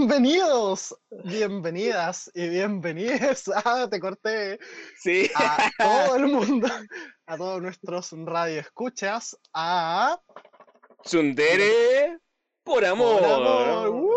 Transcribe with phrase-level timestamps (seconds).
[0.00, 3.44] Bienvenidos, bienvenidas y bienvenidos.
[3.54, 4.58] Ah, te corté.
[4.98, 5.30] Sí.
[5.34, 6.68] A todo el mundo,
[7.26, 10.18] a todos nuestros radioescuchas, a.
[11.04, 12.18] Sundere
[12.64, 13.20] por amor.
[13.20, 13.28] Por
[13.68, 14.10] amor.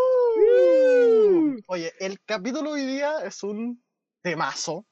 [1.68, 3.84] Oye, el capítulo hoy día es un
[4.22, 4.86] temazo.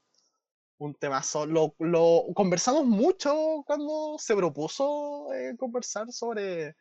[0.77, 1.45] Un temazo.
[1.45, 6.75] Lo, lo conversamos mucho cuando se propuso eh, conversar sobre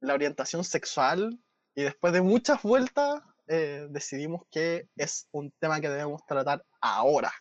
[0.00, 1.38] la orientación sexual
[1.76, 7.32] y después de muchas vueltas eh, decidimos que es un tema que debemos tratar ahora.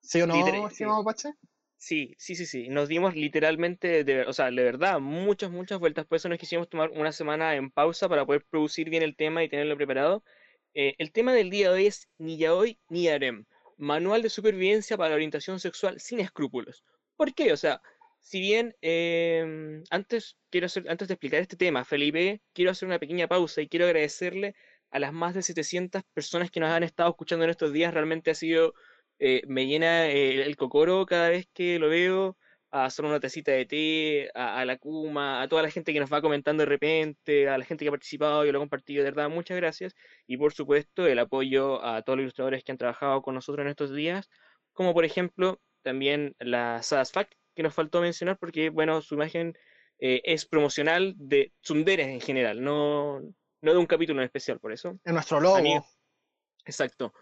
[0.00, 1.34] ¿Sí o no, estimado Pache?
[1.76, 2.68] Sí, sí, sí, sí.
[2.68, 6.06] Nos dimos literalmente, de, o sea, de verdad, muchas, muchas vueltas.
[6.06, 9.44] Por eso nos quisimos tomar una semana en pausa para poder producir bien el tema
[9.44, 10.24] y tenerlo preparado.
[10.74, 13.46] Eh, el tema del día de hoy es ni yaoi ni harem.
[13.76, 16.84] Manual de supervivencia para la orientación sexual sin escrúpulos.
[17.16, 17.52] ¿Por qué?
[17.52, 17.80] O sea,
[18.20, 22.98] si bien em, antes quiero hacer, antes de explicar este tema, Felipe, quiero hacer una
[22.98, 24.54] pequeña pausa y quiero agradecerle
[24.90, 27.92] a las más de 700 personas que nos han estado escuchando en estos días.
[27.94, 28.74] Realmente ha sido
[29.18, 32.36] eh, me llena eh, el cocoro cada vez que lo veo,
[32.70, 36.00] a hacer una tacita de té, a, a la Kuma, a toda la gente que
[36.00, 39.02] nos va comentando de repente, a la gente que ha participado y lo ha compartido,
[39.04, 39.94] de verdad, muchas gracias.
[40.26, 43.70] Y por supuesto, el apoyo a todos los ilustradores que han trabajado con nosotros en
[43.70, 44.28] estos días,
[44.72, 49.54] como por ejemplo también la Sadasfac, que nos faltó mencionar porque, bueno, su imagen
[49.98, 53.20] eh, es promocional de Tsunderes en general, no,
[53.62, 54.98] no de un capítulo en especial, por eso.
[55.04, 55.56] En nuestro logo.
[55.56, 55.86] Amigo.
[56.64, 57.12] Exacto.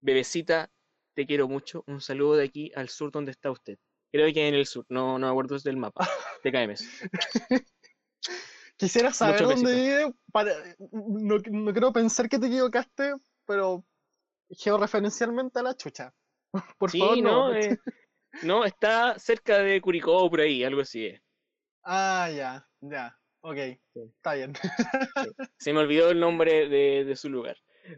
[0.00, 0.70] Bebecita,
[1.14, 1.84] te quiero mucho.
[1.86, 3.78] Un saludo de aquí al sur donde está usted.
[4.12, 6.08] Creo que en el sur, no, no me acuerdo del mapa.
[6.42, 6.74] TKM.
[8.76, 10.12] Quisiera saber dónde vive.
[10.32, 10.52] Para...
[10.92, 13.84] No, no quiero pensar que te equivocaste, pero
[14.50, 16.14] georreferencialmente a la chucha.
[16.78, 17.54] Por Sí, favor, no, no.
[17.56, 17.78] eh,
[18.42, 21.06] no, está cerca de Curicó, por ahí, algo así.
[21.06, 21.20] es.
[21.82, 23.18] Ah, ya, ya.
[23.50, 23.56] Ok,
[23.94, 24.52] está bien.
[25.58, 27.56] Se me olvidó el nombre de, de su lugar.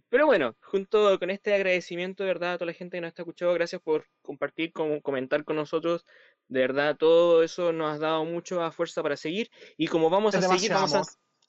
[0.09, 3.23] Pero bueno, junto con este agradecimiento, de verdad, a toda la gente que nos está
[3.23, 6.07] escuchando, gracias por compartir, com- comentar con nosotros.
[6.47, 9.51] De verdad, todo eso nos ha dado mucha fuerza para seguir.
[9.77, 11.03] Y como vamos Es a seguir, vamos a.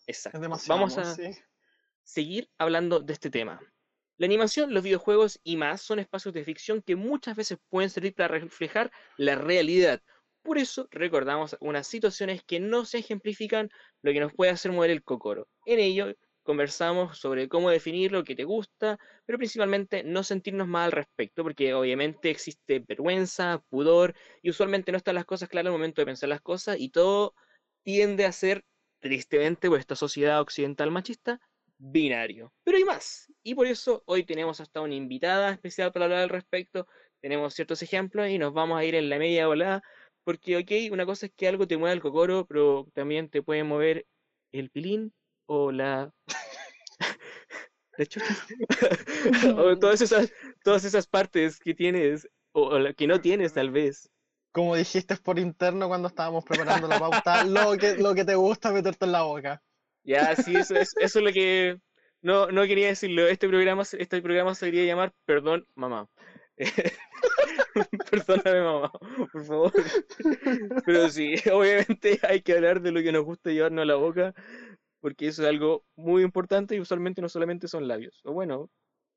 [0.07, 0.39] Exacto.
[0.67, 1.29] Vamos a sí.
[2.03, 3.61] seguir hablando de este tema.
[4.17, 8.15] La animación, los videojuegos y más son espacios de ficción que muchas veces pueden servir
[8.15, 10.01] para reflejar la realidad.
[10.43, 13.69] Por eso recordamos unas situaciones que no se ejemplifican
[14.01, 15.47] lo que nos puede hacer mover el cocoro.
[15.65, 16.13] En ello
[16.43, 21.43] conversamos sobre cómo definir lo que te gusta, pero principalmente no sentirnos mal al respecto,
[21.43, 26.07] porque obviamente existe vergüenza, pudor, y usualmente no están las cosas claras al momento de
[26.07, 27.35] pensar las cosas, y todo
[27.83, 28.63] tiende a ser,
[28.99, 31.39] tristemente, por esta sociedad occidental machista,
[31.77, 32.53] binario.
[32.63, 33.31] Pero hay más.
[33.43, 36.87] Y por eso hoy tenemos hasta una invitada especial para hablar al respecto.
[37.21, 39.81] Tenemos ciertos ejemplos y nos vamos a ir en la media volada.
[40.23, 43.63] Porque, ok, una cosa es que algo te mueva el cocoro, pero también te puede
[43.63, 44.05] mover
[44.51, 45.13] el pilín
[45.47, 46.13] o la.
[47.97, 48.35] la chucha.
[49.57, 50.31] o todas esas,
[50.63, 54.09] todas esas partes que tienes o, o la que no tienes, tal vez.
[54.51, 58.71] Como dijiste por interno cuando estábamos preparando la pauta, lo que, lo que te gusta
[58.71, 59.61] meterte en la boca.
[60.03, 61.79] Ya, sí, eso es, eso es lo que.
[62.21, 63.27] No, no quería decirlo.
[63.27, 66.09] Este programa, este programa se debería llamar Perdón, mamá.
[68.11, 68.91] Perdóname, mamá,
[69.31, 69.71] por favor.
[70.85, 74.33] Pero sí, obviamente hay que hablar de lo que nos gusta llevarnos a la boca,
[74.99, 78.21] porque eso es algo muy importante y usualmente no solamente son labios.
[78.23, 78.69] O bueno,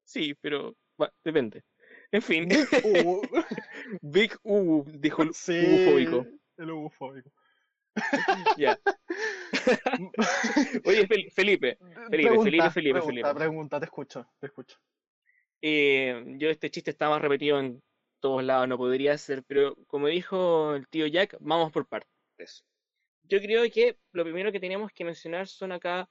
[0.05, 1.63] sí, pero va, depende.
[2.13, 2.49] En fin,
[2.85, 3.21] Uh,
[4.03, 6.27] Big U, dijo el sí, ufóbico.
[6.57, 7.31] El ufóbico.
[8.57, 8.79] Ya.
[10.85, 11.79] Oye, Fel- Felipe,
[12.11, 13.35] Felipe, Felipe, Felipe, pregunta, Felipe.
[13.35, 14.79] pregunta, te escucho, te escucho.
[15.67, 17.83] Eh, yo este chiste está más repetido en
[18.21, 22.65] todos lados, no podría ser, pero como dijo el tío Jack, vamos por partes.
[23.23, 26.07] Yo creo que lo primero que tenemos que mencionar son acá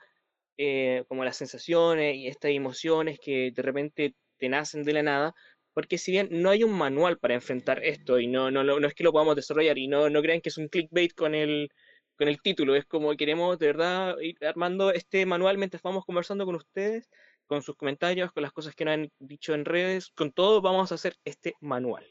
[0.57, 5.35] eh, como las sensaciones y estas emociones que de repente te nacen de la nada,
[5.73, 8.95] porque si bien no hay un manual para enfrentar esto y no, no, no es
[8.95, 11.69] que lo podamos desarrollar y no, no crean que es un clickbait con el,
[12.17, 16.45] con el título, es como queremos de verdad ir armando este manual mientras vamos conversando
[16.45, 17.07] con ustedes
[17.47, 20.91] con sus comentarios, con las cosas que nos han dicho en redes, con todo vamos
[20.91, 22.05] a hacer este manual.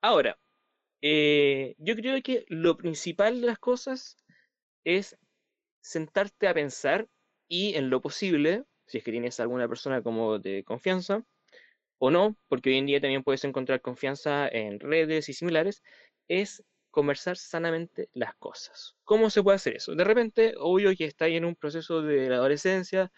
[0.00, 0.38] Ahora,
[1.02, 4.16] eh, yo creo que lo principal de las cosas
[4.84, 5.16] es
[5.80, 7.08] sentarte a pensar
[7.48, 11.24] y en lo posible, si es que tienes alguna persona como de confianza,
[11.98, 15.82] o no, porque hoy en día también puedes encontrar confianza en redes y similares,
[16.28, 18.96] es conversar sanamente las cosas.
[19.04, 19.94] ¿Cómo se puede hacer eso?
[19.94, 23.12] De repente, obvio que está en un proceso de la adolescencia,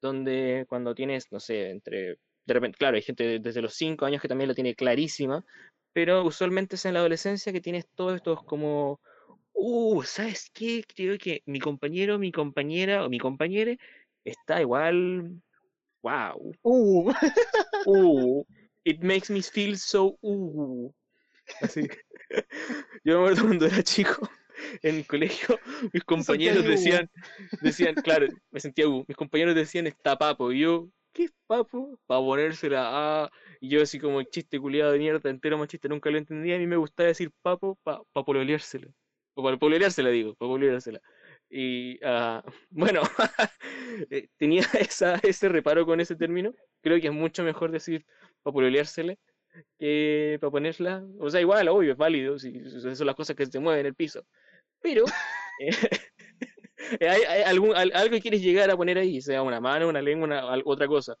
[0.00, 4.22] donde cuando tienes, no sé, entre, de repente, claro, hay gente desde los 5 años
[4.22, 5.44] que también la tiene clarísima,
[5.92, 9.00] pero usualmente es en la adolescencia que tienes todos estos como,
[9.54, 10.84] uh, ¿sabes qué?
[10.94, 13.78] Creo que mi compañero, mi compañera o mi compañere
[14.24, 15.42] está igual
[16.02, 16.52] wow.
[16.62, 17.12] Uh,
[17.86, 18.42] Uh,
[18.84, 20.90] it makes me feel so uh.
[21.62, 21.88] Así.
[23.04, 24.28] Yo me acuerdo cuando era chico
[24.82, 25.58] en el colegio,
[25.92, 26.68] mis compañeros uh.
[26.68, 27.10] decían,
[27.62, 31.98] decían, claro, me sentía uh, mis compañeros decían está papo, y yo, ¿qué es papo?
[32.06, 33.30] Para ponérsela a,
[33.60, 36.66] y yo así como chiste culiado de mierda, entero machista, nunca lo entendía, a mí
[36.66, 38.88] me gustaba decir papo para pa pololeársela,
[39.34, 41.00] o para pololeársela digo, para pololeársela.
[41.48, 43.02] Y ah, bueno,
[44.10, 46.54] eh, tenía esa, ese reparo con ese término.
[46.82, 48.04] Creo que es mucho mejor decir
[48.42, 49.16] para pololeársela
[49.78, 51.04] que para ponerla.
[51.18, 53.94] O sea, igual, obvio, es válido, si son las cosas que se mueven en el
[53.94, 54.24] piso.
[54.80, 55.04] Pero
[55.60, 55.70] eh,
[57.00, 60.02] hay, hay algún, al- algo que quieres llegar a poner ahí, sea una mano, una
[60.02, 61.16] lengua, otra cosa.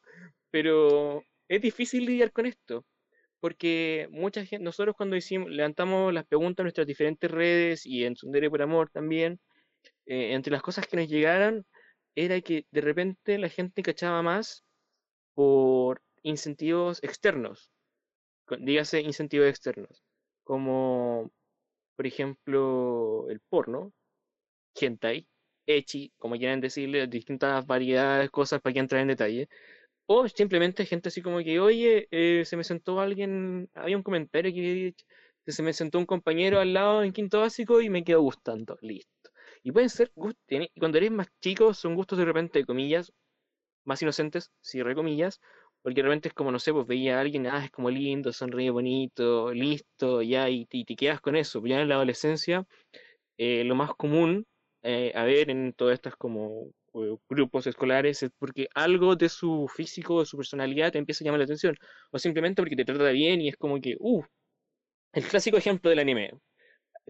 [0.50, 2.84] Pero es difícil lidiar con esto.
[3.40, 8.16] Porque mucha gente, nosotros cuando hicimos, levantamos las preguntas en nuestras diferentes redes y en
[8.16, 9.40] Sundere por Amor también,
[10.06, 11.66] eh, entre las cosas que nos llegaron
[12.16, 14.64] era que de repente la gente cachaba más
[15.34, 17.70] por incentivos externos,
[18.58, 20.02] dígase incentivos externos,
[20.44, 21.30] como
[21.96, 23.92] por ejemplo el porno,
[24.74, 25.26] hentai,
[25.66, 29.48] ecchi, como quieran decirle, distintas variedades, cosas para que entrar en detalle,
[30.06, 34.52] o simplemente gente así como que, oye, eh, se me sentó alguien, había un comentario
[34.52, 38.78] que se me sentó un compañero al lado en quinto básico y me quedó gustando,
[38.82, 39.30] listo.
[39.62, 40.40] Y pueden ser gustos,
[40.78, 43.12] cuando eres más chico son gustos de repente, de comillas,
[43.84, 45.40] más inocentes, cierre comillas,
[45.86, 48.32] porque de repente es como, no sé, pues veía a alguien, ah, es como lindo,
[48.32, 51.64] sonríe bonito, listo, ya, y, y te quedas con eso.
[51.64, 52.66] Ya en la adolescencia,
[53.38, 54.44] eh, lo más común
[54.82, 59.68] eh, a ver en todas estas como eh, grupos escolares es porque algo de su
[59.72, 61.76] físico, de su personalidad te empieza a llamar la atención,
[62.10, 64.24] o simplemente porque te trata bien y es como que, uh,
[65.12, 66.32] el clásico ejemplo del anime.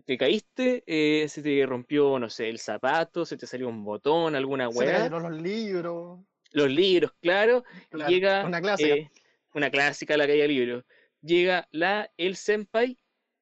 [0.04, 4.34] Te caíste, eh, se te rompió, no sé, el zapato, se te salió un botón,
[4.34, 6.20] alguna se le weá, cayeron los libros.
[6.52, 8.94] Los libros, claro, Claro, llega una clásica.
[8.94, 9.10] eh,
[9.54, 10.84] una clásica la caída de libros.
[11.22, 12.96] Llega la el senpai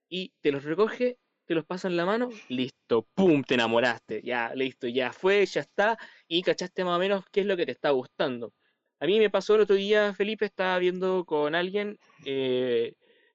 [0.08, 4.54] y te los recoge, te los pasa en la mano, listo, pum, te enamoraste, ya,
[4.54, 5.98] listo, ya fue, ya está,
[6.28, 8.52] y cachaste más o menos qué es lo que te está gustando.
[9.00, 12.94] A mí me pasó el otro día, Felipe, estaba viendo con alguien eh,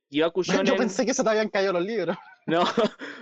[0.10, 0.42] Jibaku
[0.74, 2.18] Yo pensé que se te habían caído los libros.
[2.50, 2.63] No,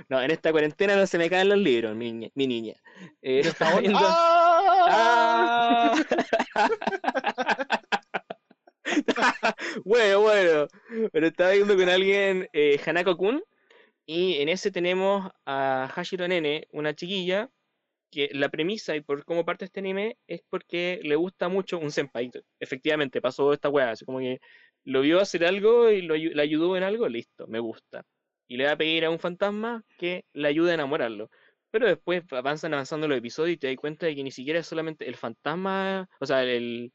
[0.07, 2.29] no, en esta cuarentena no se me caen los libros, mi niña.
[2.33, 2.75] Mi niña.
[3.21, 5.86] Eh, estaba- viendo- ¡Ah!
[9.85, 10.67] Bueno, bueno.
[11.11, 13.43] Pero estaba viendo con alguien eh, Hanako-kun.
[14.05, 17.49] Y en ese tenemos a Hashiro Nene, una chiquilla,
[18.11, 21.91] que la premisa y por cómo parte este anime es porque le gusta mucho un
[21.91, 22.31] senpai.
[22.59, 24.39] Efectivamente, pasó esta weá, así como que
[24.85, 28.03] lo vio hacer algo y lo, le ayudó en algo, listo, me gusta.
[28.47, 31.29] Y le va a pedir a un fantasma que le ayude a enamorarlo.
[31.71, 34.67] Pero después avanzan avanzando los episodios y te das cuenta de que ni siquiera es
[34.67, 36.93] solamente el fantasma, o sea, el,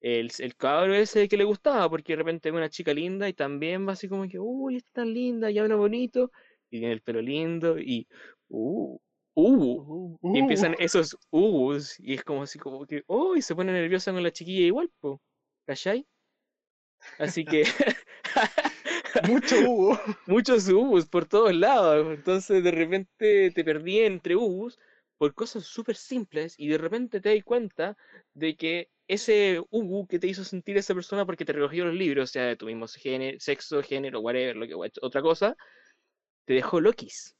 [0.00, 3.34] el, el cabro ese que le gustaba, porque de repente ve una chica linda y
[3.34, 6.30] también va así como que, uy, es tan linda, y habla bonito,
[6.70, 8.06] y tiene el pelo lindo, y,
[8.48, 8.98] uh,
[9.34, 13.54] uh, Uh, y empiezan esos uhs, y es como así como que, oh, y se
[13.54, 15.20] pone nerviosa con la chiquilla igual, po,
[15.66, 16.06] ¿cachai?
[17.18, 17.62] Así que,
[19.20, 19.98] mucho hubo.
[20.26, 24.78] muchos uhs por todos lados, entonces de repente te perdí entre uhs
[25.18, 27.96] por cosas súper simples, y de repente te das cuenta
[28.34, 32.30] de que ese uhu que te hizo sentir esa persona porque te recogió los libros,
[32.30, 35.56] sea de tu mismo género, sexo, género, whatever, lo que, otra cosa,
[36.46, 37.36] te dejó Lokis.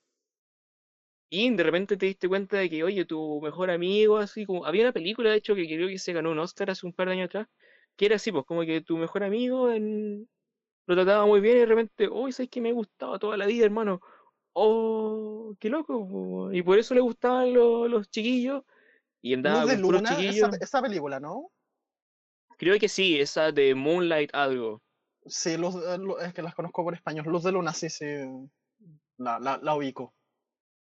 [1.30, 4.66] Y de repente te diste cuenta de que, oye, tu mejor amigo, así como.
[4.66, 7.08] Había una película, de hecho, que creo que se ganó un Oscar hace un par
[7.08, 7.46] de años atrás,
[7.96, 10.28] que era así, pues, como que tu mejor amigo en-
[10.86, 13.46] lo trataba muy bien y de repente, oye, ¿sabes que me ha gustado toda la
[13.46, 14.00] vida, hermano?
[14.54, 16.08] Oh, qué loco.
[16.08, 16.52] po".
[16.52, 18.64] Y por eso le gustaban los, los chiquillos
[19.22, 19.96] y andaba de con
[20.26, 20.50] esa, chiquillos.
[20.60, 21.50] esa película, ¿no?
[22.56, 24.82] Creo que sí, esa de Moonlight algo.
[25.26, 27.24] Sí, Luz, eh, es que las conozco por español.
[27.26, 28.04] Luz de Luna, sí, sí.
[29.16, 30.14] La, la, la ubico.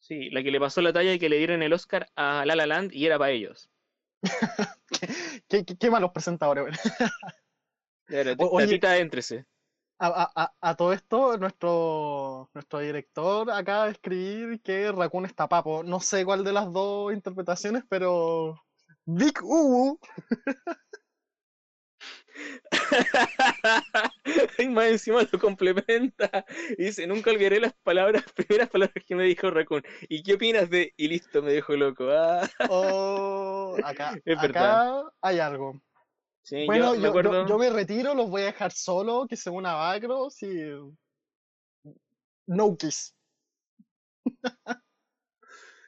[0.00, 2.57] Sí, la que le pasó la talla y que le dieron el Oscar a La
[2.57, 3.71] La Land y era para ellos.
[5.49, 6.78] Qué, qué, qué malos presentadores.
[8.09, 9.47] Era, O- oye, tatita, éntrese.
[10.00, 15.83] A, a- a- todo esto, nuestro, nuestro director acaba de escribir que Raccoon está papo.
[15.83, 18.61] No sé cuál de las dos interpretaciones, pero.
[19.05, 19.99] Big U.
[24.59, 26.45] y más encima lo complementa.
[26.76, 29.83] Y dice, nunca olvidaré las palabras, primeras palabras que me dijo Raccoon.
[30.09, 30.93] ¿Y qué opinas de?
[30.97, 32.07] Y listo, me dejó loco.
[32.19, 35.81] Ah, Oh, acá, Es acá hay algo.
[36.49, 37.47] Sí, Bueno, yo me yo, yo- acuerdo.
[37.47, 40.49] yo me retiro, los voy a dejar solo, que se una Bagros y.
[42.47, 43.14] No kiss.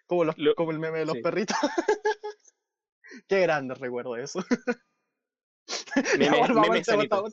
[0.06, 1.22] como, los, Lo- como el meme de los sí.
[1.22, 1.56] perritos.
[3.28, 4.40] Qué grande recuerdo eso.
[6.18, 7.32] Meme- meme estamos,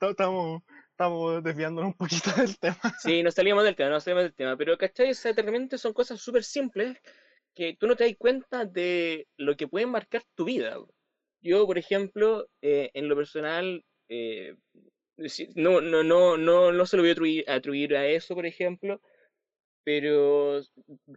[0.00, 2.78] estamos, estamos desviándonos un poquito del tema.
[3.00, 5.10] Sí, nos salíamos del tema, nos salíamos del tema, pero ¿cachai?
[5.10, 6.98] O sea, de repente son cosas súper simples
[7.54, 10.76] que tú no te das cuenta de lo que pueden marcar tu vida.
[11.42, 14.54] Yo, por ejemplo, eh, en lo personal, eh,
[15.54, 19.00] no, no, no, no, no se lo voy a atribuir, a eso, por ejemplo,
[19.84, 20.60] pero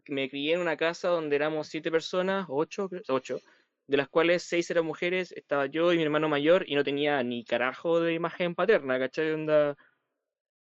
[0.08, 3.40] me crié en una casa donde éramos siete personas, ocho, ocho,
[3.88, 7.24] de las cuales seis eran mujeres, estaba yo y mi hermano mayor, y no tenía
[7.24, 9.32] ni carajo de imagen paterna, ¿cachai?
[9.32, 9.78] Onda,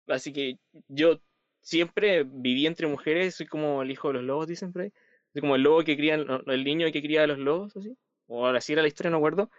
[0.08, 1.20] Así que yo
[1.62, 4.92] siempre viví entre mujeres, soy como el hijo de los lobos, dicen por ahí.
[5.34, 7.96] Soy como el lobo que cría, el niño que cría a los lobos, así.
[8.28, 9.50] O ahora sí era la historia, no acuerdo.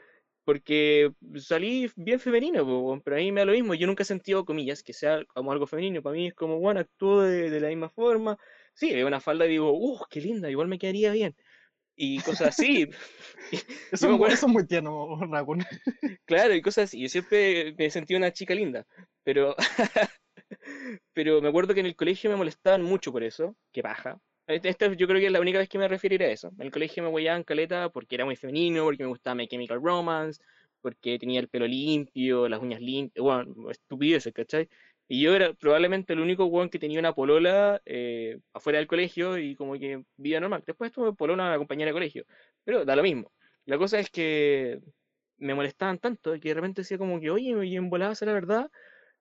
[0.44, 3.74] Porque salí bien femenino, po, pero a mí me da lo mismo.
[3.74, 6.02] Yo nunca he sentido, comillas, que sea como algo femenino.
[6.02, 8.38] Para mí es como, bueno, actúo de, de la misma forma.
[8.74, 11.36] Sí, veo una falda y digo, uh, qué linda, igual me quedaría bien.
[11.96, 12.88] Y cosas así.
[13.92, 15.64] Eso, acuerdo- eso es muy tierno, Raccoon.
[16.26, 17.00] Claro, y cosas así.
[17.02, 18.86] Yo siempre me sentí una chica linda,
[19.24, 19.56] pero,
[21.12, 24.20] pero me acuerdo que en el colegio me molestaban mucho por eso, que paja.
[24.48, 26.48] Este- Esta yo creo que es la única vez que me referiré a eso.
[26.58, 29.80] En el colegio me huellaban caleta porque era muy femenino, porque me gustaba My Chemical
[29.82, 30.42] Romance,
[30.80, 34.68] porque tenía el pelo limpio, las uñas limpias, bueno, estupideces, ¿cachai?
[35.08, 39.38] Y yo era probablemente el único weón que tenía una polola eh, afuera del colegio
[39.38, 40.64] y como que vida normal.
[40.66, 42.24] Después tuve polola a una compañera de colegio,
[42.64, 43.32] pero da lo mismo.
[43.66, 44.80] La cosa es que
[45.38, 48.70] me molestaban tanto que de repente decía como que, oye, y en volada será verdad.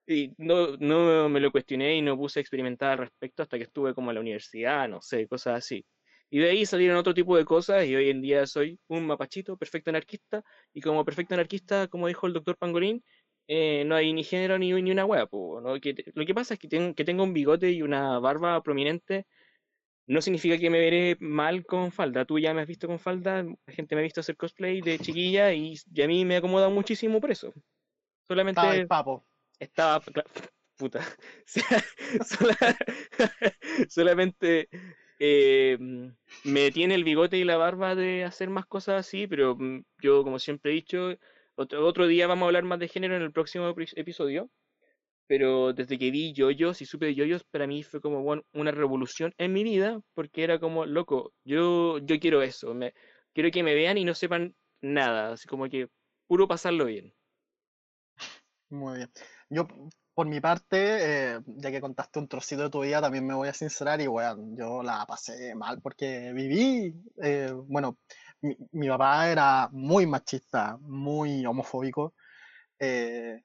[0.08, 3.66] Y no, no me lo cuestioné y no puse a experimentar al respecto hasta que
[3.66, 5.86] estuve como en la universidad, no sé, cosas así.
[6.30, 9.58] Y de ahí salieron otro tipo de cosas y hoy en día soy un mapachito,
[9.58, 10.44] perfecto anarquista.
[10.74, 13.04] Y como perfecto anarquista, como dijo el doctor Pangolín,
[13.48, 15.28] eh, no hay ni género ni, ni una hueá.
[15.32, 15.80] ¿no?
[15.82, 19.26] Que, lo que pasa es que, ten- que tengo un bigote y una barba prominente
[20.08, 22.26] no significa que me veré mal con falda.
[22.26, 25.00] Tú ya me has visto con falda, la gente me ha visto hacer cosplay de
[25.00, 27.54] chiquilla y, y a mí me acomoda muchísimo por eso.
[28.28, 29.26] Solamente Estaba el papo.
[29.60, 30.26] Estaba puta
[33.90, 34.70] solamente
[35.20, 35.78] eh,
[36.44, 40.24] me tiene el bigote y la barba de hacer más cosas así pero mm, yo
[40.24, 41.14] como siempre he dicho
[41.56, 44.50] otro, otro día vamos a hablar más de género en el próximo epi- episodio
[45.28, 48.72] pero desde que vi yoyos y supe de yoyos para mí fue como bueno, una
[48.72, 52.76] revolución en mi vida porque era como loco yo yo quiero eso
[53.34, 55.90] quiero que me vean y no sepan nada así como que
[56.28, 57.14] puro pasarlo bien
[58.70, 59.12] Muy bien.
[59.50, 59.68] Yo,
[60.14, 63.48] por mi parte, eh, ya que contaste un trocito de tu vida, también me voy
[63.50, 67.98] a sincerar y, bueno, yo la pasé mal porque viví, eh, bueno,
[68.42, 72.14] mi, mi papá era muy machista, muy homofóbico.
[72.80, 73.42] eh,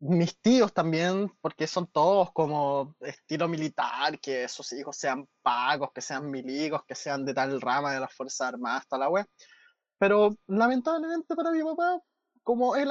[0.00, 6.00] mis tíos también, porque son todos como estilo militar, que sus hijos sean pagos, que
[6.02, 9.26] sean milicos, que sean de tal rama de las Fuerzas Armadas, toda la wea.
[9.98, 12.00] Pero lamentablemente para mi papá,
[12.46, 12.90] como él,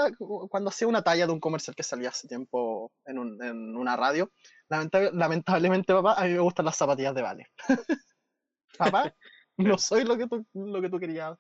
[0.52, 3.96] cuando hacía una talla de un comercial que salía hace tiempo en, un- en una
[3.96, 4.32] radio,
[4.70, 7.48] lamenta- lamentablemente papá, a mí me gustan las zapatillas de Vale.
[8.78, 9.14] papá,
[9.58, 11.38] no soy lo que tú, lo que tú querías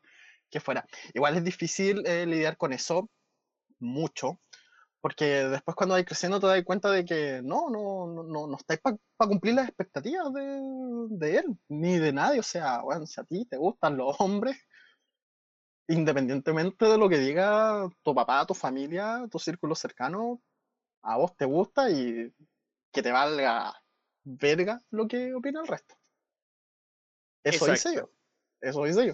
[0.50, 0.86] que fuera.
[1.14, 3.10] Igual es difícil eh, lidiar con eso
[3.80, 4.42] mucho,
[5.02, 8.58] porque después cuando vais creciendo te das cuenta de que no, no, no, no, no
[8.58, 8.98] estáis para
[9.30, 10.62] cumplir las expectativas de,
[11.10, 12.40] de él, ni de nadie.
[12.40, 14.58] O sea, bueno, si a ti te gustan los hombres,
[15.88, 20.42] independientemente de lo que diga tu papá, tu familia, tu círculo cercano,
[21.02, 22.34] a vos te gusta y
[22.92, 23.74] que te valga
[24.24, 25.96] verga lo que opina el resto.
[27.44, 28.00] Eso hice yo.
[28.02, 28.16] Exacto.
[28.62, 29.14] Eso hice yo.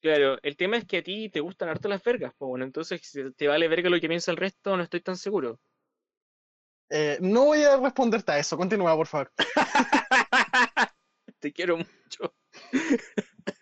[0.00, 3.00] Claro, el tema es que a ti te gustan harto las vergas, pues bueno, entonces
[3.02, 5.58] si te vale verga lo que piensa el resto, no estoy tan seguro.
[6.90, 8.56] Eh, no voy a responderte a eso.
[8.56, 9.32] Continúa, por favor.
[11.40, 12.34] Te quiero mucho.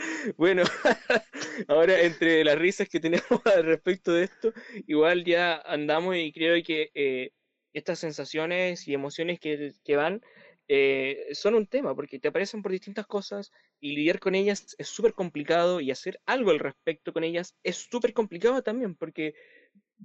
[0.36, 0.62] Bueno,
[1.68, 4.52] ahora entre las risas que tenemos al respecto de esto,
[4.86, 7.30] igual ya andamos y creo que eh,
[7.72, 10.20] estas sensaciones y emociones que, van
[10.68, 14.88] eh, son un tema, porque te aparecen por distintas cosas y lidiar con ellas es
[14.88, 19.34] súper complicado y hacer algo al respecto con ellas es súper complicado también, porque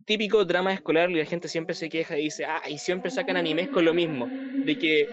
[0.05, 3.69] típico drama escolar la gente siempre se queja y dice, ah, y siempre sacan animes
[3.69, 5.07] con lo mismo, de que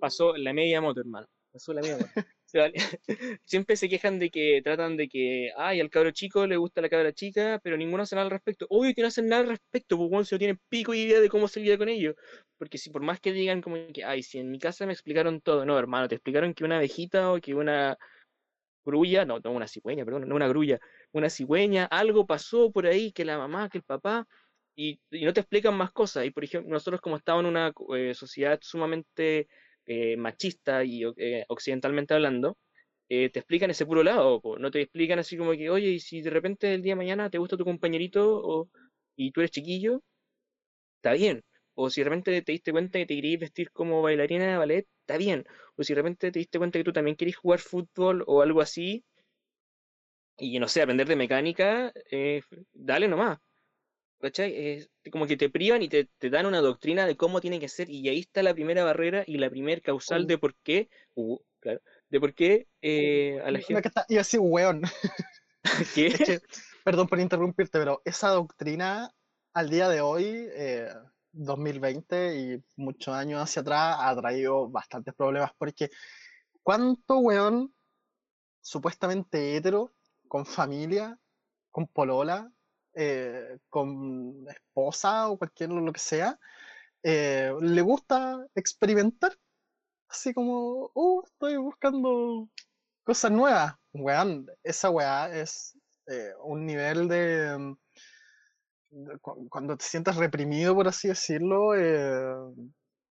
[0.00, 2.28] pasó la media moto, hermano, pasó la media moto.
[3.44, 6.88] Siempre se quejan de que tratan de que, ay, al cabro chico le gusta la
[6.88, 8.66] cabra chica, pero ninguno hace nada al respecto.
[8.70, 11.28] Obvio que no hacen nada al respecto, porque bueno, si no tienen pico idea de
[11.28, 12.14] cómo se lidia con ello.
[12.58, 15.40] Porque si por más que digan como que, ay, si en mi casa me explicaron
[15.40, 17.98] todo, no, hermano, te explicaron que una abejita o que una
[18.84, 20.80] grulla, no, no una cigüeña, perdón, no una grulla,
[21.12, 24.26] una cigüeña, algo pasó por ahí, que la mamá, que el papá,
[24.76, 26.24] y, y no te explican más cosas.
[26.26, 29.48] Y por ejemplo, nosotros como estamos en una eh, sociedad sumamente
[29.86, 32.58] eh, machista y eh, occidentalmente hablando,
[33.08, 34.40] eh, te explican ese puro lado.
[34.58, 37.30] No te explican así como que, oye, y si de repente el día de mañana
[37.30, 38.70] te gusta tu compañerito o,
[39.16, 40.02] y tú eres chiquillo,
[40.98, 41.42] está bien.
[41.74, 44.86] O si de repente te diste cuenta que te querías vestir como bailarina de ballet,
[45.00, 45.44] está bien.
[45.76, 48.60] O si de repente te diste cuenta que tú también querías jugar fútbol o algo
[48.60, 49.04] así,
[50.38, 51.92] y no sé, aprender de mecánica,
[52.72, 53.38] dale nomás.
[54.20, 54.78] ¿Cachai?
[54.78, 57.68] Es como que te privan y te, te dan una doctrina de cómo tiene que
[57.68, 60.88] ser, y ahí está la primera barrera y la primer causal Uh, de por qué,
[61.14, 63.90] uh, claro, de por qué eh, a la gente.
[63.94, 64.82] a decir, weón.
[65.94, 66.06] ¿Qué?
[66.06, 66.40] Es que,
[66.84, 69.10] perdón por interrumpirte, pero esa doctrina
[69.52, 70.88] al día de hoy, eh,
[71.32, 75.90] 2020 y muchos años hacia atrás, ha traído bastantes problemas porque
[76.62, 77.74] ¿cuánto weón
[78.60, 79.92] supuestamente hetero,
[80.28, 81.18] con familia,
[81.70, 82.50] con polola,
[82.96, 86.38] eh, con esposa o cualquier lo que sea,
[87.02, 89.36] eh, le gusta experimentar?
[90.08, 92.48] Así como, uh, estoy buscando
[93.04, 93.74] cosas nuevas.
[93.92, 95.76] Weón, esa weá es
[96.08, 97.76] eh, un nivel de, mm,
[99.50, 102.34] cuando te sientes reprimido, por así decirlo, eh,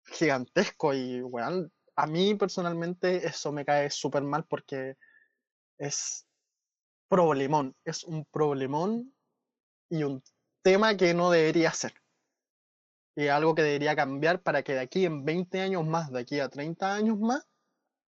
[0.06, 0.94] gigantesco.
[0.94, 4.96] Y weón, a mí personalmente eso me cae súper mal porque
[5.78, 6.26] es
[7.08, 9.13] problemón, es un problemón
[9.94, 10.22] y un
[10.62, 11.94] tema que no debería ser.
[13.16, 16.40] Y algo que debería cambiar para que de aquí en 20 años más, de aquí
[16.40, 17.46] a 30 años más,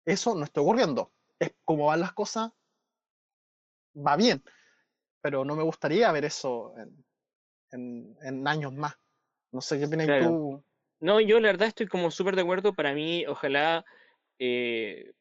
[0.04, 1.12] eso no esté ocurriendo.
[1.38, 2.52] Es como van las cosas,
[3.96, 4.42] va bien,
[5.22, 7.04] pero no me gustaría ver eso en,
[7.72, 8.94] en- en años más.
[9.52, 10.26] No sé qué opinas Claro.
[10.30, 10.64] tú.
[11.00, 12.74] No, yo la verdad estoy como súper de acuerdo.
[12.74, 13.84] Para mí, ojalá
[14.38, 15.12] eh,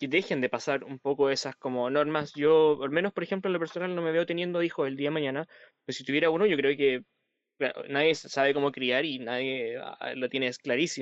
[0.00, 2.32] que dejen de pasar un poco esas como normas.
[2.34, 5.08] Yo, al menos por ejemplo, en lo personal no me veo teniendo hijos el día
[5.08, 5.46] de mañana,
[5.84, 7.02] pero si tuviera uno, yo creo que
[7.88, 10.50] nadie sabe cómo criar y nadie ah, lo tiene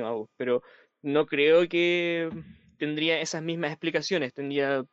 [0.00, 0.62] po, pero
[1.02, 2.30] no creo que
[2.78, 4.34] tendría esas mismas explicaciones.
[4.34, 4.84] Tendría,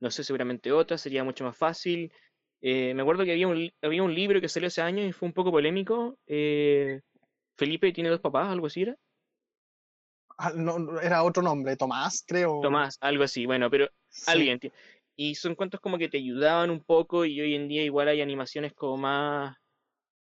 [0.00, 2.12] no sé, seguramente otras, sería mucho más fácil.
[2.60, 5.28] Eh, me acuerdo que había un, había un libro que salió hace años y fue
[5.28, 6.18] un poco polémico.
[6.26, 7.00] eh,
[7.58, 8.96] Felipe tiene dos papás, algo así era.
[10.38, 12.60] Ah, no, era otro nombre, Tomás, creo.
[12.62, 14.30] Tomás, algo así, bueno, pero Sí.
[14.30, 14.60] alguien.
[15.16, 18.20] Y son cuentos como que te ayudaban un poco y hoy en día igual hay
[18.20, 19.56] animaciones como más...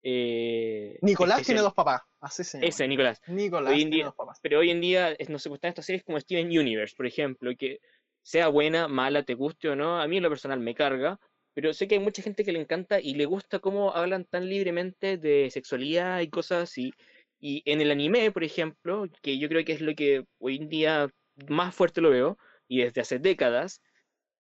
[0.01, 2.67] Eh, Nicolás tiene dos papás, así se llama.
[2.69, 3.21] Ese, Nicolás.
[3.27, 4.39] Nicolás hoy en tiene día- dos papás.
[4.41, 7.05] Pero hoy en día, es- no sé, pues, están estas series como Steven Universe, por
[7.05, 7.79] ejemplo, que
[8.23, 11.19] sea buena, mala, te guste o no, a mí en lo personal me carga,
[11.53, 14.47] pero sé que hay mucha gente que le encanta y le gusta cómo hablan tan
[14.47, 16.87] libremente de sexualidad y cosas así.
[16.87, 16.93] Y
[17.41, 21.09] en el anime, por ejemplo, que yo creo que es lo que hoy en día
[21.47, 23.81] más fuerte lo veo, y desde hace décadas,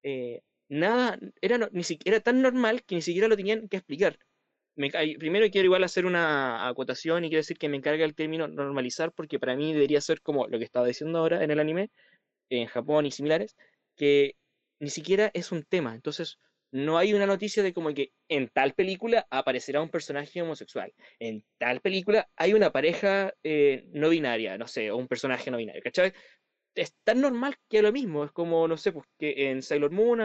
[0.03, 4.19] eh, nada, era, ni siquiera era tan normal que ni siquiera lo tenían que explicar.
[4.77, 8.47] Me primero quiero igual hacer una acotación y quiero decir que me encarga el término
[8.49, 11.91] normalizar porque para mí debería ser como lo que estaba diciendo ahora en el anime,
[12.51, 13.57] en Japón y similares,
[13.97, 14.37] que
[14.81, 15.95] ni siquiera es un tema.
[15.95, 16.39] Entonces,
[16.73, 20.93] no hay una noticia de como que en tal película aparecerá un personaje homosexual.
[21.19, 25.57] En tal película hay una pareja eh, no binaria, no sé, o un personaje no
[25.59, 26.13] binario, ¿cachai?
[26.75, 28.25] es tan normal que lo mismo.
[28.25, 30.21] Es como, no sé, pues que en Sailor Moon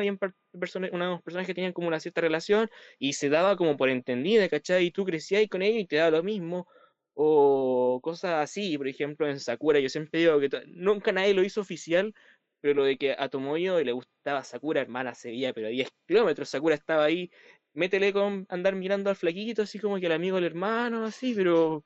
[0.60, 4.50] persona- unos personajes que tenían como una cierta relación y se daba como por entendida,
[4.50, 4.86] ¿cachai?
[4.88, 6.68] Y tú crecías con ellos y te daba lo mismo.
[7.14, 11.62] O cosas así, por ejemplo, en Sakura, yo siempre digo que nunca nadie lo hizo
[11.62, 12.14] oficial,
[12.62, 15.90] pero lo de que a Tomoyo le gustaba Sakura, hermana, se veía, pero a 10
[16.08, 17.30] kilómetros, Sakura estaba ahí,
[17.74, 21.84] métele con andar mirando al flaquito, así como que el amigo del hermano, así, pero,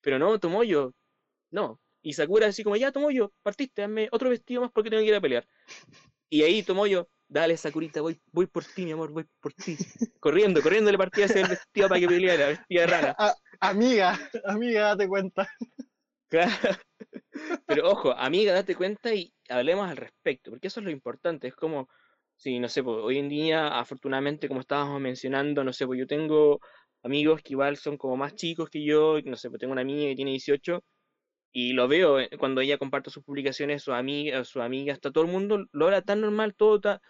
[0.00, 0.94] pero no, Tomoyo,
[1.50, 1.80] no.
[2.02, 5.14] Y Sakura así como, ya Tomoyo, partiste, dame otro vestido más porque tengo que ir
[5.14, 5.48] a pelear.
[6.28, 9.76] Y ahí Tomoyo, dale Sakurita, voy, voy por ti, mi amor, voy por ti.
[10.20, 13.16] Corriendo, corriendo le partía a el vestido para que peleara, vestida de rana.
[13.18, 15.48] Ah, amiga, amiga, date cuenta.
[16.28, 16.52] Claro.
[17.66, 21.48] Pero ojo, amiga, date cuenta y hablemos al respecto, porque eso es lo importante.
[21.48, 21.88] Es como,
[22.36, 26.06] si, no sé, pues, hoy en día, afortunadamente, como estábamos mencionando, no sé, pues yo
[26.06, 26.60] tengo
[27.02, 30.08] amigos que igual son como más chicos que yo, no sé, pues tengo una amiga
[30.10, 30.84] que tiene 18
[31.52, 35.24] y lo veo eh, cuando ella comparte sus publicaciones, sus amigas, sus amigas, está todo
[35.24, 37.00] el mundo, lo habla tan normal, todo, ta-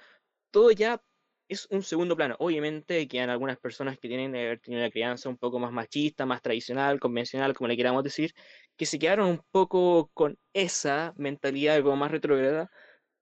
[0.50, 1.02] todo ya
[1.48, 2.36] es un segundo plano.
[2.38, 6.26] Obviamente quedan algunas personas que tienen que haber tenido una crianza un poco más machista,
[6.26, 8.32] más tradicional, convencional, como le queramos decir,
[8.76, 12.70] que se quedaron un poco con esa mentalidad como más retrógrada,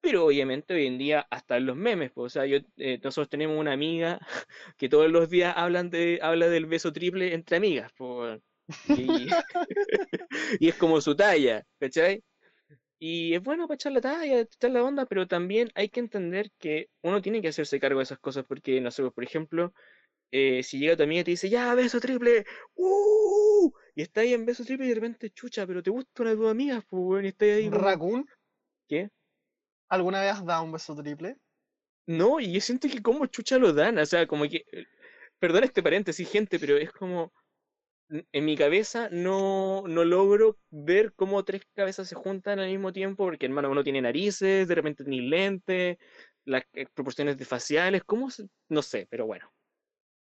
[0.01, 3.59] pero obviamente hoy en día hasta los memes, pues, o sea, yo, eh, nosotros tenemos
[3.59, 4.19] una amiga
[4.79, 7.93] que todos los días hablan de, habla del beso triple entre amigas,
[8.89, 9.29] y,
[10.61, 12.23] y es como su talla, ¿cachai?
[12.99, 16.51] Y es bueno para echar la talla, echar la onda, pero también hay que entender
[16.59, 19.73] que uno tiene que hacerse cargo de esas cosas, porque, no sé, pues, por ejemplo,
[20.33, 23.73] eh, si llega tu amiga y te dice, ya, beso triple, ¡uh!
[23.95, 26.37] Y está ahí en beso triple y de repente, chucha, pero te gusta una de
[26.39, 28.27] tus amigas, pues, weón, y está ahí Raccoon,
[28.89, 29.11] ¿qué?
[29.89, 31.37] ¿alguna vez has dado un beso triple?
[32.07, 34.87] No, y yo siento que como chucha lo dan, o sea, como que, eh,
[35.39, 37.33] perdón este paréntesis, gente, pero es como,
[38.11, 43.25] en mi cabeza no, no logro ver cómo tres cabezas se juntan al mismo tiempo,
[43.25, 45.99] porque hermano, uno tiene narices, de repente tiene lentes,
[46.45, 48.31] las eh, proporciones de faciales, ¿cómo?
[48.31, 49.53] se- No sé, pero bueno.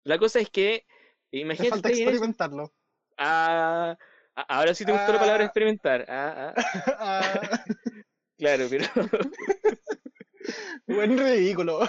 [0.04, 0.84] La cosa es que,
[1.30, 2.72] Te imagínate falta experimentarlo.
[3.16, 3.96] Ah,
[4.34, 5.46] ahora sí te gustó la palabra Ah.
[5.46, 6.06] experimentar.
[6.08, 6.54] Ah, ah,
[6.98, 7.64] Ah,
[8.38, 8.84] claro, pero
[10.86, 11.80] buen ridículo.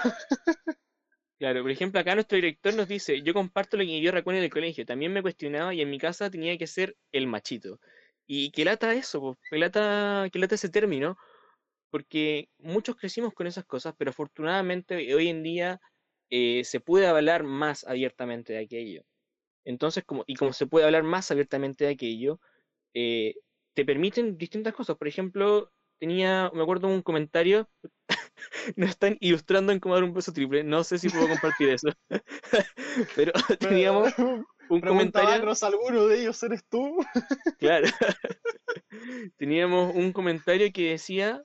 [1.39, 4.45] Claro, por ejemplo, acá nuestro director nos dice, yo comparto lo que yo recuerdo en
[4.45, 7.79] el colegio, también me cuestionaba y en mi casa tenía que ser el machito.
[8.25, 11.17] Y que lata eso, que lata, que lata ese término,
[11.89, 15.81] porque muchos crecimos con esas cosas, pero afortunadamente hoy en día
[16.29, 19.03] eh, se puede hablar más abiertamente de aquello.
[19.65, 22.39] Entonces, como, y como se puede hablar más abiertamente de aquello,
[22.93, 23.35] eh,
[23.73, 24.97] te permiten distintas cosas.
[24.97, 27.69] Por ejemplo, tenía, me acuerdo un comentario,
[28.75, 31.87] nos están ilustrando en cómo dar un beso triple, no sé si puedo compartir eso,
[33.15, 34.13] pero teníamos
[34.69, 36.97] un comentario, ¿alguno de ellos eres tú?
[37.57, 37.87] claro,
[39.37, 41.43] teníamos un comentario que decía,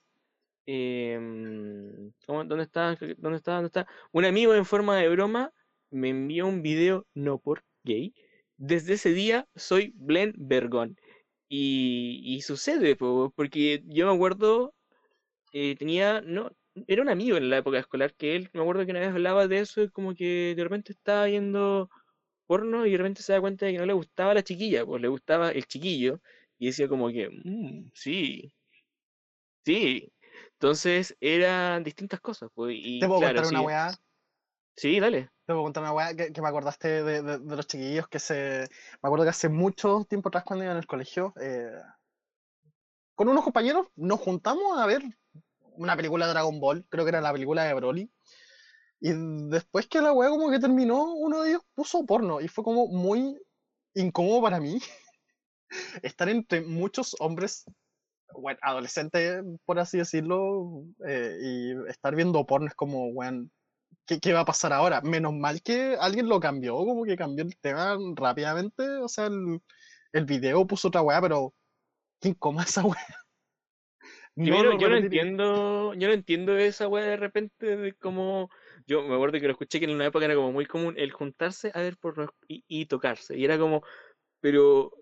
[0.68, 2.96] em, ¿cómo- ¿dónde está?
[3.18, 3.54] ¿Dónde está?
[3.54, 3.86] ¿Dónde está?
[4.12, 5.52] Un amigo en forma de broma
[5.90, 8.14] me envió un video, no por gay,
[8.58, 10.96] desde ese día soy Blen Vergón.
[11.48, 14.74] Y, y sucede, po, porque yo me acuerdo,
[15.52, 16.50] eh, tenía, no,
[16.86, 19.48] era un amigo en la época escolar que él, me acuerdo que una vez hablaba
[19.48, 21.90] de eso y como que de repente estaba viendo
[22.46, 25.02] porno y de repente se da cuenta de que no le gustaba la chiquilla, pues
[25.02, 26.20] le gustaba el chiquillo
[26.58, 28.52] y decía como que, "Mm, sí,
[29.64, 30.10] sí.
[30.60, 33.98] Entonces eran distintas cosas, pues, y Te puedo claro, contar una sí, weá.
[34.76, 35.30] sí, dale.
[35.46, 38.18] Te puedo contar una weá que, que me acordaste de, de- de los chiquillos que
[38.18, 38.68] se.
[39.02, 41.70] Me acuerdo que hace mucho tiempo atrás, cuando iba en el colegio, eh,
[43.14, 45.02] con unos compañeros nos juntamos a ver
[45.60, 48.12] una película de Dragon Ball, creo que era la película de Broly.
[49.00, 49.12] Y
[49.50, 52.40] después que la weá como que terminó, uno de ellos puso porno.
[52.40, 53.36] Y fue como muy
[53.94, 54.80] incómodo para mí
[56.02, 57.64] estar entre muchos hombres,
[58.34, 63.50] bueno, adolescentes, por así decirlo, eh, y estar viendo porno es como, weón,
[64.06, 65.00] ¿qué, qué va a pasar ahora?
[65.02, 68.88] Menos mal que alguien lo cambió, como que cambió el tema rápidamente.
[68.98, 69.60] O sea, el,
[70.12, 71.54] el video puso otra weá, pero
[72.20, 73.06] ¿quién coma esa weá?
[74.34, 78.50] Primero, yo no entiendo, yo no entiendo esa weá de repente de cómo,
[78.86, 81.10] yo me acuerdo que lo escuché que en una época era como muy común el
[81.10, 83.82] juntarse a ver porno y, y tocarse, y era como,
[84.40, 84.92] pero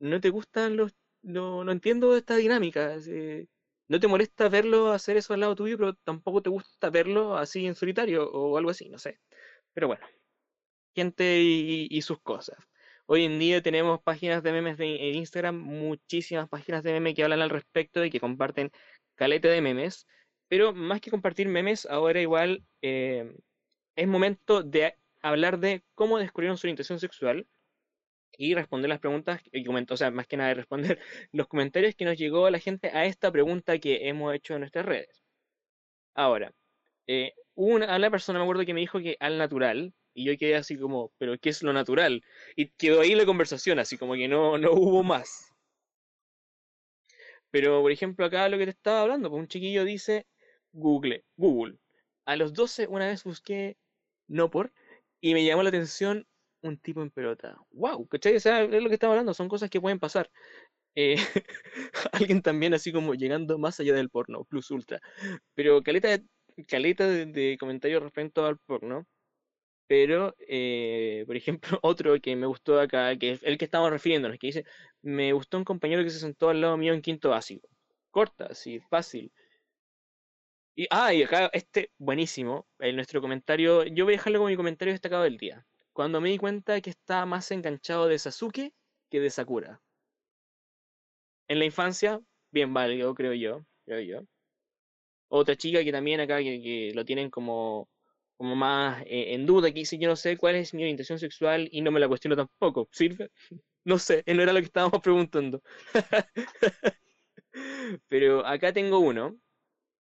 [0.00, 3.48] no te gustan los, no, no entiendo esta dinámica, así,
[3.88, 7.66] no te molesta verlo hacer eso al lado tuyo, pero tampoco te gusta verlo así
[7.66, 9.20] en solitario o algo así, no sé.
[9.74, 10.06] Pero bueno,
[10.94, 12.58] gente y, y sus cosas.
[13.06, 17.24] Hoy en día tenemos páginas de memes de, en Instagram, muchísimas páginas de memes que
[17.24, 18.70] hablan al respecto y que comparten
[19.16, 20.06] caleta de memes,
[20.48, 23.34] pero más que compartir memes, ahora igual eh,
[23.96, 27.46] es momento de hablar de cómo descubrieron su orientación sexual
[28.36, 30.98] y responder las preguntas, y comentar, o sea, más que nada de responder
[31.32, 34.86] los comentarios que nos llegó la gente a esta pregunta que hemos hecho en nuestras
[34.86, 35.22] redes.
[36.14, 36.52] Ahora,
[37.06, 40.36] eh, una, a la persona me acuerdo que me dijo que al natural, y yo
[40.38, 42.22] quedé así como, ¿pero qué es lo natural?
[42.56, 45.52] Y quedó ahí la conversación, así como que no, no hubo más.
[47.50, 50.26] Pero, por ejemplo, acá lo que te estaba hablando, pues un chiquillo dice
[50.72, 51.78] Google, Google.
[52.24, 53.76] A los 12 una vez busqué
[54.28, 54.72] no por
[55.20, 56.26] y me llamó la atención
[56.62, 57.56] un tipo en pelota.
[57.72, 58.06] ¡Wow!
[58.08, 58.36] ¿Cachai?
[58.36, 60.30] O sea, es lo que estaba hablando, son cosas que pueden pasar.
[60.94, 61.16] Eh,
[62.12, 65.00] alguien también así como llegando más allá del porno, plus ultra.
[65.54, 66.24] Pero caleta de,
[66.66, 69.06] caleta de, de comentarios respecto al porno.
[69.88, 74.38] Pero, eh, por ejemplo, otro que me gustó acá, que es el que estamos refiriéndonos,
[74.38, 74.64] que dice,
[75.02, 77.68] me gustó un compañero que se sentó al lado mío en quinto básico.
[78.10, 79.32] Corta, así, fácil.
[80.74, 84.56] Y, ah, y acá, este, buenísimo, en nuestro comentario, yo voy a dejarlo como mi
[84.56, 85.66] comentario destacado del día.
[85.92, 88.72] Cuando me di cuenta que estaba más enganchado de Sasuke
[89.10, 89.80] que de Sakura.
[91.48, 92.18] En la infancia,
[92.50, 94.26] bien válido, creo yo, creo yo.
[95.28, 97.88] Otra chica que también acá, que, que lo tienen como,
[98.36, 101.68] como más eh, en duda, que dice, yo no sé cuál es mi orientación sexual
[101.70, 102.88] y no me la cuestiono tampoco.
[102.92, 103.30] ¿Sirve?
[103.84, 105.62] No sé, no era lo que estábamos preguntando.
[108.08, 109.38] Pero acá tengo uno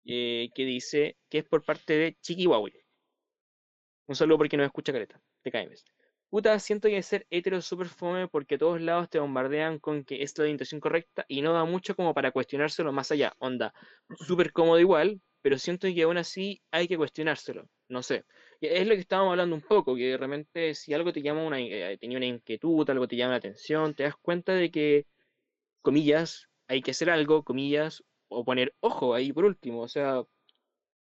[0.07, 2.47] eh, que dice que es por parte de Chiqui.
[4.09, 5.21] Un saludo porque no escucha careta.
[5.51, 5.85] Te.
[6.31, 10.23] Puta, siento que ser hetero es súper fome porque todos lados te bombardean con que
[10.23, 13.35] es la orientación correcta y no da mucho como para cuestionárselo más allá.
[13.39, 13.73] Onda,
[14.27, 17.69] súper cómodo igual, pero siento que aún así hay que cuestionárselo.
[17.89, 18.25] No sé.
[18.61, 21.61] Es lo que estábamos hablando un poco, que de repente si algo te llama una,
[21.61, 25.07] eh, tenía una inquietud, algo te llama la atención, te das cuenta de que,
[25.83, 29.83] comillas, hay que hacer algo, comillas, o poner ojo ahí por último.
[29.83, 30.25] O sea,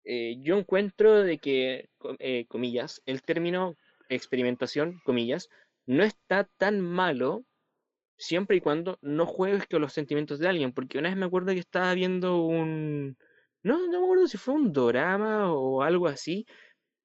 [0.05, 3.77] eh, yo encuentro de que, eh, comillas, el término
[4.09, 5.49] experimentación, comillas,
[5.87, 7.45] no está tan malo
[8.19, 11.53] siempre y cuando no juegues con los sentimientos de alguien, porque una vez me acuerdo
[11.53, 13.17] que estaba viendo un...
[13.63, 16.47] No, no me acuerdo si fue un dorama o algo así,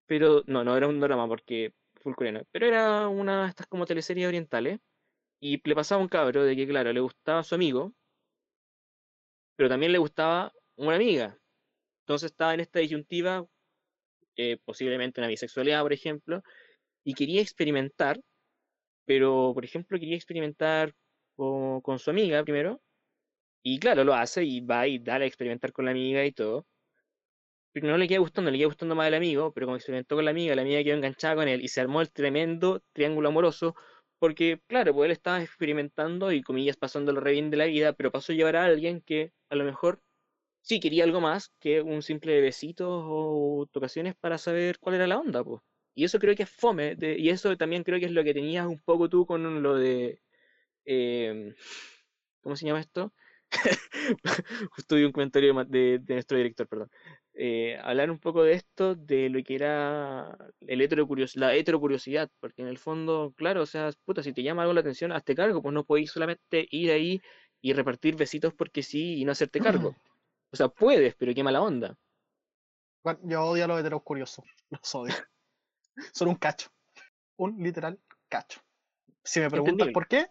[0.05, 3.85] pero no, no era un drama porque full coreano, pero era una de estas como
[3.85, 4.79] teleseries orientales
[5.39, 7.93] y le pasaba a un cabro de que claro, le gustaba su amigo,
[9.55, 11.37] pero también le gustaba una amiga.
[12.01, 13.45] Entonces estaba en esta disyuntiva,
[14.35, 16.43] eh, posiblemente una bisexualidad, por ejemplo,
[17.03, 18.19] y quería experimentar,
[19.05, 20.93] pero por ejemplo quería experimentar
[21.35, 22.81] con, su amiga primero,
[23.63, 26.65] y claro, lo hace y va y dale a experimentar con la amiga y todo.
[27.73, 30.25] Pero no le queda gustando, le queda gustando más el amigo, pero como experimentó con
[30.25, 33.75] la amiga, la amiga quedó enganchada con él y se armó el tremendo triángulo amoroso,
[34.19, 38.11] porque claro, pues él estaba experimentando y comillas pasándolo re bien de la vida, pero
[38.11, 40.01] pasó a llevar a alguien que a lo mejor
[40.61, 45.19] sí quería algo más que un simple besito o tocaciones para saber cuál era la
[45.19, 45.61] onda, pues.
[45.95, 48.33] Y eso creo que es fome, de- y eso también creo que es lo que
[48.33, 50.21] tenías un poco tú con lo de...
[50.85, 51.53] em,
[52.41, 53.13] ¿cómo se llama esto?
[54.75, 56.89] Justo vi un comentario de- de nuestro director, perdón.
[57.33, 62.61] Eh, hablar un poco de esto, de lo que era el heterocurios la heterocuriosidad, porque
[62.61, 65.61] en el fondo, claro, o sea, puta, si te llama algo la atención, hazte cargo,
[65.61, 67.21] pues no podéis solamente ir ahí
[67.61, 69.95] y repartir besitos porque sí y no hacerte cargo.
[70.53, 71.97] O sea, puedes, pero qué mala onda.
[73.03, 74.43] Bueno, yo odio a los heteros curiosos.
[74.71, 75.13] Los odio.
[76.13, 76.69] Son un cacho.
[77.37, 77.99] Un literal
[78.29, 78.61] cacho.
[79.23, 79.91] Si me Entendible.
[79.91, 80.27] por qué,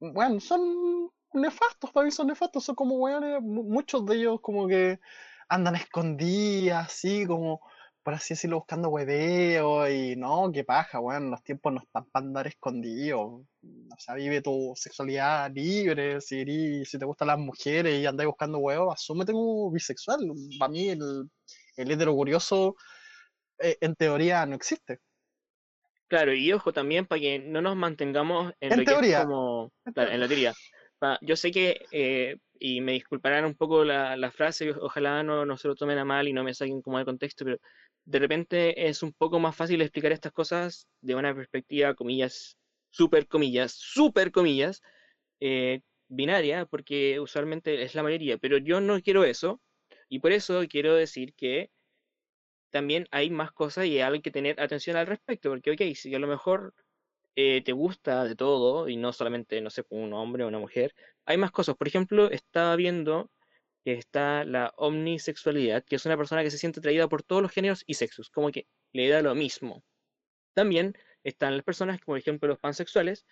[0.00, 2.64] bueno, son nefastos, para mí son nefastos.
[2.64, 5.00] Son como weones, mu- muchos de ellos como que
[5.48, 7.60] andan escondidas, así como,
[8.02, 11.30] por así decirlo, buscando hueveo y no, qué paja, weón.
[11.30, 13.42] Los tiempos no están para andar escondidos.
[13.62, 16.20] O sea, vive tu sexualidad libre.
[16.20, 20.20] Si, si te gustan las mujeres y andas buscando huevos, asúmete como bisexual.
[20.58, 21.30] Para mí, el,
[21.76, 22.76] el hetero curioso,
[23.58, 25.00] eh, en teoría, no existe.
[26.08, 29.24] Claro, y ojo también para que no nos mantengamos en, En lo que es teoría.
[29.24, 30.52] como, En claro, en la teoría.
[31.22, 35.56] Yo sé que, eh, y me disculparán un poco la, la frase, ojalá no, no
[35.56, 37.58] se lo tomen a mal y no me saquen como de contexto, pero
[38.04, 42.56] de repente es un poco más fácil explicar estas cosas de una perspectiva, comillas,
[42.90, 44.80] super comillas, super comillas,
[45.40, 49.60] eh, binaria, porque usualmente es la mayoría, pero yo no quiero eso,
[50.08, 51.70] y por eso quiero decir que
[52.72, 56.18] también hay más cosas y hay que tener atención al respecto, porque, ok, si a
[56.18, 56.74] lo mejor
[57.36, 60.94] eh, te gusta de todo y no solamente, no sé, un hombre o una mujer,
[61.26, 61.76] hay más cosas.
[61.76, 63.30] Por ejemplo, estaba viendo
[63.84, 67.52] que está la omnisexualidad, que es una persona que se siente atraída por todos los
[67.52, 69.84] géneros y sexos, como que le da lo mismo.
[70.54, 73.26] También están las personas, como por ejemplo los pansexuales,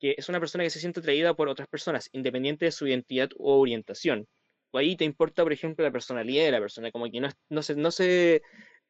[0.00, 3.30] que es una persona que se siente atraída por otras personas, independiente de su identidad
[3.38, 4.26] o orientación.
[4.72, 7.62] O ahí te importa, por ejemplo, la personalidad de la persona, como que no, no
[7.62, 8.42] se, no se,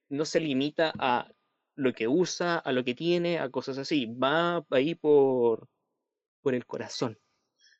[0.08, 1.28] no se limita a
[1.74, 4.06] lo que usa, a lo que tiene, a cosas así.
[4.06, 5.68] Va ahí por,
[6.42, 7.18] por el corazón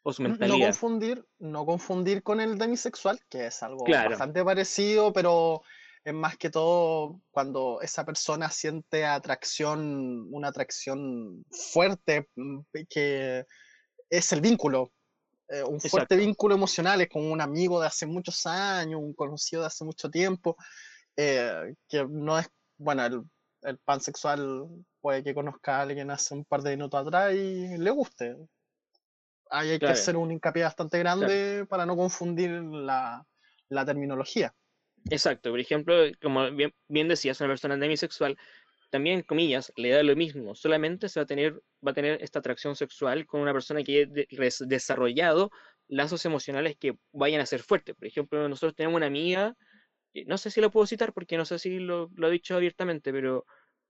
[0.02, 0.68] o su No mentalidad.
[0.68, 4.10] confundir, no confundir con el demisexual, que es algo Claro.
[4.10, 5.62] bastante parecido, pero
[6.04, 13.44] es más que todo cuando esa persona siente atracción, una atracción fuerte, mm, que
[14.08, 14.92] es el vínculo,
[15.48, 19.62] eh, un fuerte vínculo emocional, es como un amigo de hace muchos años, un conocido
[19.62, 20.56] de hace mucho tiempo,
[21.16, 22.48] eh, que no es,
[22.78, 23.22] bueno, el,
[23.62, 24.66] el pansexual
[25.00, 28.36] puede que conozca a alguien hace un par de minutos atrás y le guste.
[29.50, 31.20] Ahí hay que hacer un hincapié bastante claro.
[31.20, 33.24] grande para no confundir la,
[33.68, 34.52] la terminología.
[35.08, 35.50] Exacto.
[35.50, 38.36] Por ejemplo, como bien, bien decías, una persona demisexual,
[38.90, 40.54] también, comillas, le da lo mismo.
[40.54, 41.54] Solamente se va a tener,
[41.86, 44.28] va a tener esta atracción sexual con una persona que haya de-
[44.66, 45.50] desarrollado
[45.88, 47.94] lazos emocionales que vayan a ser fuertes.
[47.94, 49.54] Por ejemplo, nosotros tenemos una amiga,
[50.26, 53.12] no sé si lo puedo citar porque no sé si lo, lo he dicho abiertamente,
[53.12, 53.44] pero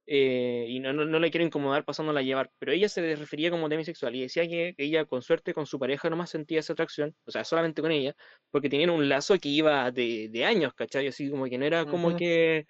[0.06, 3.16] eh, y no, no, no le quiero incomodar pasándola a llevar, pero ella se le
[3.16, 6.74] refería como demisexual y decía que ella con suerte con su pareja nomás sentía esa
[6.74, 8.14] atracción, o sea, solamente con ella,
[8.50, 11.08] porque tenían un lazo que iba de, de años, ¿cachai?
[11.08, 12.66] Así como que no era como que,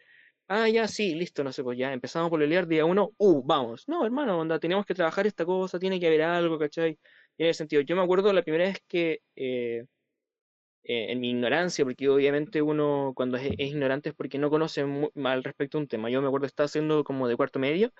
[0.48, 3.84] ah, ya, sí, listo, no sé, pues ya empezamos por pelear día uno, uh, vamos.
[3.88, 6.98] No, hermano, onda, tenemos que trabajar esta cosa, tiene que haber algo, ¿cachai?
[7.36, 7.82] Tiene sentido.
[7.82, 9.84] Yo me acuerdo la primera vez que, eh,
[10.86, 14.84] eh, en mi ignorancia, porque obviamente uno cuando es, es ignorante es porque no conoce
[14.86, 16.10] mu- al respecto a un tema.
[16.10, 17.92] Yo me acuerdo estaba haciendo como de cuarto medio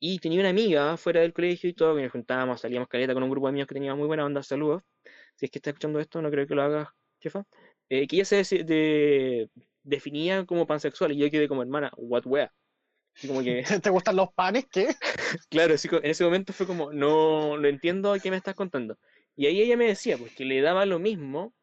[0.00, 3.22] y tenía una amiga fuera del colegio y todo, que nos juntábamos, salíamos caleta con
[3.22, 4.82] un grupo de amigos que tenía muy buena onda, saludos.
[5.36, 6.88] Si es que está escuchando esto, no creo que lo hagas,
[7.20, 7.44] jefa.
[7.88, 9.50] Eh, que ella se deci- de-
[9.82, 12.52] definía como pansexual y yo quedé como hermana, what wea.
[13.22, 14.66] Y como que, ¿Te gustan los panes?
[14.70, 14.88] ¿Qué?
[15.50, 18.98] claro, así en ese momento fue como, no, no entiendo qué me estás contando.
[19.36, 21.54] Y ahí ella me decía, pues que le daba lo mismo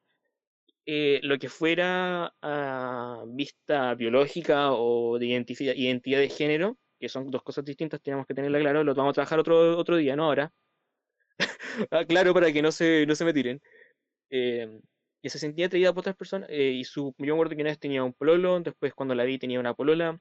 [0.85, 7.43] eh, lo que fuera a vista biológica o de identidad de género, que son dos
[7.43, 10.51] cosas distintas, tenemos que tenerla claro, lo vamos a trabajar otro, otro día, no ahora.
[11.91, 13.61] Ah, claro, para que no se, no se me tiren.
[14.31, 14.81] Eh,
[15.23, 17.71] que se sentía atraída por otras personas, eh, y su, yo me acuerdo que una
[17.71, 20.19] vez tenía un pololo, después cuando la vi tenía una polola,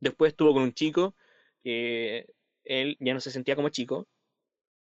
[0.00, 1.16] después estuvo con un chico,
[1.62, 2.26] que
[2.64, 4.08] él ya no se sentía como chico,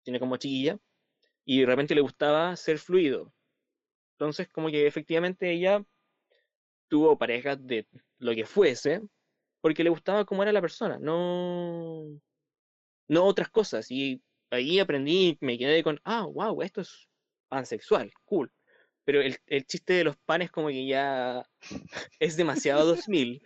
[0.06, 0.78] sino como chiquilla,
[1.46, 3.35] y de repente le gustaba ser fluido.
[4.18, 5.84] Entonces, como que efectivamente ella
[6.88, 7.88] tuvo parejas de
[8.20, 9.02] lo que fuese,
[9.62, 12.06] porque le gustaba cómo era la persona, no,
[13.08, 13.92] no otras cosas.
[13.92, 17.10] Y ahí aprendí, me quedé con, ah, wow, esto es
[17.50, 18.52] pansexual, cool.
[19.04, 21.46] Pero el, el chiste de los panes como que ya
[22.20, 23.42] es demasiado 2000,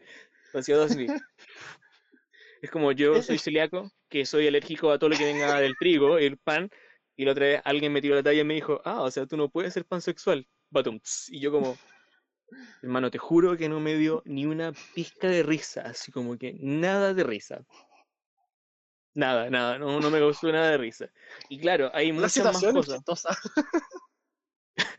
[0.53, 1.12] demasiado 2000.
[2.62, 6.17] Es como yo soy celíaco, que soy alérgico a todo lo que venga del trigo,
[6.17, 6.69] el pan,
[7.15, 9.25] y la otra vez alguien me tiró la talla y me dijo, ah, o sea,
[9.25, 10.47] tú no puedes ser pansexual.
[11.29, 11.75] Y yo como,
[12.82, 16.53] hermano, te juro que no me dio ni una pizca de risa, así como que
[16.60, 17.65] nada de risa.
[19.13, 21.10] Nada, nada, no, no me causó nada de risa.
[21.49, 23.01] Y claro, hay muchas más cosas.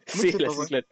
[0.06, 0.86] Sí, la- sí, claro.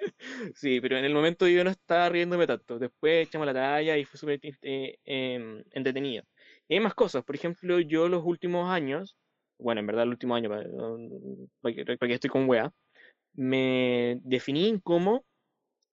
[0.55, 2.79] Sí, pero en el momento yo no estaba riéndome tanto.
[2.79, 6.25] Después echamos la talla y fue súper eh, em, entretenido.
[6.69, 7.25] Y hay más cosas.
[7.25, 9.17] Por ejemplo, yo los últimos años,
[9.59, 10.64] bueno, en verdad el último año, para,
[11.61, 12.73] para que, para que estoy con wea,
[13.38, 15.24] me definí como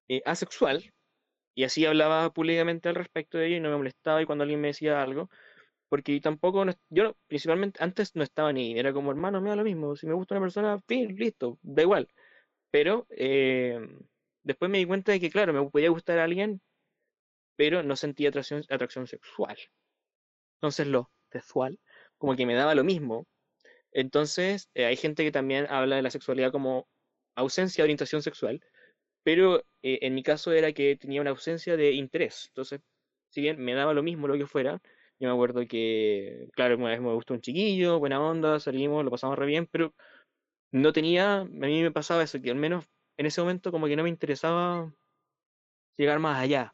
[0.10, 0.94] eh, asexual
[1.56, 4.62] y así hablaba públicamente al respecto de ello y no me molestaba y cuando alguien
[4.62, 5.30] me decía algo,
[5.90, 9.96] porque tampoco, yo principalmente antes no estaba ni, era como hermano, me da lo mismo,
[9.96, 12.10] si me gusta una persona, fin, listo, da igual.
[12.72, 13.80] Pero eh,
[14.44, 16.62] después me di cuenta de que, claro, me podía gustar a alguien,
[17.56, 19.58] pero no sentía atracción, atracción sexual.
[20.58, 21.80] Entonces lo sexual,
[22.18, 23.28] como que me daba lo mismo.
[23.92, 26.88] Entonces, eh, hay gente que también habla de la sexualidad como
[27.36, 28.62] ausencia de orientación sexual,
[29.24, 32.48] pero eh, en mi caso era que tenía una ausencia de interés.
[32.50, 32.82] Entonces,
[33.30, 34.82] si bien me daba lo mismo lo que fuera,
[35.20, 39.12] yo me acuerdo que, claro, una vez me gustó un chiquillo, buena onda, salimos, lo
[39.12, 39.94] pasamos re bien, pero
[40.72, 42.86] no tenía, a mí me pasaba eso, que al menos
[43.18, 44.94] en ese momento como que no me interesaba
[45.98, 46.74] llegar más allá,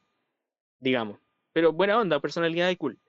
[0.79, 1.19] digamos.
[1.53, 2.99] Pero buena onda, personalidad y cool.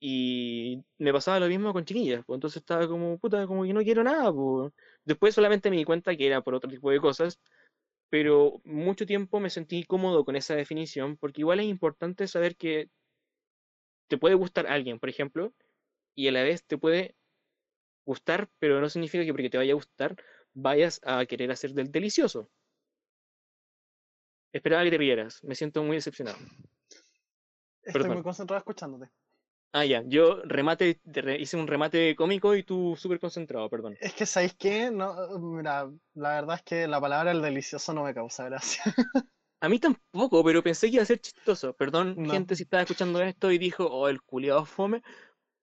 [0.00, 3.82] Y me pasaba lo mismo con chiquillas, pues entonces estaba como, puta, como que no
[3.82, 4.72] quiero nada, pues.
[5.06, 7.40] Después solamente me di cuenta que era por otro tipo de cosas,
[8.10, 12.90] pero mucho tiempo me sentí cómodo con esa definición, porque igual es importante saber que
[14.08, 15.54] te puede gustar alguien, por ejemplo,
[16.14, 17.14] y a la vez te puede
[18.04, 20.16] gustar, pero no significa que porque te vaya a gustar
[20.56, 22.50] vayas a querer hacer del delicioso.
[24.52, 26.38] Esperaba que te rieras, me siento muy decepcionado.
[27.82, 29.12] Estoy muy concentrado escuchándote.
[29.78, 33.94] Ah, ya, yo remate, te re- hice un remate cómico y tú súper concentrado, perdón.
[34.00, 34.90] Es que, ¿sabéis qué?
[34.90, 38.82] No, mira, la verdad es que la palabra el delicioso no me causa gracia.
[39.60, 41.74] A mí tampoco, pero pensé que iba a ser chistoso.
[41.74, 42.32] Perdón, No.
[42.32, 45.02] gente, si estaba escuchando esto y dijo, oh, el culiado fome.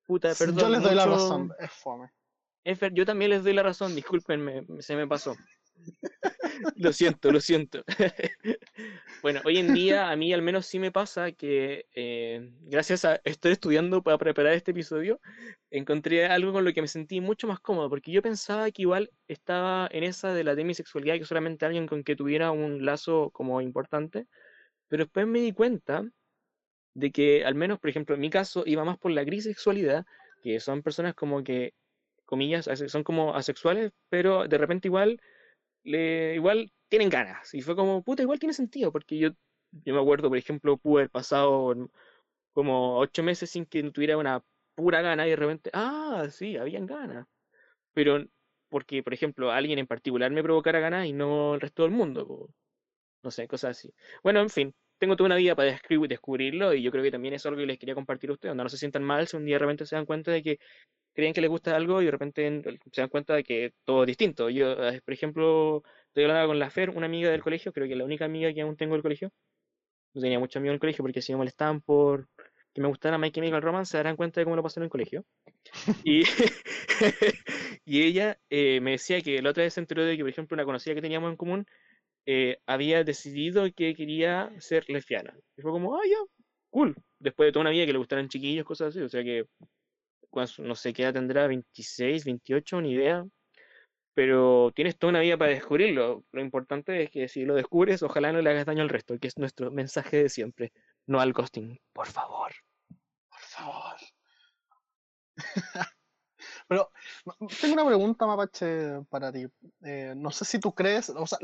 [0.06, 0.58] Puta, perdón.
[0.58, 2.10] Yo les doy la razón, es fome.
[2.64, 5.36] Es ver- yo también les doy la razón, discúlpenme, se me pasó.
[6.76, 7.84] Lo siento, lo siento.
[9.22, 13.22] Bueno, hoy en día a mí al menos sí me pasa que eh, gracias a
[13.24, 15.22] estar estudiando para preparar este episodio,
[15.72, 19.12] encontré algo con lo que me sentí mucho más cómodo, porque yo pensaba que igual
[19.30, 23.62] estaba en esa de la demisexualidad, que solamente alguien con que tuviera un lazo como
[23.62, 24.28] importante,
[24.90, 26.04] pero después me di cuenta
[26.94, 30.06] de que al menos, por ejemplo, en mi caso iba más por la grisexualidad,
[30.42, 31.74] que son personas como que,
[32.26, 35.22] comillas, son como asexuales, pero de repente igual,
[35.84, 37.54] le, igual tienen ganas.
[37.54, 39.30] Y fue como, puta, igual tiene sentido, porque yo,
[39.72, 41.76] yo me acuerdo, por ejemplo, pude haber pasado
[42.54, 44.44] como ocho meses sin que tuviera una
[44.76, 47.28] pura gana y de repente, ah, sí, habían ganas.
[47.94, 48.26] Pero
[48.70, 52.50] porque, por ejemplo, alguien en particular me provocara ganas y no el resto del mundo.
[53.24, 53.94] No sé, cosas así.
[54.24, 57.34] Bueno, en fin, tengo toda una vida para descubrir, descubrirlo y yo creo que también
[57.34, 59.46] es algo que les quería compartir a ustedes, donde no se sientan mal si un
[59.46, 60.60] día de repente se dan cuenta de que
[61.14, 64.04] creen que les gusta algo y de repente en- se dan cuenta de que todo
[64.04, 64.50] es distinto.
[64.50, 67.96] Yo, eh, por ejemplo, estoy hablando con la Fer, una amiga del colegio, creo que
[67.96, 69.32] la única amiga que aún tengo del colegio.
[70.14, 72.28] No tenía muchos amigos en el colegio porque si me molestaban por
[72.74, 74.90] que me gustara My Chemical Romance, se darán cuenta de cómo lo pasé en el
[74.90, 75.26] colegio.
[76.04, 76.24] Y,
[77.86, 80.56] y ella eh, me decía que la otra vez se enteró de que, por ejemplo,
[80.56, 81.66] una conocida que teníamos en común
[82.26, 85.36] eh, había decidido que quería ser lesbiana.
[85.58, 86.18] Y fue como, ah, ya,
[86.72, 86.96] cool.
[87.20, 89.02] Después de toda una vida que le gustaran chiquillos, cosas así.
[89.02, 89.46] O sea que,
[90.60, 93.26] no sé qué edad tendrá, 26, 28, ni idea.
[94.14, 96.24] Pero tienes toda una vida para descubrirlo.
[96.32, 99.28] Lo importante es que si lo descubres, ojalá no le hagas daño al resto, que
[99.28, 100.72] es nuestro mensaje de siempre.
[101.08, 102.52] No al ghosting, por favor.
[103.30, 103.96] Por favor.
[106.68, 106.92] Pero
[107.62, 109.46] tengo una pregunta, Mapache, para ti.
[109.84, 111.40] Eh, no sé si tú crees, o sea,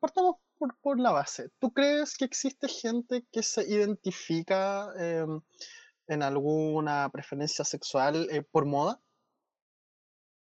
[0.00, 0.36] partamos
[0.82, 1.50] por, la base.
[1.58, 5.40] ¿Tú crees que existe gente que se identifica em,
[6.10, 9.00] en alguna preferencia sexual eh, por moda?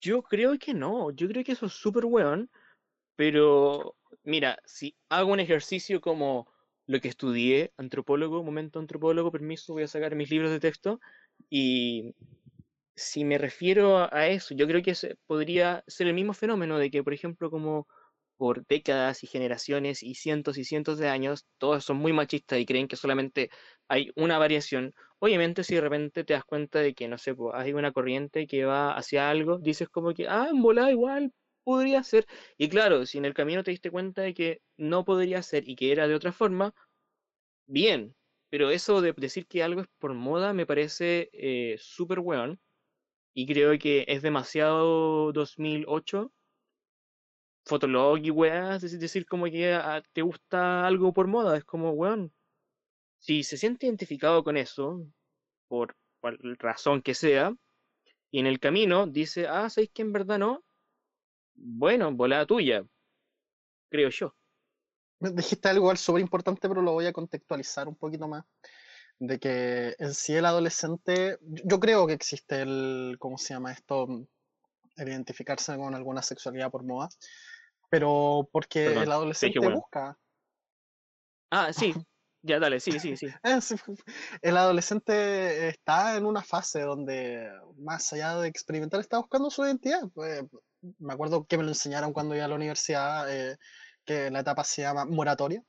[0.02, 2.50] Yo creo que no, yo creo que eso es súper weón,
[3.16, 6.48] pero mira, si hago un ejercicio como
[6.88, 11.00] lo que estudié, antropólogo, momento antropólogo, permiso, voy a sacar mis libros de texto,
[11.50, 12.16] y
[12.96, 14.96] si me refiero a eso, yo creo que
[15.28, 17.88] podría ser el mismo fenómeno de que, por ejemplo, como
[18.38, 22.66] por décadas y generaciones y cientos y cientos de años, todos son muy machistas y
[22.66, 23.52] creen que solamente
[23.88, 24.96] hay una variación.
[25.24, 28.48] Obviamente, si de repente te das cuenta de que, no sé, pues, hay una corriente
[28.48, 31.32] que va hacia algo, dices como que, ah, en volada igual
[31.64, 32.26] podría ser.
[32.58, 35.76] Y claro, si en el camino te diste cuenta de que no podría ser y
[35.76, 36.74] que era de otra forma,
[37.68, 38.16] bien.
[38.50, 42.60] Pero eso de decir que algo es por moda me parece eh, súper weón
[43.36, 46.34] y creo que es demasiado 2008.
[47.66, 51.92] Fotolog y weas, es decir, como que ah, te gusta algo por moda, es como,
[51.92, 52.34] weón,
[53.22, 55.06] si se siente identificado con eso,
[55.68, 57.56] por cual razón que sea,
[58.32, 60.64] y en el camino dice, ah, ¿sabéis que en verdad no?
[61.54, 62.84] Bueno, volada tuya,
[63.90, 64.36] creo yo.
[65.20, 68.44] Dijiste algo súper importante, pero lo voy a contextualizar un poquito más
[69.20, 74.08] de que en sí el adolescente, yo creo que existe el, ¿cómo se llama esto?
[74.96, 77.08] El identificarse con alguna sexualidad por moda,
[77.92, 80.18] pero porque el adolescente busca.
[81.52, 81.94] Ah, sí,
[82.44, 83.28] ya dale, sí, sí, sí.
[84.42, 90.02] El adolescente está en una fase donde, más allá de experimentar, está buscando su identidad.
[90.14, 90.44] Pues,
[91.00, 93.58] me acuerdo que me lo enseñaron cuando iba a la universidad, eh,
[94.06, 95.64] que la etapa se llama moratoria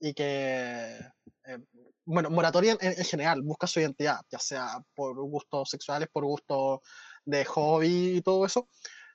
[0.00, 0.98] y que
[1.44, 1.58] eh,
[2.04, 6.80] bueno, moratoria en, general, busca su identidad, ya sea por gustos sexuales, por gustos
[7.24, 8.68] de hobby y todo eso.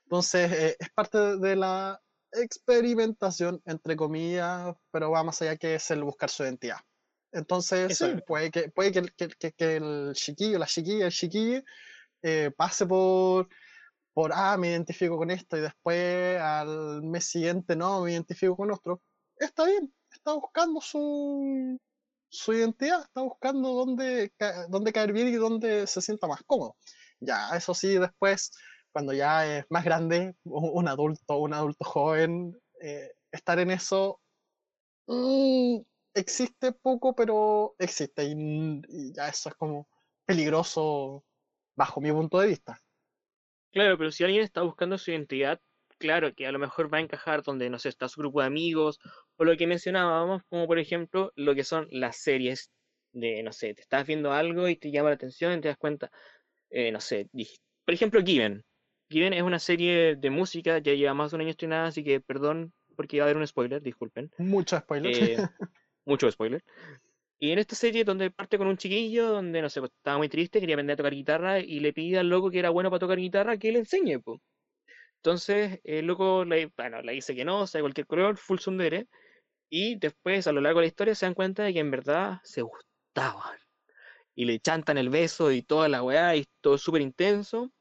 [0.04, 2.00] Entonces, eh, es parte de la
[2.32, 6.78] experimentación, entre comillas, pero va más allá que es el buscar su identidad.
[7.38, 11.62] Entonces, puede, que, puede que, que, que, el chiquillo, la chiquilla, el chiquillo,
[12.22, 13.48] eh, pase por,
[14.12, 18.72] por, ah, me identifico con esto y después al mes siguiente no, me identifico con
[18.72, 19.00] otro.
[19.36, 21.78] Está bien, está buscando su,
[22.28, 24.32] su identidad, está buscando dónde,
[24.68, 26.76] dónde caer bien y dónde se sienta más cómodo.
[27.20, 28.50] Ya, eso sí, después,
[28.92, 34.20] cuando ya es más grande, un adulto, un adulto joven, eh, estar en eso
[35.06, 35.78] mm,
[36.14, 39.88] existe poco, pero existe y, ya eso es como
[40.24, 41.24] peligroso
[41.76, 42.80] bajo mi punto de vista.
[43.72, 45.60] Claro, pero si alguien está buscando su identidad,
[45.98, 48.46] claro que a lo mejor va a encajar donde, no sé, está su grupo de
[48.46, 48.98] amigos,
[49.36, 52.70] o lo que mencionábamos, como por ejemplo lo que son las series
[53.12, 55.78] de, no sé, te estás viendo algo y te llama la atención y te das
[55.78, 56.10] cuenta,
[56.70, 57.28] eh, no sé,
[57.84, 58.64] por ejemplo, Given.
[59.08, 62.20] Given es una serie de música, ya lleva más de un año estrenada, así que
[62.20, 64.30] perdón porque iba a haber un spoiler, disculpen.
[64.38, 65.14] Mucho spoiler.
[65.14, 65.36] Eh,
[66.08, 66.64] mucho spoiler.
[67.38, 70.28] Y en esta serie donde parte con un chiquillo, donde, no sé, pues, estaba muy
[70.28, 73.00] triste, quería aprender a tocar guitarra y le pide al loco que era bueno para
[73.00, 74.40] tocar guitarra que le enseñe, pues.
[75.16, 79.08] Entonces, el loco le, bueno, le dice que no, o sea, cualquier color, full sundere.
[79.70, 82.38] Y después, a lo largo de la historia, se dan cuenta de que en verdad
[82.44, 83.58] se gustaban.
[84.34, 87.72] Y le chantan el beso y toda la weá, y todo súper intenso.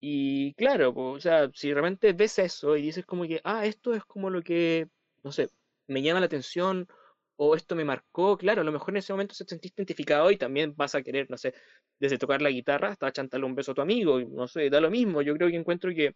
[0.00, 3.94] Y claro, pues, o sea, si realmente ves eso y dices como que, ah, esto
[3.94, 4.88] es como lo que,
[5.22, 5.48] no sé,
[5.86, 6.86] me llama la atención
[7.36, 10.36] o esto me marcó, claro, a lo mejor en ese momento se sentiste identificado y
[10.38, 11.54] también vas a querer, no sé,
[11.98, 14.90] desde tocar la guitarra hasta chantarle un beso a tu amigo, no sé, da lo
[14.90, 15.22] mismo.
[15.22, 16.14] Yo creo que encuentro que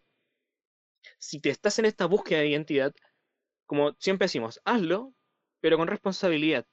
[1.17, 2.93] si te estás en esta búsqueda de identidad,
[3.65, 5.13] como siempre decimos, hazlo,
[5.61, 6.65] pero con responsabilidad.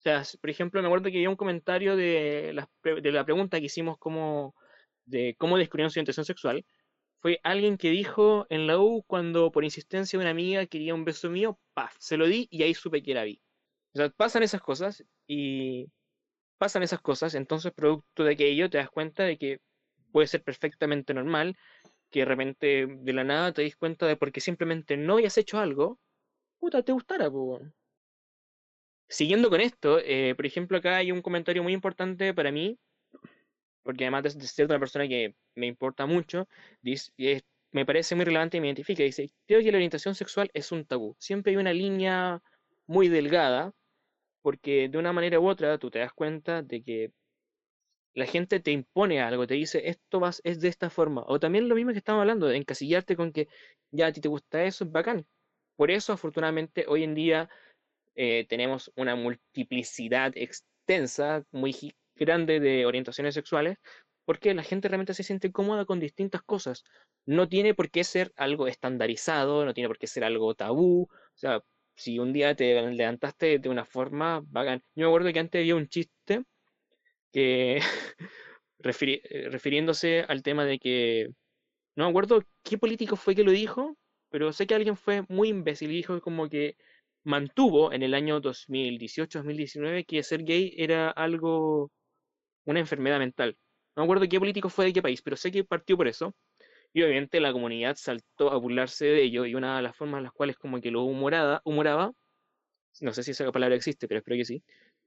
[0.00, 3.60] O sea, por ejemplo, me acuerdo que había un comentario de la, de la pregunta
[3.60, 4.54] que hicimos como
[5.06, 6.66] de cómo descubrieron su orientación sexual.
[7.20, 11.04] Fue alguien que dijo en la U cuando por insistencia de una amiga quería un
[11.04, 13.42] beso mío, paf, se lo di y ahí supe que era vi.
[13.96, 15.86] O sea, pasan esas cosas y
[16.58, 19.60] pasan esas cosas, entonces producto de aquello te das cuenta de que
[20.12, 21.56] puede ser perfectamente normal
[22.10, 25.58] que de repente de la nada te das cuenta de porque simplemente no hayas hecho
[25.58, 25.98] algo,
[26.58, 27.30] puta, te gustara.
[29.08, 32.78] Siguiendo con esto, eh, por ejemplo, acá hay un comentario muy importante para mí,
[33.82, 36.48] porque además de ser una persona que me importa mucho,
[37.72, 39.04] me parece muy relevante y me identifica.
[39.04, 41.16] Dice, creo que la orientación sexual es un tabú.
[41.18, 42.42] Siempre hay una línea
[42.86, 43.72] muy delgada,
[44.46, 47.10] porque de una manera u otra tú te das cuenta de que
[48.14, 51.24] la gente te impone algo, te dice esto es de esta forma.
[51.26, 53.48] O también lo mismo que estamos hablando, de encasillarte con que
[53.90, 55.26] ya a ti te gusta eso, es bacán.
[55.74, 57.48] Por eso, afortunadamente, hoy en día
[58.14, 61.74] eh, tenemos una multiplicidad extensa, muy
[62.14, 63.78] grande de orientaciones sexuales,
[64.24, 66.84] porque la gente realmente se siente cómoda con distintas cosas.
[67.26, 71.08] No tiene por qué ser algo estandarizado, no tiene por qué ser algo tabú.
[71.10, 71.64] O sea,
[71.96, 74.82] si un día te levantaste de una forma bacán.
[74.94, 76.44] Yo me acuerdo que antes había un chiste
[77.32, 77.78] que
[78.84, 81.28] eh, refiriéndose al tema de que
[81.96, 83.96] no me acuerdo qué político fue que lo dijo,
[84.30, 86.76] pero sé que alguien fue muy imbécil y dijo como que
[87.24, 91.90] mantuvo en el año 2018-2019 que ser gay era algo,
[92.66, 93.56] una enfermedad mental.
[93.96, 96.34] No me acuerdo qué político fue de qué país, pero sé que partió por eso.
[96.92, 100.24] Y obviamente la comunidad saltó a burlarse de ello y una de las formas en
[100.24, 102.12] las cuales como que lo humorada, humoraba,
[103.00, 104.62] no sé si esa palabra existe, pero espero que sí,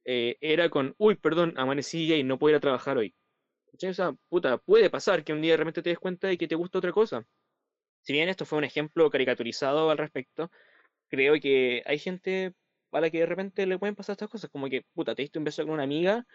[0.05, 3.15] eh, era con, uy, perdón, amanecí gay, no puedo ir a trabajar hoy.
[3.73, 6.55] O sea, puta, puede pasar que un día realmente te des cuenta de que te
[6.55, 7.25] gusta otra cosa.
[8.01, 10.51] Si bien esto fue un ejemplo caricaturizado al respecto,
[11.09, 12.53] creo que hay gente
[12.91, 15.39] a la que de repente le pueden pasar estas cosas, como que, puta, te diste
[15.39, 16.25] un beso con una amiga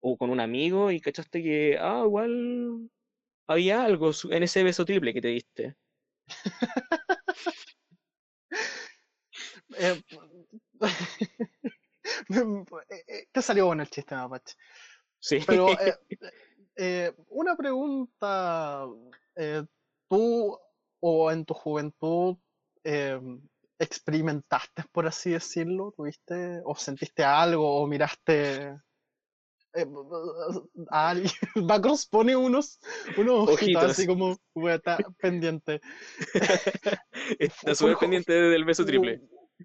[0.00, 2.90] o con un amigo y cachaste que, ah, igual
[3.48, 5.76] había algo en ese beso triple que te diste.
[9.76, 10.02] eh,
[13.32, 14.54] te salió bueno el chiste, Mapache.
[15.18, 15.40] Sí.
[15.46, 15.96] Pero eh,
[16.76, 18.86] eh, una pregunta,
[19.36, 19.64] eh,
[20.08, 20.58] ¿tú
[21.00, 22.36] o en tu juventud
[23.78, 25.92] experimentaste, por así decirlo?
[25.96, 28.78] ¿Tuviste o sentiste algo o miraste
[30.90, 31.32] a alguien?
[31.68, 32.78] Bacros pone unos,
[33.16, 34.36] unos ojitos, así como
[34.70, 35.80] está pendiente.
[37.38, 39.20] está súper pendiente del beso triple.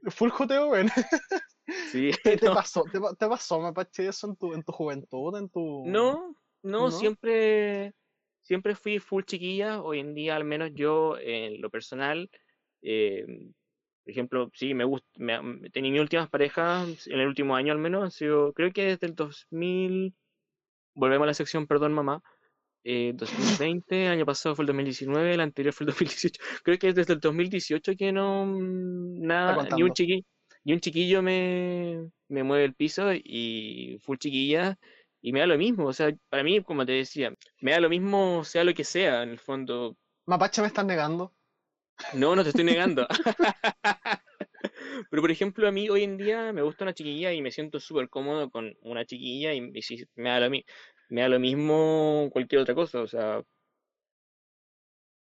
[0.07, 0.89] Full joteo, ven.
[1.93, 2.83] Sí, ¿Qué te pasó?
[2.91, 5.37] ¿Te, te pasó, Mapache, eso en tu, en tu juventud?
[5.37, 5.85] En tu...
[5.85, 7.93] No, no, siempre
[8.43, 9.81] siempre fui full chiquilla.
[9.81, 12.29] Hoy en día, al menos yo, en lo personal,
[12.81, 13.25] eh,
[14.03, 15.07] por ejemplo, sí, me gusta,
[15.71, 19.07] tenía mis últimas parejas en el último año al menos, han sido, creo que desde
[19.07, 20.13] el 2000,
[20.95, 22.21] volvemos a la sección, perdón mamá,
[22.83, 26.95] eh, 2020, año pasado fue el 2019, el anterior fue el 2018, creo que es
[26.95, 30.25] desde el 2018 que no, nada, ni un chiquillo,
[30.65, 34.77] y un chiquillo me, me mueve el piso y full chiquilla
[35.21, 35.87] y me da lo mismo.
[35.87, 39.23] O sea, para mí, como te decía, me da lo mismo sea lo que sea,
[39.23, 39.97] en el fondo.
[40.25, 41.33] Mapache, ¿me estás negando?
[42.13, 43.07] No, no te estoy negando.
[45.09, 47.79] Pero por ejemplo, a mí hoy en día me gusta una chiquilla y me siento
[47.79, 52.61] súper cómodo con una chiquilla y, si me da, lo, me da lo mismo cualquier
[52.61, 53.01] otra cosa.
[53.01, 53.41] O sea,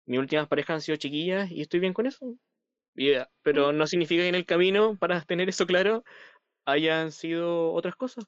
[0.06, 2.38] mis últimas parejas han sido chiquillas y estoy bien con eso
[3.42, 6.04] pero no significa que en el camino, para tener eso claro,
[6.64, 8.24] hayan sido otras cosas.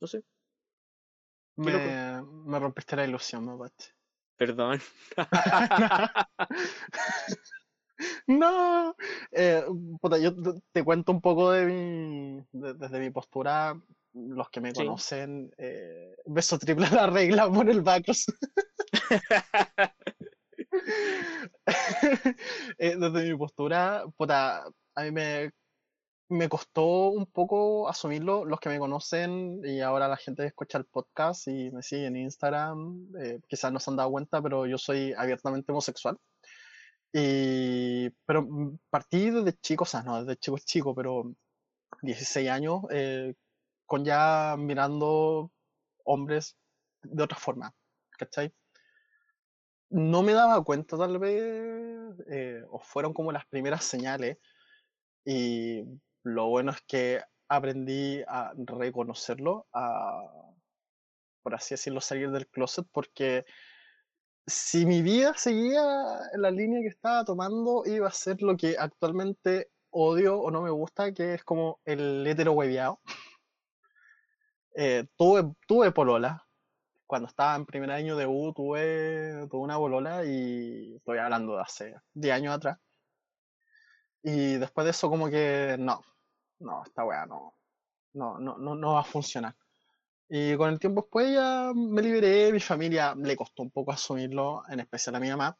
[0.00, 0.22] No sé.
[1.56, 3.92] Me, me, rompiste la ilusión, Mapache.
[4.42, 4.80] Perdón.
[8.26, 8.96] no.
[9.30, 9.64] Eh,
[10.20, 10.34] yo
[10.72, 13.80] te cuento un poco de mi, desde mi postura.
[14.14, 18.26] Los que me conocen, eh, beso triple la regla por el Bacros.
[22.78, 24.64] Eh, desde mi postura, puta,
[24.96, 25.52] a mí me,
[26.32, 28.44] me costó un poco asumirlo.
[28.44, 32.16] Los que me conocen y ahora la gente escucha el podcast y me sigue en
[32.16, 36.18] Instagram, eh, quizás no se han dado cuenta, pero yo soy abiertamente homosexual.
[37.12, 38.48] Y, pero
[38.90, 41.34] partí desde chico, o sea, no, desde chico chico, pero
[42.02, 43.34] 16 años, eh,
[43.86, 45.50] con ya mirando
[46.04, 46.56] hombres
[47.02, 47.74] de otra forma,
[48.18, 48.52] ¿cachai?
[49.92, 54.38] no me daba cuenta tal vez, eh, o fueron como las primeras señales,
[55.24, 55.84] y
[56.22, 60.22] lo bueno es que aprendí a reconocerlo, a,
[61.42, 63.44] por así decirlo, salir del closet, porque
[64.46, 65.82] si mi vida seguía
[66.32, 70.62] en la línea que estaba tomando, iba a ser lo que actualmente odio o no
[70.62, 73.00] me gusta, que es como el hetero hueviado.
[74.74, 76.46] Eh, tuve, tuve polola,
[77.12, 81.60] cuando estaba en primer año de U tuve, tuve una bolola y estoy hablando de
[81.60, 82.78] hace 10 años atrás.
[84.22, 86.00] Y después de eso como que no,
[86.62, 87.54] no, esta weá no,
[88.14, 89.54] no, no, no, no va a funcionar.
[90.28, 94.62] Y con el tiempo después ya me liberé, mi familia le costó un poco asumirlo,
[94.68, 95.56] en especial a mi mamá.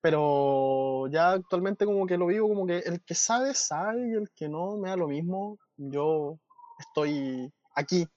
[0.00, 4.30] Pero ya actualmente como que lo vivo como que el que sabe, sabe y el
[4.30, 5.58] que no me da lo mismo.
[5.76, 6.38] Yo
[6.78, 8.08] estoy aquí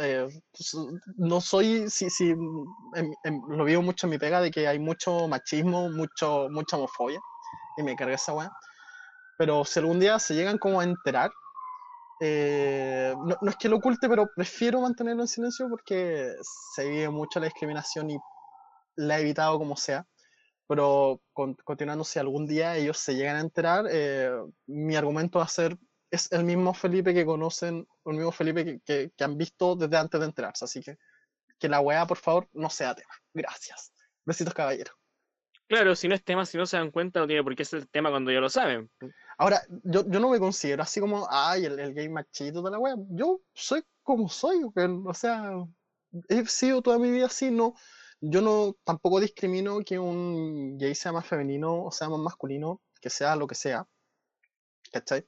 [0.00, 0.76] eh, pues,
[1.16, 2.34] no soy, sí, sí,
[3.48, 7.20] lo vivo mucho en mi pega de que hay mucho machismo, mucho, mucha homofobia,
[7.76, 8.52] y me carga esa weá.
[9.38, 11.30] Pero si algún día se llegan como a enterar,
[12.20, 16.32] eh, no, no, es que lo oculte, pero prefiero mantenerlo en silencio porque
[16.74, 18.18] se vive mucho la discriminación y
[18.96, 20.06] la he evitado como sea.
[20.66, 21.20] Pero
[21.64, 24.30] continuando, si algún día ellos se llegan a enterar, eh,
[24.66, 25.76] mi argumento va a ser
[26.10, 30.20] es el mismo Felipe que conocen, el mismo Felipe que, que, han visto desde antes
[30.20, 30.96] de enterarse, así que
[31.58, 33.14] que la weá, por favor, no sea tema.
[33.32, 33.92] Gracias.
[34.24, 34.92] Besitos, caballero.
[35.66, 37.86] Claro, si no es tema, si no se dan cuenta, no tiene por qué ser
[37.86, 38.90] tema cuando ya lo saben.
[39.38, 42.78] Ahora, yo, yo no me considero así como, ay, el, el gay machito de la
[42.78, 42.94] wea.
[43.10, 44.62] Yo soy como soy.
[45.06, 45.52] O sea,
[46.28, 47.74] he sido toda mi vida así, no.
[48.20, 53.10] Yo no tampoco discrimino que un gay sea más femenino o sea más masculino, que
[53.10, 53.86] sea lo que sea.
[54.92, 55.26] ¿Cachai?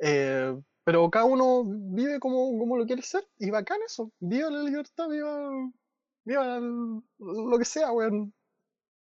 [0.00, 4.12] Eh, pero cada uno vive como, como lo quiere ser y bacán eso.
[4.20, 5.50] Viva la libertad, viva,
[6.24, 8.34] viva el- lo que sea, weón.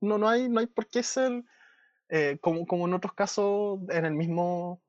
[0.02, 1.44] No, no, hay, no hay por qué ser
[2.12, 4.84] eh, como, como en otros casos, en el mismo,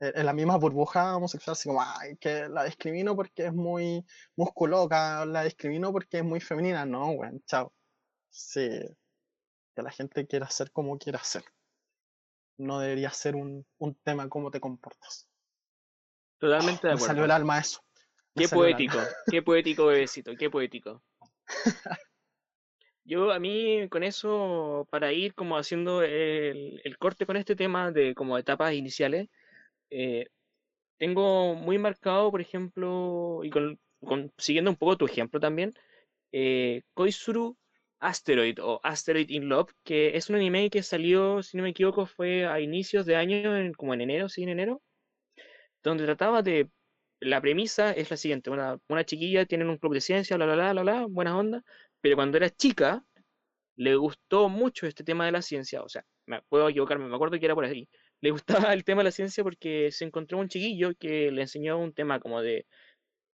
[0.00, 4.04] en en la misma burbuja homosexual, así como, ay, que la discrimino porque es muy
[4.36, 6.84] musculoca, la discrimino porque es muy femenina.
[6.84, 7.72] No, weón, chao.
[8.30, 8.68] Sí,
[9.76, 11.44] que la gente quiera ser como quiera ser.
[12.58, 15.28] No debería ser un, un tema cómo te comportas.
[16.38, 17.24] Totalmente de Me salió acuerdo.
[17.26, 17.80] el alma eso.
[18.34, 18.98] Me Qué poético,
[19.30, 21.02] qué poético, bebecito, qué poético.
[23.04, 27.90] Yo a mí con eso, para ir como haciendo el, el corte con este tema
[27.92, 29.28] de como etapas iniciales,
[29.90, 30.28] eh,
[30.98, 33.80] tengo muy marcado, por ejemplo, y con,
[34.38, 35.72] siguiendo un poco tu ejemplo también,
[36.32, 37.56] eh, Koizuru
[38.00, 42.06] Asteroid o Asteroid in Love, que es un anime que salió, si no me equivoco,
[42.06, 44.82] fue a inicios de año, en- como en enero, sí, en enero,
[45.82, 46.70] donde trataba de...
[47.22, 50.54] La premisa es la siguiente, una, una chiquilla tiene un club de ciencia, bla, bla,
[50.54, 51.62] bla, bla, bla, buenas ondas,
[52.00, 53.04] pero cuando era chica
[53.76, 57.38] le gustó mucho este tema de la ciencia, o sea, me puedo equivocarme, me acuerdo
[57.38, 57.88] que era por ahí,
[58.20, 61.78] le gustaba el tema de la ciencia porque se encontró un chiquillo que le enseñó
[61.78, 62.66] un tema como de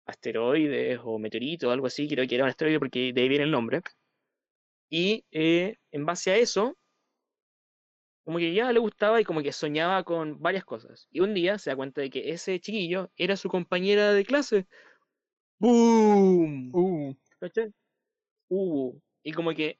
[0.06, 3.44] asteroides o meteoritos o algo así, creo que era un asteroide porque de ahí viene
[3.44, 3.82] el nombre,
[4.88, 6.76] y eh, en base a eso,
[8.24, 11.58] como que ya le gustaba y como que soñaba con varias cosas, y un día
[11.58, 14.66] se da cuenta de que ese chiquillo era su compañera de clase.
[15.58, 16.70] ¡Boom!
[16.72, 17.14] Uh,
[18.48, 19.78] Uh, y como que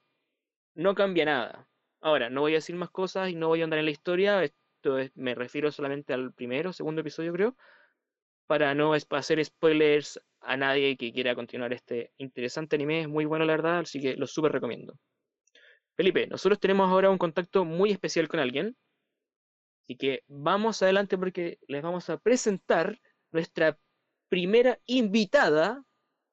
[0.75, 1.69] no cambia nada.
[2.01, 4.45] Ahora, no voy a decir más cosas y no voy a andar en la historia.
[4.45, 7.57] Esto es- me refiero solamente al primero, segundo episodio, creo.
[8.49, 13.03] Para no hacer spoilers a nadie que quiera continuar este interesante anime.
[13.03, 14.95] Es muy bueno, la verdad, así que lo súper recomiendo.
[15.97, 18.77] Felipe, nosotros tenemos ahora un contacto muy especial con alguien.
[19.85, 23.01] Así que vamos adelante porque les vamos a presentar
[23.33, 23.79] nuestra
[24.29, 25.85] primera invitada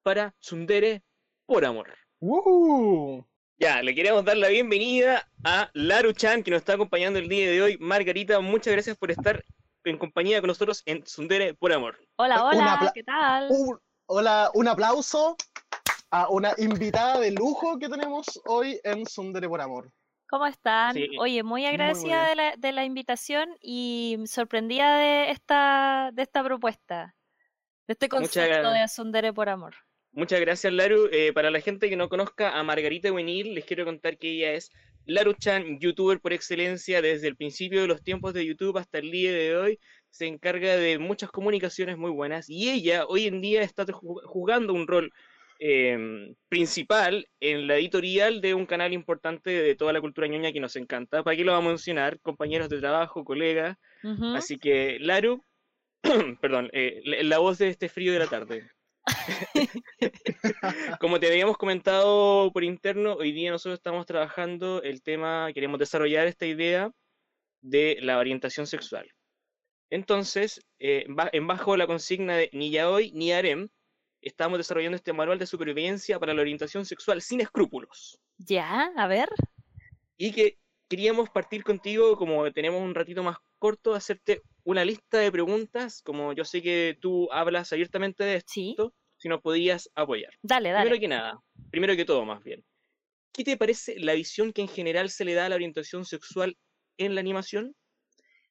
[0.03, 1.03] para Sundere
[1.45, 1.89] por amor.
[2.23, 3.27] ¡Woohoo!
[3.57, 7.51] Ya, le queremos dar la bienvenida a Laru Chan, que nos está acompañando el día
[7.51, 7.77] de hoy.
[7.81, 9.43] Margarita, muchas gracias por estar
[9.83, 11.99] en compañía con nosotros en Sundere por Amor.
[12.15, 13.47] Hola, hola, ¿qué tal?
[13.49, 15.35] Un- hola, un aplauso
[16.11, 19.91] a una invitada de lujo que tenemos hoy en Sundere por Amor.
[20.29, 20.93] ¿Cómo están?
[20.93, 21.09] Sí.
[21.19, 27.17] Oye, muy agradecida de la, de la invitación y sorprendida de esta, de esta propuesta,
[27.85, 29.75] de este concepto de Sundere por amor.
[30.15, 31.09] Muchas gracias, Laru.
[31.11, 34.53] Eh, para la gente que no conozca a Margarita Buenil, les quiero contar que ella
[34.53, 34.69] es
[35.05, 39.09] Laru Chan, youtuber por excelencia desde el principio de los tiempos de YouTube hasta el
[39.11, 39.79] día de hoy.
[40.11, 44.73] Se encarga de muchas comunicaciones muy buenas y ella hoy en día está ju- jugando
[44.73, 45.11] un rol
[45.59, 50.59] eh, principal en la editorial de un canal importante de toda la cultura ñoña que
[50.59, 51.23] nos encanta.
[51.23, 52.19] ¿Para qué lo vamos a mencionar?
[52.19, 53.77] Compañeros de trabajo, colegas.
[54.35, 55.43] Así que, Laru,
[56.41, 58.69] perdón, eh, la, la voz de este frío de la tarde.
[60.99, 66.27] Como te habíamos comentado por interno, hoy día nosotros estamos trabajando el tema, queremos desarrollar
[66.27, 66.91] esta idea
[67.61, 69.09] de la orientación sexual.
[69.89, 73.69] Entonces, eh, en bajo la consigna de ni yaoi ni harem,
[74.21, 78.19] estamos desarrollando este manual de supervivencia para la orientación sexual sin escrúpulos.
[78.37, 79.29] Ya, a ver.
[80.17, 80.57] Y que
[80.89, 86.33] queríamos partir contigo, como tenemos un ratito más corto, hacerte una lista de preguntas, como
[86.33, 88.75] yo sé que tú hablas abiertamente de esto, Sí,
[89.17, 90.33] si nos podías apoyar.
[90.41, 90.99] dale, Primero dale.
[90.99, 91.39] que nada,
[91.71, 92.63] primero que todo más bien,
[93.33, 96.57] ¿qué te parece la visión que en general se le da a la orientación sexual
[96.97, 97.75] en la animación?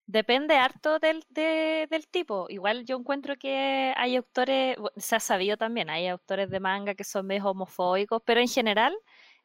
[0.06, 2.46] Depende harto del, de- del tipo.
[2.48, 7.04] Igual yo encuentro que hay autores, se ha sabido también, hay autores de manga que
[7.04, 8.94] son medio homofóbicos, pero en general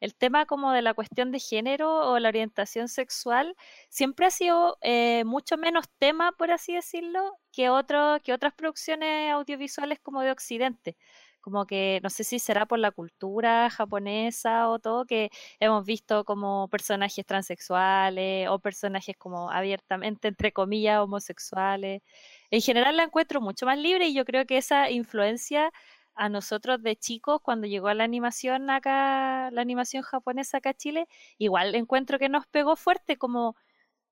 [0.00, 3.56] el tema como de la cuestión de género o la orientación sexual
[3.88, 9.32] siempre ha sido eh, mucho menos tema, por así decirlo, que, otro, que otras producciones
[9.32, 10.96] audiovisuales como de Occidente.
[11.40, 15.30] Como que no sé si será por la cultura japonesa o todo, que
[15.60, 22.02] hemos visto como personajes transexuales o personajes como abiertamente, entre comillas, homosexuales.
[22.50, 25.72] En general la encuentro mucho más libre y yo creo que esa influencia
[26.18, 31.06] a nosotros de chicos cuando llegó la animación acá, la animación japonesa acá a Chile,
[31.38, 33.56] igual encuentro que nos pegó fuerte como...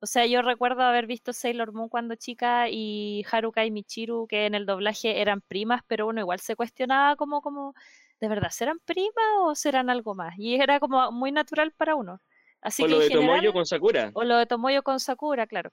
[0.00, 4.46] O sea, yo recuerdo haber visto Sailor Moon cuando chica y Haruka y Michiru, que
[4.46, 7.74] en el doblaje eran primas, pero uno igual se cuestionaba como, como
[8.20, 10.34] ¿de verdad serán primas o serán algo más?
[10.38, 12.20] Y era como muy natural para uno.
[12.60, 14.10] Así o que lo de Tomoyo con Sakura.
[14.14, 15.70] o lo de Tomoyo con Sakura, claro.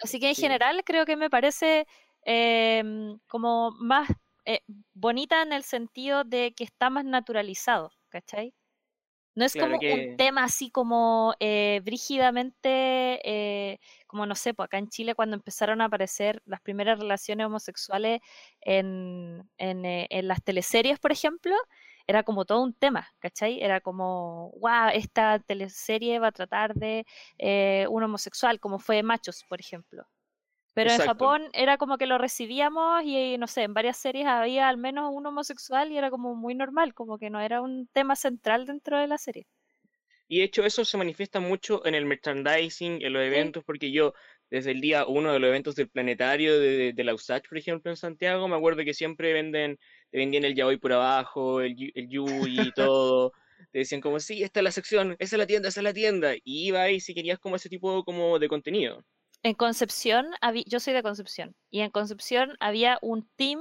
[0.00, 0.42] Así que en Sí.
[0.42, 1.86] general creo que me parece
[2.24, 4.08] em, como más
[4.44, 4.60] eh,
[4.94, 8.54] bonita en el sentido de que está más naturalizado, ¿cachai?
[9.34, 14.52] No es Claro como que- un tema así como eh, brígidamente, eh, como no sé,
[14.54, 18.20] pues acá en Chile cuando empezaron a aparecer las primeras relaciones homosexuales
[18.60, 21.54] en, en, eh, en las teleseries, por ejemplo,
[22.06, 23.62] era como todo un tema, ¿cachai?
[23.62, 27.06] Era como, wow, esta teleserie va a tratar de
[27.38, 30.06] eh, un homosexual, como fue Machos, por ejemplo.
[30.74, 31.00] Pero en.
[31.00, 35.10] Japón era como que lo recibíamos y no sé, en varias series había al menos
[35.14, 38.98] un homosexual y era como muy normal, como que no era un tema central dentro
[38.98, 39.46] de la serie.
[40.28, 44.14] Y de hecho eso se manifiesta mucho en el merchandising, en los eventos, porque yo
[44.50, 47.90] desde el día uno de los eventos del planetario de, de la USACH, por ejemplo,
[47.90, 49.78] en Santiago, me acuerdo que siempre venden,
[50.10, 53.32] te vendían el yaoi por abajo, el, el yui y todo.
[53.70, 55.92] Te decían como, sí, esta es la sección, esa es la tienda, esa es la
[55.94, 56.34] tienda.
[56.36, 59.04] Y iba ahí si querías como ese tipo como de contenido.
[59.42, 60.26] En Concepción,
[60.66, 63.60] yo soy de Concepción, y en Concepción había un team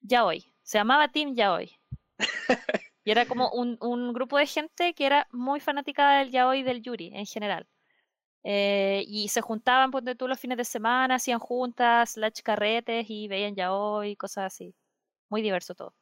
[0.00, 1.70] yaoi, se llamaba Team Yaoi.
[3.04, 6.62] Y era como un, un grupo de gente que era muy fanática del yaoi y
[6.62, 7.66] del yuri en general.
[8.44, 13.26] Eh, y se juntaban, ponte tú, los fines de semana, hacían juntas, slash carretes y
[13.26, 14.72] veían yaoi, cosas así.
[15.30, 15.94] Muy diverso todo.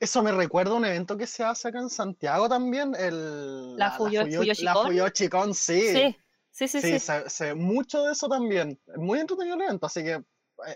[0.00, 3.92] Eso me recuerda a un evento que se hace acá en Santiago también, el, La
[3.92, 5.82] Fuyo- Fuyo- la Fuyoshicon, sí.
[5.88, 6.16] Sí,
[6.52, 6.98] sí, sí, Sí, sí.
[7.00, 8.80] se, se mucho de eso también.
[8.96, 10.24] Muy entretenido el evento, así que eh,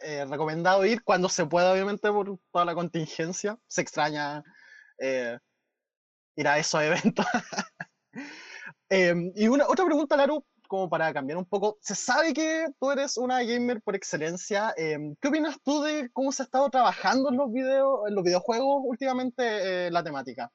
[0.03, 3.59] eh, recomendado ir cuando se pueda, obviamente, por toda la contingencia.
[3.69, 4.43] Se extraña
[4.99, 5.39] eh,
[6.37, 7.27] ir a esos eventos.
[8.89, 11.79] Em, y una, otra pregunta, Laru, como para cambiar un poco.
[11.81, 14.73] Se sabe que tú eres una gamer por excelencia.
[14.77, 18.25] em, ¿qué opinas tú de cómo se ha estado trabajando en los videos, en los
[18.25, 20.51] videojuegos últimamente la temática?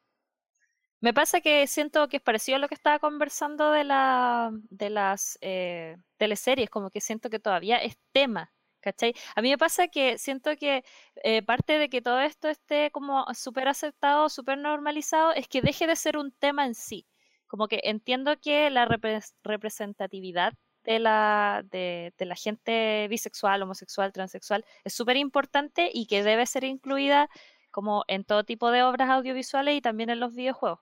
[1.02, 4.90] Me pasa que siento que es parecido a lo que estaba conversando de, la, de
[4.92, 9.16] las eh, teleseries, como que siento que todavía es tema, ¿cachai?
[9.36, 10.84] A mí me pasa que siento que
[11.24, 15.88] eh, parte de que todo esto esté como súper aceptado, súper normalizado, es que deje
[15.88, 17.08] de ser un tema en sí.
[17.48, 24.12] Como que entiendo que la repres- representatividad de la, de, de la gente bisexual, homosexual,
[24.14, 27.28] transexual es súper importante y que debe ser incluida
[27.72, 30.80] como en todo tipo de obras audiovisuales y también en los videojuegos.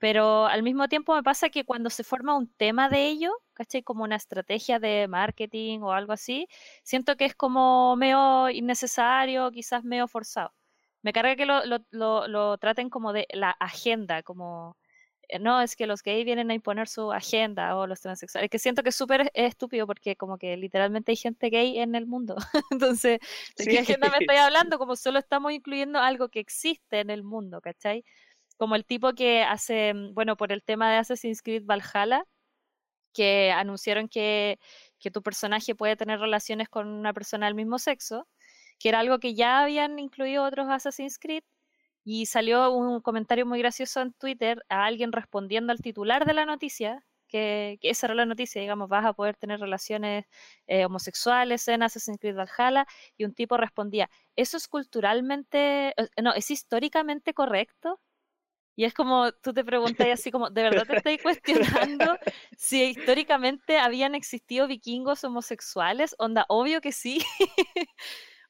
[0.00, 3.82] Pero al mismo tiempo me pasa que cuando se forma un tema de ello, ¿cachai?
[3.84, 6.48] Como una estrategia de marketing o algo así,
[6.84, 10.54] siento que es como medio innecesario, quizás medio forzado.
[11.02, 14.76] Me carga que lo, lo, lo, lo traten como de la agenda, como,
[15.28, 18.58] eh, no, es que los gays vienen a imponer su agenda o los transexuales, que
[18.58, 22.36] siento que es súper estúpido porque como que literalmente hay gente gay en el mundo.
[22.70, 23.20] Entonces,
[23.58, 23.80] ¿de qué Sí.
[23.80, 24.78] agenda me estoy hablando?
[24.78, 28.04] Como solo estamos incluyendo algo que existe en el mundo, ¿cachai?
[28.60, 32.26] Como el tipo que hace, mm, bueno, por el tema de Assassin's Creed Valhalla,
[33.14, 34.58] que anunciaron que,
[35.14, 38.28] tu personaje puede tener relaciones con una persona del mismo sexo,
[38.78, 41.42] que era algo que ya habían incluido otros Assassin's Creed,
[42.04, 46.46] y salió un comentario muy gracioso en Twitter a alguien respondiendo al titular de la
[46.46, 50.26] noticia, que, que esa era la noticia, digamos, vas a poder tener relaciones
[50.66, 52.86] eh, homosexuales en Assassin's Creed Valhalla,
[53.16, 58.00] y un tipo respondía, ¿eso es culturalmente, eh, no, es históricamente correcto?
[58.80, 62.16] Y es como, tú te preguntas así como, ¿de verdad te estás cuestionando
[62.56, 66.14] si históricamente habían existido vikingos homosexuales?
[66.18, 67.18] Onda, obvio que sí,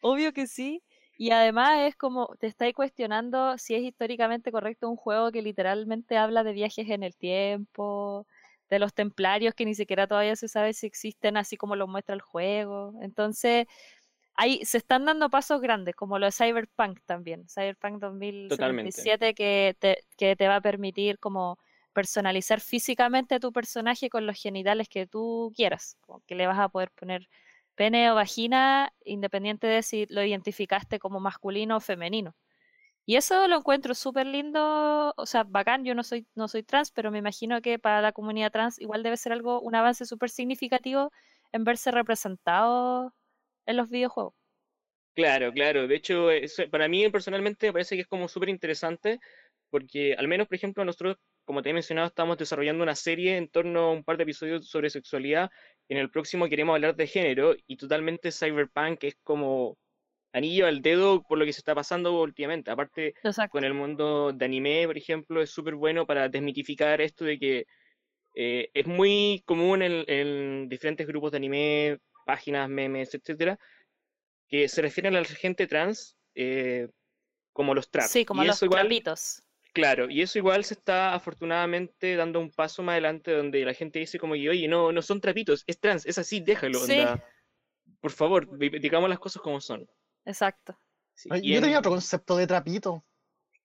[0.01, 0.85] obvio que sí.
[1.19, 6.17] Y además es como, te estáis cuestionando si es históricamente correcto un juego que literalmente
[6.17, 8.25] habla de viajes en el tiempo,
[8.69, 12.15] de los templarios que ni siquiera todavía se sabe si existen así como lo muestra
[12.15, 12.95] el juego.
[13.03, 13.67] Entonces,
[14.41, 19.99] ahí se están dando pasos grandes, como lo de Cyberpunk también, Cyberpunk 2077, que te,
[20.17, 21.59] que te va a permitir como
[21.93, 26.71] personalizar físicamente tu personaje con los genitales que tú quieras, como que le vas a
[26.71, 27.29] poder poner
[27.75, 32.35] pene o vagina, independiente de si lo identificaste como masculino o femenino.
[33.05, 36.93] Y eso lo encuentro súper lindo, o sea, bacán, yo no soy, no soy trans,
[36.93, 40.31] pero me imagino que para la comunidad trans igual debe ser algo, un avance súper
[40.31, 41.13] significativo
[41.53, 43.13] en verse representado
[43.71, 44.35] en los videojuegos.
[45.15, 45.87] Claro, claro.
[45.89, 46.29] De hecho,
[46.71, 49.19] para mí personalmente me parece que es como súper interesante
[49.69, 53.49] porque al menos, por ejemplo, nosotros, como te he mencionado, estamos desarrollando una serie en
[53.49, 55.51] torno a un par de episodios sobre sexualidad.
[55.89, 59.79] En el próximo queremos hablar de género y totalmente cyberpunk es como
[60.33, 62.71] anillo al dedo por lo que se está pasando últimamente.
[62.71, 63.53] Aparte, Exacto.
[63.53, 67.67] con el mundo de anime, por ejemplo, es súper bueno para desmitificar esto de que
[68.35, 73.59] eh, es muy común en, en diferentes grupos de anime, páginas, memes, etcétera,
[74.49, 76.89] que se refieren a la gente trans eh,
[77.53, 78.11] como los traps.
[78.11, 79.43] Sí, como y los igual, trapitos.
[79.73, 84.01] Claro, y eso igual se está afortunadamente dando un paso más adelante donde la gente
[84.01, 86.99] dice como que, oye, no, no son trapitos, es trans, es así, déjalo, Sí.
[86.99, 87.25] onda.
[88.01, 89.89] Por favor, di- digamos las cosas como son.
[90.25, 90.77] Exacto.
[91.15, 93.05] Sí, Yo en- tenía otro concepto de trapito.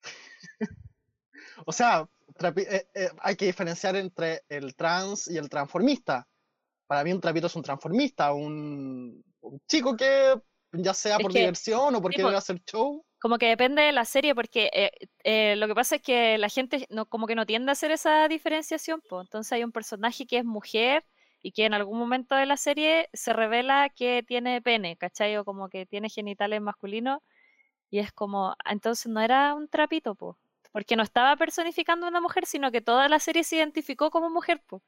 [1.66, 6.28] o sea, trapi- eh, eh, hay que diferenciar entre el trans y el transformista.
[6.88, 10.36] Para mí un trapito es un transformista, un, un chico que
[10.71, 12.27] ya sea Es por que- diversión o porque sí, po.
[12.29, 13.03] debe hacer show.
[13.19, 14.91] Como que depende de la serie, porque eh,
[15.23, 17.89] eh, lo que pasa es que la gente no, como que no tiende a hacer
[17.91, 19.25] esa diferenciación, pues.
[19.25, 21.03] Entonces hay un personaje que es mujer
[21.41, 25.38] y que en algún momento de la serie se revela que tiene pene, ¿cachai?
[25.38, 27.19] O como que tiene genitales masculinos
[27.89, 30.36] y es como, entonces no era un trapito, pues.
[30.71, 34.29] Porque no estaba personificando a una mujer, sino que toda la serie se identificó como
[34.29, 34.83] mujer, pues.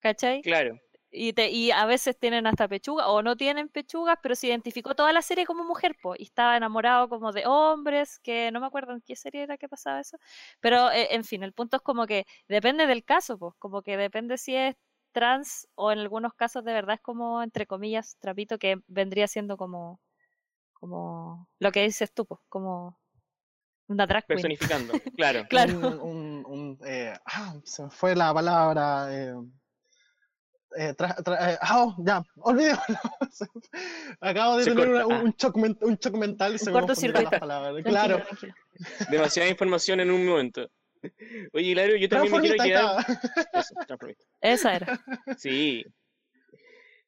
[0.00, 0.42] ¿Cachai?
[0.42, 0.80] Claro,
[1.14, 4.94] Y, te, y a veces tienen hasta pechuga o no tienen pechugas, pero se identificó
[4.94, 8.66] toda la serie como mujer, po, y estaba enamorado como de hombres, que no me
[8.66, 10.16] acuerdo en qué serie era que pasaba eso.
[10.60, 13.96] Pero, eh, en fin, el punto es como que depende del caso, pues, como que
[13.98, 14.74] depende si es
[15.12, 19.56] trans o en algunos casos de verdad es como, entre comillas, trapito, que vendría siendo
[19.58, 20.00] como,
[20.74, 22.98] como lo que dices tú, pues, como
[23.88, 24.54] una drag queen.
[24.56, 25.48] personificando, claro.
[25.48, 25.74] Claro.
[25.82, 29.08] Un, un- un, eh, ah, se me fue la palabra.
[29.10, 29.34] eh,
[30.76, 32.96] eh, tra- tra- eh, ah, oh, ya, olvidémoslo.
[34.20, 37.30] Acabo de Se tener una- un, shock men- un shock mental confundieron cortocircuito.
[37.84, 38.54] Claro, tranquilo.
[39.10, 40.68] Demasiada información en un momento.
[41.52, 43.04] Oye, Hilario, yo también me quiero quedar.
[43.52, 43.74] Eso.
[44.40, 45.00] Esa era.
[45.36, 45.84] Sí.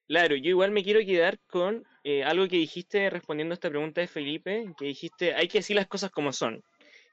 [0.06, 4.00] Claro, yo igual me quiero quedar con eh, algo que dijiste respondiendo a esta pregunta
[4.00, 6.62] de Felipe, que dijiste, hay que decir las cosas como son.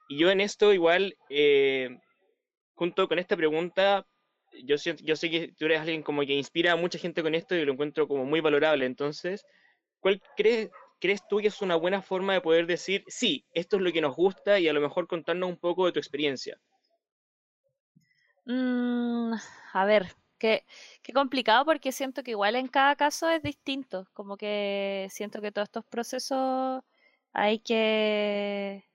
[0.10, 1.90] Y yo en esto igual, eh,
[2.74, 4.06] junto con esta pregunta,
[4.64, 7.56] yo, yo sé que tú eres alguien como que inspira a mucha gente con esto
[7.56, 8.86] y lo encuentro como muy valorable.
[8.86, 9.46] Entonces,
[10.00, 13.84] ¿cuál crees, crees tú que es una buena forma de poder decir, sí, esto es
[13.84, 16.60] lo que nos gusta y a lo mejor contarnos un poco de tu experiencia?
[18.46, 19.34] Mm,
[19.74, 20.66] a ver, qué,
[21.04, 25.52] qué complicado porque siento que igual en cada caso es distinto, como que siento que
[25.52, 26.84] todos estos procesos
[27.34, 28.86] hay que,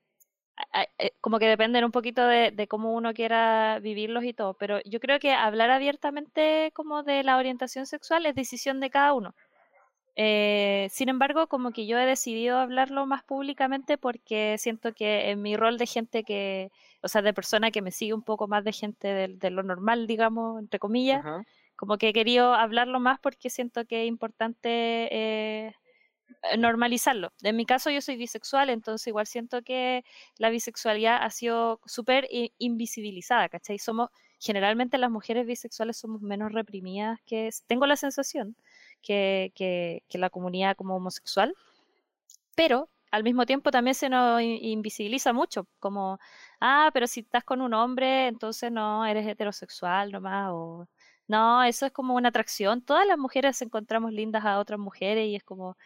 [1.21, 4.99] como que dependen un poquito de, de cómo uno quiera vivirlos y todo, pero yo
[4.99, 9.35] creo que hablar abiertamente como de la orientación sexual es decisión de cada uno.
[10.19, 15.43] Eh, sin embargo, como que yo he decidido hablarlo más públicamente porque siento que en
[15.43, 16.71] mi rol de gente que,
[17.03, 19.61] o sea, de persona que me sigue un poco más de gente de, de lo
[19.61, 21.23] normal, digamos, entre comillas,
[21.75, 25.75] como que he querido hablarlo más porque siento que es importante eh,
[26.57, 27.31] normalizarlo.
[27.41, 30.03] En mi caso yo soy bisexual, entonces igual siento que
[30.37, 33.79] la bisexualidad ha sido súper invisibilizada, ¿cachai?
[33.79, 34.09] Somos,
[34.39, 38.55] generalmente las mujeres bisexuales somos menos reprimidas que, tengo la sensación,
[39.01, 41.53] que, que, la comunidad como homosexual,
[42.55, 46.19] pero al mismo tiempo también se nos in- invisibiliza mucho, como,
[46.59, 50.87] ah, pero si estás con un hombre, entonces no, eres heterosexual nomás, o
[51.27, 52.81] no, eso es como una atracción.
[52.81, 55.77] Todas las mujeres encontramos lindas a otras mujeres y es como,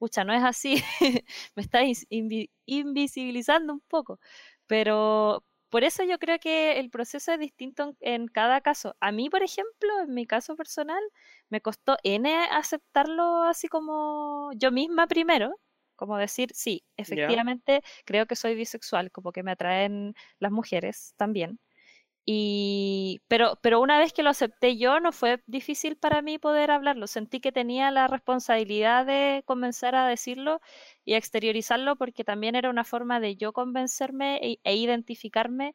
[0.00, 0.82] pucha, no es así,
[1.56, 1.64] me
[2.10, 4.18] invi- invisibilizando un poco.
[4.66, 8.96] Pero por eso yo creo que el proceso es distinto en, en cada caso.
[9.00, 11.02] A mí, por ejemplo, en mi caso personal,
[11.50, 15.54] me costó N aceptarlo así como yo misma primero,
[15.96, 21.60] como decir, sí, efectivamente creo que soy bisexual, como que me atraen las mujeres también.
[23.28, 27.06] Pero, pero una vez que lo acepté yo, no fue difícil para mí poder hablarlo.
[27.06, 30.60] Sentí que tenía la responsabilidad de comenzar a decirlo
[31.04, 35.74] y a exteriorizarlo porque también era una forma de yo convencerme e, e identificarme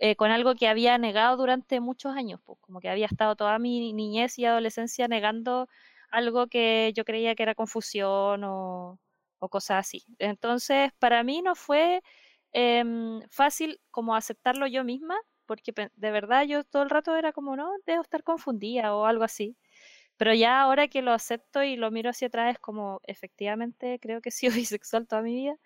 [0.00, 3.58] eh, con algo que había negado durante muchos años, pues, como que había estado toda
[3.58, 5.68] mi niñez y adolescencia negando
[6.10, 8.98] algo que yo creía que era confusión o,
[9.38, 10.04] o cosas así.
[10.18, 12.02] Entonces, para mí no fue
[12.52, 15.16] em, fácil como aceptarlo yo misma,
[15.50, 19.24] porque de verdad yo todo el rato era como, no, debo estar confundida o algo
[19.24, 19.56] así.
[20.16, 24.20] Pero ya ahora que lo acepto y lo miro hacia atrás es como, efectivamente, creo
[24.20, 25.56] que he sido bisexual toda mi vida.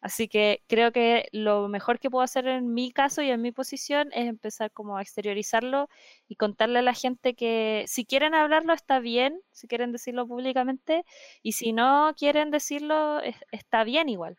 [0.00, 3.52] Así que creo que lo mejor que puedo hacer en mi caso y en mi
[3.52, 5.88] posición es empezar como a exteriorizarlo
[6.28, 11.04] y contarle a la gente que si quieren hablarlo está bien, si quieren decirlo públicamente,
[11.42, 14.38] y si no quieren decirlo es- está bien igual.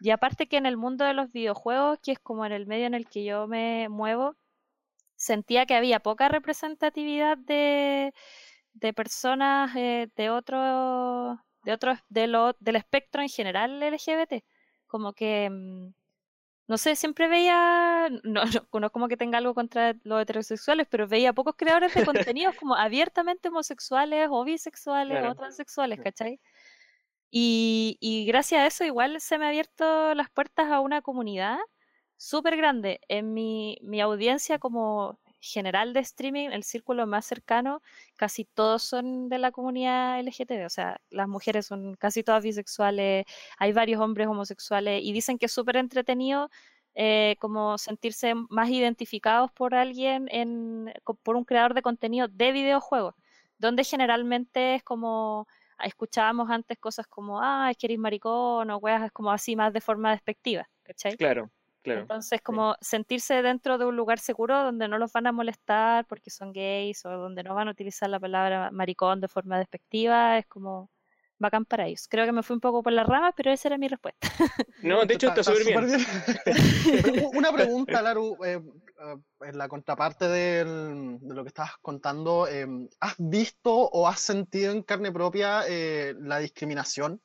[0.00, 2.86] Y aparte que en el mundo de los videojuegos, que es como en el medio
[2.86, 4.36] en el que yo me muevo,
[5.22, 8.12] sentía que había poca representatividad de,
[8.74, 14.44] de personas eh, de otro, de otros, de lo, del espectro en general LGBT.
[14.86, 15.94] Como que, mm,
[16.68, 18.42] no sé, siempre veía, no,
[18.72, 22.56] no, no como que tenga algo contra los heterosexuales, pero veía pocos creadores de contenidos
[22.56, 25.32] como abiertamente homosexuales o bisexuales Claro.
[25.32, 26.40] o transexuales, ¿cachai?
[27.30, 31.58] Y, y gracias a eso igual se me han abierto las puertas a una comunidad
[32.22, 33.00] súper grande.
[33.08, 37.82] En mi, mi audiencia como general de streaming, el círculo más cercano,
[38.16, 43.24] casi todos son de la comunidad LGTB, o sea, las mujeres son casi todas bisexuales,
[43.58, 46.48] hay varios hombres homosexuales y dicen que es súper entretenido
[46.94, 50.92] eh, como sentirse más identificados por alguien, en,
[51.24, 53.16] por un creador de contenido de videojuegos,
[53.58, 55.48] donde generalmente es como
[55.82, 59.72] escuchábamos antes cosas como, ah, es que eres maricón o weas, es como así más
[59.72, 61.16] de forma despectiva, ¿cachai?
[61.16, 61.50] Claro.
[61.84, 66.30] Entonces, como sentirse dentro de un lugar seguro donde no los van a molestar porque
[66.30, 70.46] son gays o donde no van a utilizar la palabra maricón de forma despectiva, es
[70.46, 70.90] como
[71.42, 72.06] bacán para ellos.
[72.08, 74.28] Creo que me fui un poco por las ramas, pero esa era mi respuesta.
[74.82, 76.04] No, de hecho está súper bien.
[77.34, 82.66] Una pregunta, Laru, eh, eh, en la contraparte de lo que estabas contando, eh,
[82.98, 87.20] ¿has visto o has sentido en carne propia la discriminación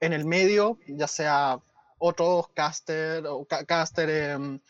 [0.00, 1.60] en el medio, ya sea
[1.98, 4.60] otros caster, o caster em,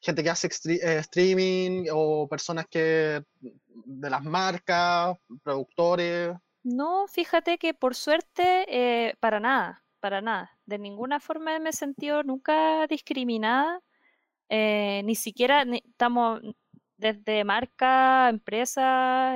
[0.00, 6.36] gente que hace eh, streaming o personas que de las marcas, productores.
[6.62, 10.50] No, fíjate que por suerte, eh, para nada, para nada.
[10.66, 13.80] De ninguna forma me he sentido nunca discriminada,
[14.48, 16.40] eh, ni siquiera estamos
[16.96, 19.34] desde marca, empresa,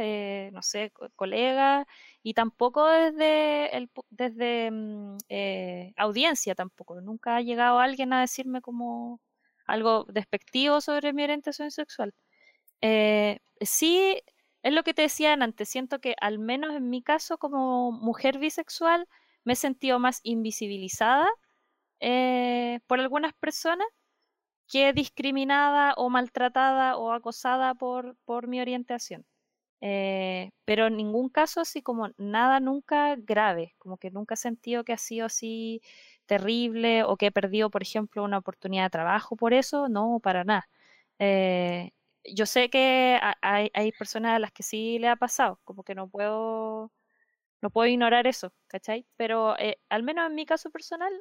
[0.53, 1.87] no sé, colegas,
[2.23, 7.01] y tampoco desde, el, desde mm, eh, audiencia tampoco.
[7.01, 9.21] Nunca ha llegado alguien a decirme como
[9.67, 12.15] algo despectivo sobre mi orientación sexual.
[12.83, 14.23] Eh, sí,
[14.63, 18.39] es lo que te decía antes, siento que al menos en mi caso como mujer
[18.39, 19.07] bisexual
[19.45, 21.29] me he sentido más invisibilizada
[22.01, 23.87] eh, por algunas personas
[24.69, 29.27] que discriminada o maltratada o acosada por, por mi orientación.
[29.81, 34.85] Eh, pero en ningún caso así como nada nunca grave, como que nunca he sentido
[34.85, 35.83] que ha sido así
[36.27, 40.45] terrible o que he perdido, por ejemplo, una oportunidad de trabajo por eso, no, para
[40.45, 40.69] nada.
[41.19, 41.93] Eh,
[42.25, 45.95] yo sé que hay, hay, personas a las que sí le ha pasado, como que
[45.95, 46.93] no puedo,
[47.63, 49.07] no puedo ignorar eso, ¿cachai?
[49.17, 51.13] Pero eh, al menos en mi caso personal,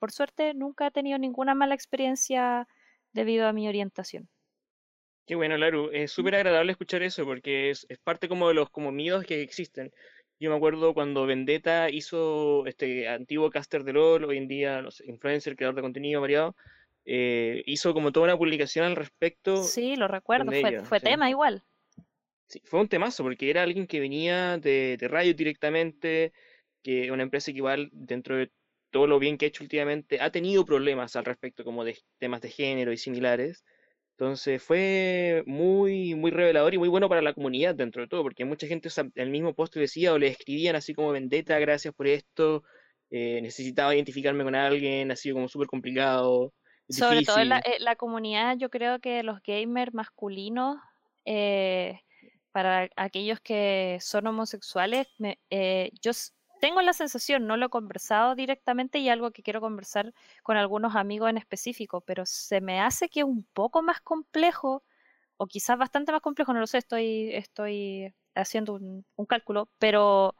[0.00, 2.68] por suerte, nunca he tenido ninguna mala experiencia
[3.12, 4.28] debido a mi orientación.
[5.28, 5.90] Qué bueno, Laru.
[5.92, 9.92] Es súper agradable escuchar eso porque es, parte como de los como miedos que existen.
[10.40, 14.90] Yo me acuerdo cuando Vendetta hizo este antiguo caster de LOL, hoy en día, no
[14.90, 16.56] sé, influencer, creador de contenido variado,
[17.04, 19.64] eh, hizo como toda una publicación al respecto.
[19.64, 20.50] Sí, lo recuerdo,
[20.84, 21.62] fue, tema igual.
[22.46, 26.32] Sí, fue un temazo porque era alguien que venía de, de radio directamente,
[26.82, 28.50] que una empresa que igual dentro de
[28.90, 32.40] todo lo bien que ha hecho últimamente ha tenido problemas al respecto como de temas
[32.40, 33.62] de género y similares.
[34.18, 38.44] Entonces fue muy, muy revelador y muy bueno para la comunidad dentro de todo, porque
[38.44, 42.08] mucha gente en el mismo post decía o le escribían así como vendetta, gracias por
[42.08, 42.64] esto,
[43.12, 46.52] eh, necesitaba identificarme con alguien, ha sido como súper complicado.
[46.88, 50.78] Sobre todo en la, eh, la, comunidad, yo creo que los gamers masculinos,
[51.24, 52.00] eh,
[52.50, 55.38] para aquellos que son homosexuales, me,
[56.02, 56.10] yo
[56.60, 60.96] tengo la sensación, no lo he conversado directamente y algo que quiero conversar con algunos
[60.96, 64.84] amigos en específico, pero se me hace que es un poco más complejo,
[65.36, 70.36] o quizás bastante más complejo, no lo sé, estoy, estoy haciendo un, cálculo, pero,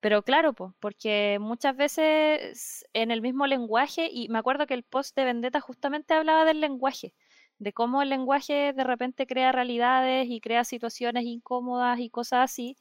[0.00, 4.84] pero claro, pues, porque muchas veces en el mismo lenguaje, y me acuerdo que el
[4.84, 7.14] post de Vendetta justamente hablaba del lenguaje,
[7.58, 12.76] de cómo el lenguaje de repente crea realidades y crea situaciones incómodas y cosas así.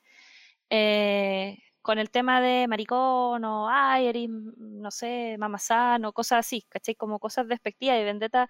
[0.69, 6.95] Eh, con el tema de maricón o ay, no sé, mamazán o cosas así, ¿cachai?
[6.95, 8.49] Como cosas despectivas y Vendetta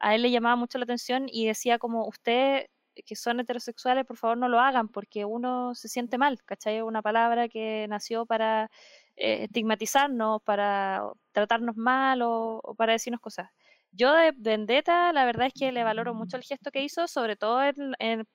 [0.00, 2.66] a él le llamaba mucho la atención y decía como, usted
[3.06, 6.82] que son heterosexuales, por favor no lo hagan porque uno se siente mal, ¿cachai?
[6.82, 8.70] Una palabra que nació para
[9.16, 11.02] eh, estigmatizarnos, para
[11.32, 13.48] tratarnos mal o, para decirnos cosas.
[13.92, 17.36] Yo de Vendetta, la verdad es que le valoro mucho el gesto que hizo, sobre
[17.36, 17.60] todo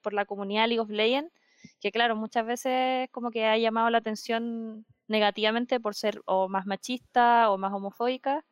[0.01, 1.31] por la comunidad League of Legends,
[1.79, 6.65] que claro, muchas veces como que ha llamado la atención negativamente por ser o más
[6.65, 8.45] machista o más homofóbica.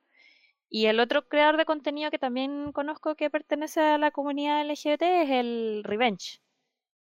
[0.69, 5.03] Y el otro creador de contenido que también conozco que pertenece a la comunidad LGBT
[5.03, 6.39] es el Revenge.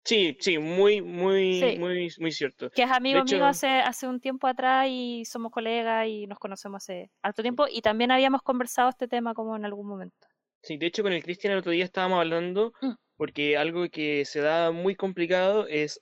[0.03, 2.71] Sí, sí, muy, muy, muy, muy cierto.
[2.71, 6.83] Que es amigo mío hace, hace un tiempo atrás y somos colegas y nos conocemos
[6.83, 10.27] hace harto tiempo y también habíamos conversado este tema como en algún momento.
[10.63, 14.25] Sí, de hecho con el Cristian el otro día estábamos hablando mm porque algo que
[14.25, 16.01] se da muy complicado es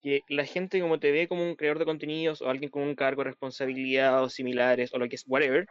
[0.00, 2.94] que la gente como te ve como un creador de contenidos o alguien con un
[2.94, 5.66] cargo de responsabilidad o similares o lo que es whatever,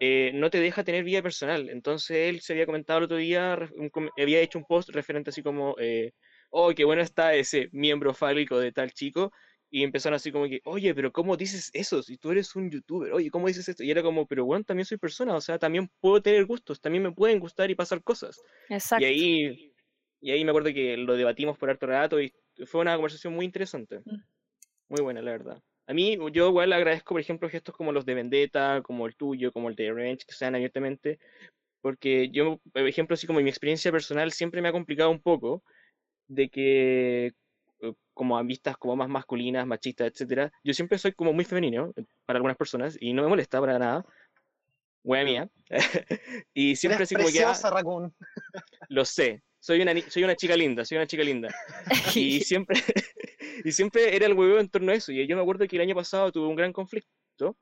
[0.00, 1.70] eh, no te deja tener vida personal.
[1.70, 3.56] Entonces él se había comentado el otro día,
[4.20, 6.10] había hecho un post referente así como, eh,
[6.50, 9.30] oh, qué bueno está ese miembro fálico de tal chico,
[9.70, 12.02] Y empezaron así como que, oye, pero ¿cómo dices eso?
[12.02, 13.84] Si tú eres un youtuber, oye, ¿cómo dices esto?
[13.84, 17.04] Y era como, pero bueno, también soy persona, o sea, también puedo tener gustos, también
[17.04, 18.36] me pueden gustar y pasar cosas.
[18.68, 19.04] Exacto.
[19.04, 19.71] Y ahí,
[20.22, 22.32] y ahí me acuerdo que lo debatimos por harto rato y
[22.64, 24.00] fue una conversación muy interesante.
[24.04, 24.22] Mm.
[24.88, 25.62] Muy buena, la verdad.
[25.86, 29.52] A mí, yo igual agradezco, por ejemplo, gestos como los de Vendetta, como el tuyo,
[29.52, 31.18] como el de Revenge, que sean abiertamente,
[31.80, 35.64] porque yo, por ejemplo, así como mi experiencia personal siempre me ha complicado un poco
[36.28, 37.32] de que,
[37.80, 41.92] eh, como a vistas como más masculinas, machistas, etcétera, yo siempre soy como muy femenino
[41.96, 44.04] eh, para algunas personas y no me molesta para nada.
[45.02, 45.50] Wea mía.
[46.54, 48.12] y siempre Eres así como que, ah,
[48.88, 51.48] lo sé, soy una, soy una chica linda, soy una chica linda.
[52.16, 52.76] Y siempre,
[53.64, 55.12] y siempre era el huevo en torno a eso.
[55.12, 57.56] Y yo me acuerdo que el año pasado tuve un gran conflicto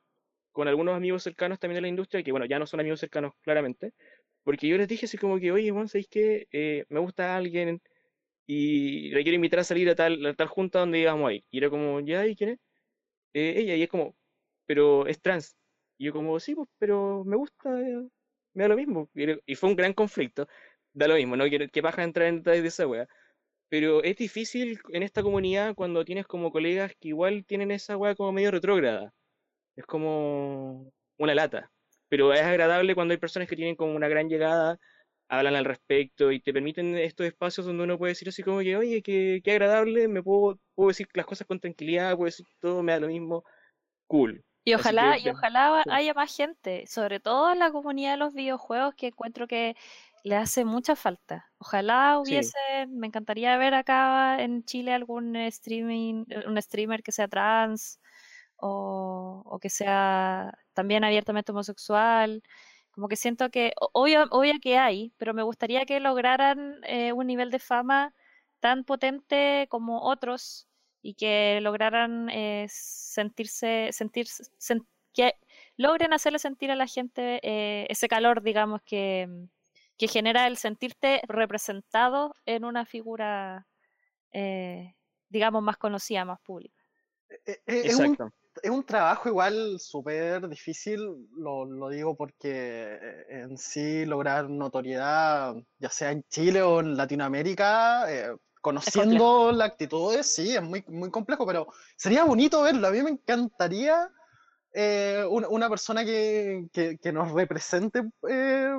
[0.53, 3.34] con algunos amigos cercanos también de la industria, que bueno, ya no son amigos cercanos
[3.42, 3.92] claramente,
[4.44, 6.48] porque yo les dije así como que, oye, bueno, ¿sabéis qué?
[6.53, 7.82] Eh, me gusta alguien
[8.46, 11.44] y le quiero invitar a salir a tal, a tal junta donde íbamos a ir.
[11.51, 12.26] Y era como, ¿ya?
[12.26, 12.61] ¿Y quién es?
[13.34, 14.16] "Eh, ella, y es como,
[14.66, 15.57] pero es trans.
[15.98, 18.09] Y yo como, sí, pues, pero me gusta, eh,
[18.55, 19.11] me da lo mismo.
[19.46, 20.48] Y fue un gran conflicto,
[20.93, 23.09] da lo mismo, no quiero que baja entrar en detalles de esa wea.
[23.68, 28.14] Pero es difícil en esta comunidad cuando tienes como colegas que igual tienen esa wea
[28.16, 29.12] como medio retrógrada.
[29.76, 31.70] Es como una lata.
[32.09, 34.78] Pero es agradable cuando hay personas que tienen como una gran llegada,
[35.28, 38.76] hablan al respecto y te permiten estos espacios donde uno puede decir así como que,
[38.76, 42.82] oye, qué, qué agradable, me puedo, puedo decir las cosas con tranquilidad, puedo decir todo,
[42.82, 43.45] me da lo mismo.
[44.09, 44.43] Cool.
[44.64, 48.34] Y ojalá, que, y ojalá haya más gente, sobre todo en la comunidad de los
[48.34, 49.74] videojuegos, que encuentro que
[50.24, 51.46] le hace mucha falta.
[51.58, 52.22] Ojalá Sí.
[52.24, 52.58] hubiese,
[52.88, 58.00] me encantaría ver acá en Chile algún streaming, eh, un streamer que sea trans
[58.56, 62.42] o, o que sea también abiertamente homosexual.
[62.92, 67.26] Como que siento que, obvio, obvio que hay, pero me gustaría que lograran eh, un
[67.26, 68.14] nivel de fama
[68.60, 70.68] tan potente como otros
[71.02, 75.34] y que lograran eh, sentirse, sentirse, sen- que
[75.76, 79.28] logren hacerle sentir a la gente eh, ese calor, digamos, que,
[80.01, 83.66] que genera el sentirte representado en una figura,
[84.32, 84.94] eh,
[85.28, 86.82] digamos, más conocida, más pública.
[87.28, 88.32] Eh, eh, Es un, Exacto.
[88.62, 92.51] es un trabajo igual súper difícil, lo, lo digo porque
[92.98, 99.68] eh, en sí lograr notoriedad, ya sea en Chile o en Latinoamérica, eh, conociendo las
[99.72, 102.88] actitudes, sí, es muy, muy complejo, pero sería bonito verlo.
[102.88, 104.09] A mí me encantaría
[104.72, 108.72] eh, una, una persona que, que- que nos represente eh,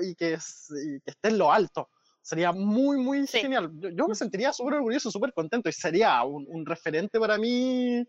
[0.00, 1.88] y, que, es- y que esté en lo alto.
[2.22, 3.40] Sería muy, muy Sí.
[3.40, 3.70] genial.
[3.74, 8.04] Yo, yo me sentiría súper orgulloso, súper contento y sería un, un referente para mí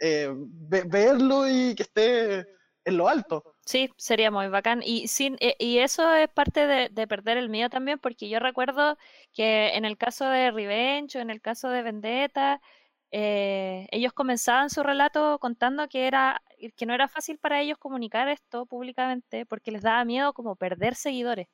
[0.00, 2.46] eh, ve- verlo y que esté
[2.84, 3.42] en lo alto.
[3.66, 4.80] Sí, sería muy bacán.
[4.82, 8.38] Y, sin, e- y eso es parte de, de perder el miedo también, porque yo
[8.38, 8.96] recuerdo
[9.34, 12.62] que en el caso de Revenge o en el caso de Vendetta,
[13.10, 16.42] eh, ellos comenzaban su relato contando que era
[16.76, 20.94] que no era fácil para ellos comunicar esto públicamente porque les daba miedo como perder
[20.94, 21.48] seguidores,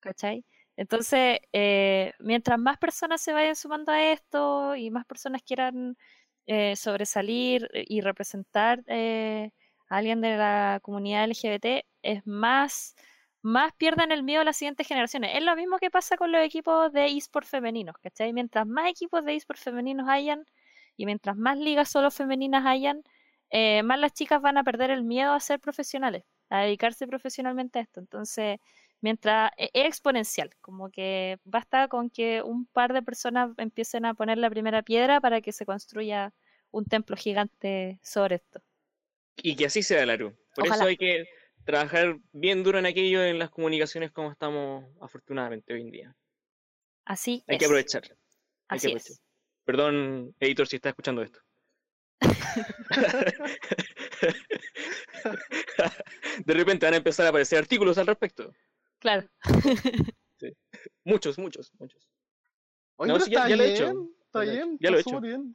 [0.00, 0.44] ¿cachai?
[0.78, 5.96] Entonces, eh, mientras más personas se vayan sumando a esto y más personas quieran
[6.46, 9.50] eh, sobresalir y representar eh,
[9.88, 12.94] a alguien de la comunidad LGBT, es más,
[13.42, 15.32] más pierden el miedo a las siguientes generaciones.
[15.34, 18.32] Es lo mismo que pasa con los equipos de eSport femeninos, ¿cachai?
[18.32, 20.44] Mientras más equipos de eSport femeninos hayan
[20.98, 23.04] y mientras más ligas solo femeninas hayan,
[23.50, 27.78] eh, más las chicas van a perder el miedo a ser profesionales, a dedicarse profesionalmente
[27.80, 28.00] a esto.
[28.00, 28.58] Entonces,
[29.00, 34.14] mientras e- es exponencial, como que basta con que un par de personas empiecen a
[34.14, 36.34] poner la primera piedra para que se construya
[36.72, 38.60] un templo gigante sobre esto.
[39.36, 40.36] Y que así sea, Laru.
[40.54, 40.76] Por Ojalá.
[40.76, 41.24] eso hay que
[41.64, 46.16] trabajar bien duro en aquello en las comunicaciones como estamos afortunadamente hoy en día.
[47.04, 47.58] Así Hay es.
[47.58, 48.02] que aprovechar.
[48.68, 49.12] Hay que Así aprovechar.
[49.12, 49.20] es.
[49.68, 51.40] Perdón, editor, si está escuchando esto.
[56.46, 58.50] De repente van a empezar a aparecer artículos al respecto.
[58.98, 59.28] Claro.
[61.04, 62.08] Muchos, muchos, muchos.
[62.96, 64.08] Oye, No, pero sí, ya- está ya lo he bien, hecho.
[64.24, 64.78] está bien.
[64.80, 65.16] Ya lo he está hecho.
[65.18, 65.54] súper bien.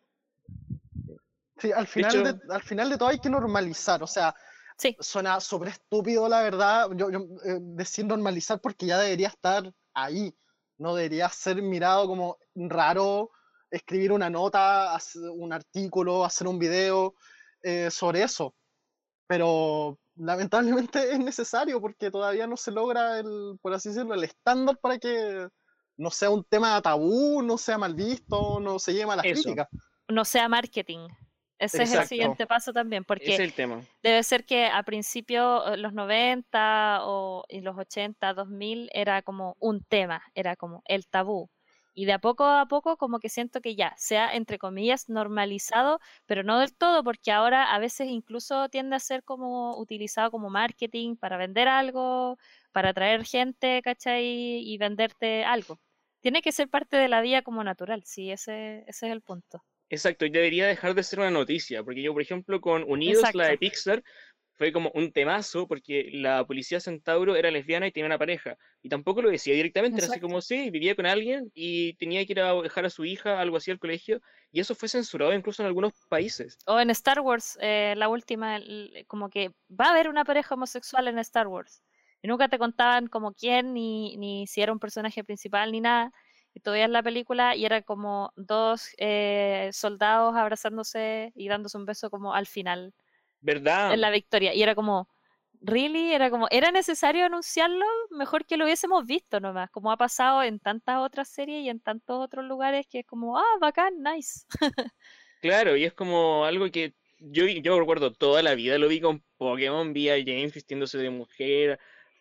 [1.58, 4.36] Sí, al final, hecho- de, al final de todo hay que normalizar, o sea,
[4.78, 9.74] Sí, suena súper estúpido, la verdad, yo, yo, eh, decir normalizar porque ya debería estar
[9.96, 10.36] ahí,
[10.78, 13.32] no debería ser mirado como raro
[13.74, 17.16] escribir una nota, hacer un artículo, hacer un video
[17.64, 18.56] eh, sobre eso,
[19.28, 24.78] pero lamentablemente es necesario porque todavía no se logra el, por así decirlo, el estándar
[24.78, 25.48] para que
[25.98, 29.44] no sea un tema tabú, no sea mal visto, no se lleve a las Eso.
[29.44, 29.68] críticas.
[30.08, 31.08] no sea marketing.
[31.58, 32.10] Ese es el Exacto.
[32.10, 33.82] siguiente paso también, porque es el tema.
[34.02, 39.56] debe ser que a principio, eh, los 90 o en los 80, 2000, era como
[39.60, 41.50] un tema, era como el tabú.
[41.94, 46.00] Y de a poco a poco como que siento que ya sea, entre comillas, normalizado,
[46.26, 50.50] pero no del todo, porque ahora a veces incluso tiende a ser como utilizado como
[50.50, 52.38] marketing para vender algo,
[52.72, 54.26] para atraer gente, ¿cachai?
[54.26, 55.80] Y venderte algo.
[56.22, 59.64] Tiene que ser parte de la vida como natural, sí, ese, ese es el punto.
[59.90, 63.48] Exacto, y debería dejar de ser una noticia, porque yo, por ejemplo, con Unidos, la
[63.48, 64.04] de Pixar,
[64.56, 68.58] fue como un temazo porque la policía Centauro era lesbiana y tenía una pareja.
[68.82, 72.34] Y tampoco lo decía directamente, era así como, sí, vivía con alguien y tenía que
[72.34, 74.22] ir a dejar a su hija, algo así, al colegio.
[74.52, 76.58] Y eso fue censurado incluso en algunos países.
[76.68, 78.60] O en Star Wars, eh, la última,
[79.08, 81.84] como que va a haber una pareja homosexual en Star Wars.
[82.22, 86.12] Y nunca te contaban como quién, ni, ni si era un personaje principal, ni nada.
[86.54, 91.86] Y todavía en la película y era como dos eh, soldados abrazándose y dándose un
[91.86, 92.94] beso como al final
[93.44, 93.94] ¿Verdad?
[93.94, 94.54] En la victoria.
[94.54, 95.08] Y era como,
[95.62, 96.14] ¿really?
[96.14, 97.86] Era como, ¿era necesario anunciarlo?
[98.10, 101.80] Mejor que lo hubiésemos visto nomás, como ha pasado en tantas otras series y en
[101.80, 104.46] tantos otros lugares que es como, ah, bacán, nice.
[105.42, 109.24] claro, y es como algo que yo, yo recuerdo toda la vida, lo vi con
[109.38, 111.80] Pokémon, vi a James vistiéndose de mujer,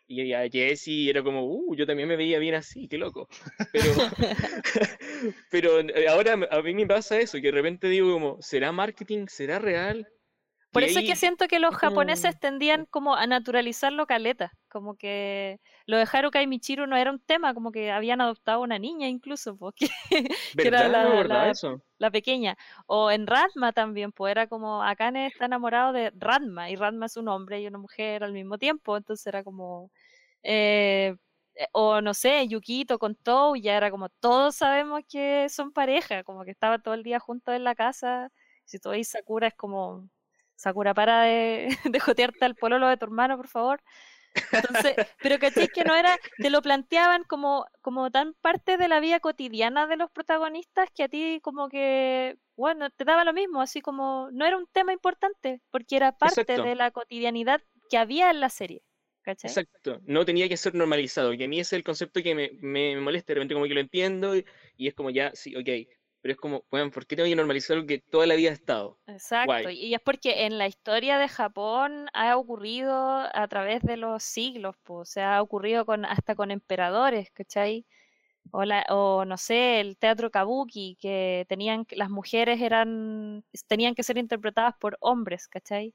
[0.09, 3.29] y a Jessie era como, uh, yo también me veía bien así, qué loco.
[3.73, 3.85] Pero,
[5.51, 5.71] pero
[6.11, 9.27] ahora a mí me pasa eso, que de repente digo como, ¿será marketing?
[9.29, 10.07] ¿Será real?
[10.73, 15.61] Por eso es que siento que los japoneses tendían como a naturalizarlo caleta, como que
[15.85, 19.07] lo de Haruka y Michiru no era un tema, como que habían adoptado una niña
[19.07, 19.89] incluso, porque
[20.57, 21.53] que era la,
[21.99, 22.57] la, pequeña.
[22.87, 27.19] O en Radma también, pues era como Akane está enamorado de Radma, y Radma es
[27.19, 29.91] un hombre y una mujer al mismo tiempo, entonces era como...
[30.43, 31.15] Eh,
[31.55, 36.25] eh, o no sé, Yukito con Tou, ya era como todos sabemos que son pareja,
[36.25, 38.31] como que estaba todo el día juntos en la casa.
[38.65, 40.09] Si tú veis Sakura es como
[40.63, 43.83] Sakura, para de, de jotearte al pololo de tu hermano, por favor.
[44.53, 49.01] Entonces, pero caché que no era, te lo planteaban como, como tan parte de la
[49.01, 53.61] vida cotidiana de los protagonistas que a ti como que, bueno, te daba lo mismo,
[53.61, 57.61] así como no era un tema importante, porque era parte de la cotidianidad
[57.91, 58.83] que había en la serie.
[59.23, 59.51] ¿cachai?
[59.51, 62.51] Exacto, no tenía que ser normalizado, y a mí ese es el concepto que me,
[62.61, 65.69] me, molesta, de repente como que lo entiendo y, y es como ya, sí, ok,
[66.23, 68.55] pero es como, bueno, ¿por qué tengo que normalizar algo que toda la vida ha
[68.55, 69.01] estado?
[69.09, 74.23] Exacto, y es porque en la historia de Japón ha ocurrido a través de los
[74.23, 77.85] siglos, pues, o sea, ha ocurrido con, hasta con emperadores, ¿cachai?
[78.53, 84.05] O, la, o no sé, el teatro kabuki, que tenían, las mujeres eran, tenían que
[84.05, 85.93] ser interpretadas por hombres, ¿cachai?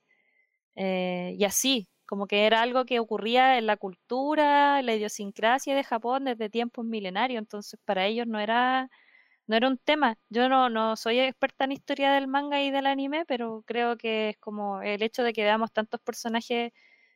[0.76, 5.76] Eh, y así, como que era algo que ocurría en la cultura, en la idiosincrasia
[5.76, 8.90] de Japón desde tiempos milenarios, entonces para ellos no era
[9.48, 10.18] no era un tema.
[10.30, 14.30] Yo no, no soy experta en historia del manga y del anime, pero creo que
[14.30, 16.74] es como el hecho de que veamos tantos personajes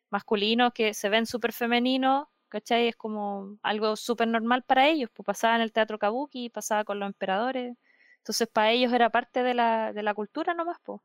[0.10, 2.88] masculinos que se ven súper femeninos, ¿cachai?
[2.88, 7.00] Es como algo súper normal para ellos, pues pasaba en el teatro kabuki, pasaba con
[7.00, 7.76] los emperadores,
[8.18, 11.02] entonces para ellos era parte de la, de la cultura nomás, pues.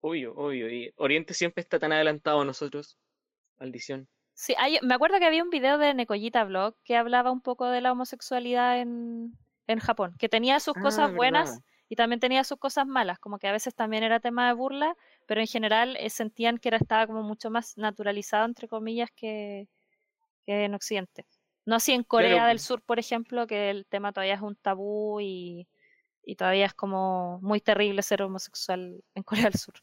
[0.00, 2.98] Obvio, obvio, y Oriente siempre está tan adelantado a nosotros,
[3.58, 4.08] maldición.
[4.34, 7.82] Sí, me acuerdo que había un video de Nekoyita Blog que hablaba un poco de
[7.82, 9.34] la homosexualidad en,
[9.66, 13.38] en Japón, que tenía sus cosas ah, buenas y también tenía sus cosas malas, como
[13.38, 16.78] que a veces también era tema de burla, pero en general eh, sentían que era,
[16.78, 19.68] estaba como mucho más naturalizado, entre comillas, que,
[20.46, 21.26] en Occidente.
[21.64, 25.20] No así en Corea del Sur, por ejemplo, que el tema todavía es un tabú
[25.20, 25.68] y,
[26.24, 29.74] y todavía es como muy terrible ser homosexual en Corea del Sur.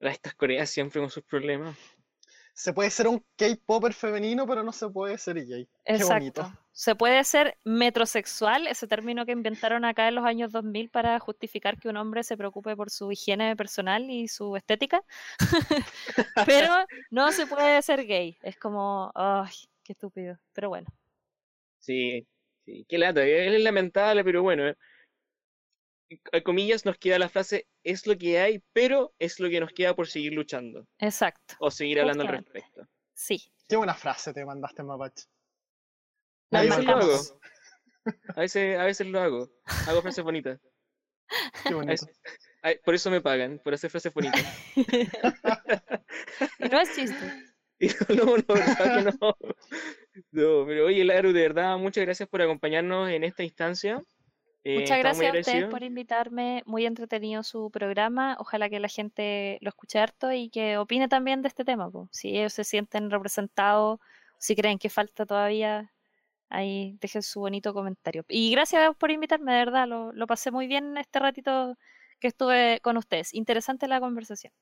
[0.00, 1.76] Estas Coreas siempre con sus problemas
[2.54, 5.68] se puede ser un K-popper femenino, pero no se puede ser gay.
[5.84, 6.52] Exacto.
[6.72, 11.78] Se puede ser metrosexual, ese término que inventaron acá en los años 2000 para justificar
[11.78, 15.02] que un hombre se preocupe por su higiene personal y su estética.
[16.46, 16.72] pero
[17.10, 18.38] no se puede ser gay.
[18.42, 19.52] Es como, ay,
[19.82, 20.38] qué estúpido.
[20.52, 20.88] Pero bueno.
[21.78, 22.26] Sí,
[22.64, 23.24] sí, qué lata.
[23.24, 24.68] Es lamentable, pero bueno.
[24.68, 24.76] Eh
[26.32, 29.72] a comillas, nos queda la frase es lo que hay, pero es lo que nos
[29.72, 30.86] queda por seguir luchando.
[30.98, 31.54] Exacto.
[31.60, 32.86] O seguir hablando al respecto.
[33.14, 33.52] Sí.
[33.68, 35.26] Qué buena frase te mandaste, Mapache.
[36.52, 37.20] A veces lo hago.
[38.34, 39.50] A veces, a veces lo hago.
[39.86, 40.60] Hago frases bonitas.
[41.62, 42.06] Qué bonito.
[42.84, 44.42] por eso me pagan, por hacer frases bonitas.
[46.70, 47.16] no es chiste.
[48.10, 48.54] No, no,
[49.20, 49.36] no.
[50.32, 54.02] No, pero oye, Laru, de verdad, muchas gracias por acompañarnos en esta instancia.
[54.62, 56.62] Eh, Muchas gracias a ustedes por invitarme.
[56.66, 58.36] Muy entretenido su programa.
[58.38, 61.90] Ojalá que la gente lo escuche harto y que opine también de este tema.
[62.10, 64.00] Si ellos se sienten representados,
[64.38, 65.92] si creen que falta todavía,
[66.50, 68.24] ahí dejen su bonito comentario.
[68.28, 69.88] Y gracias por invitarme, de verdad.
[69.88, 71.76] Lo, lo pasé muy bien este ratito
[72.18, 73.32] que estuve con ustedes.
[73.32, 74.52] Interesante la conversación.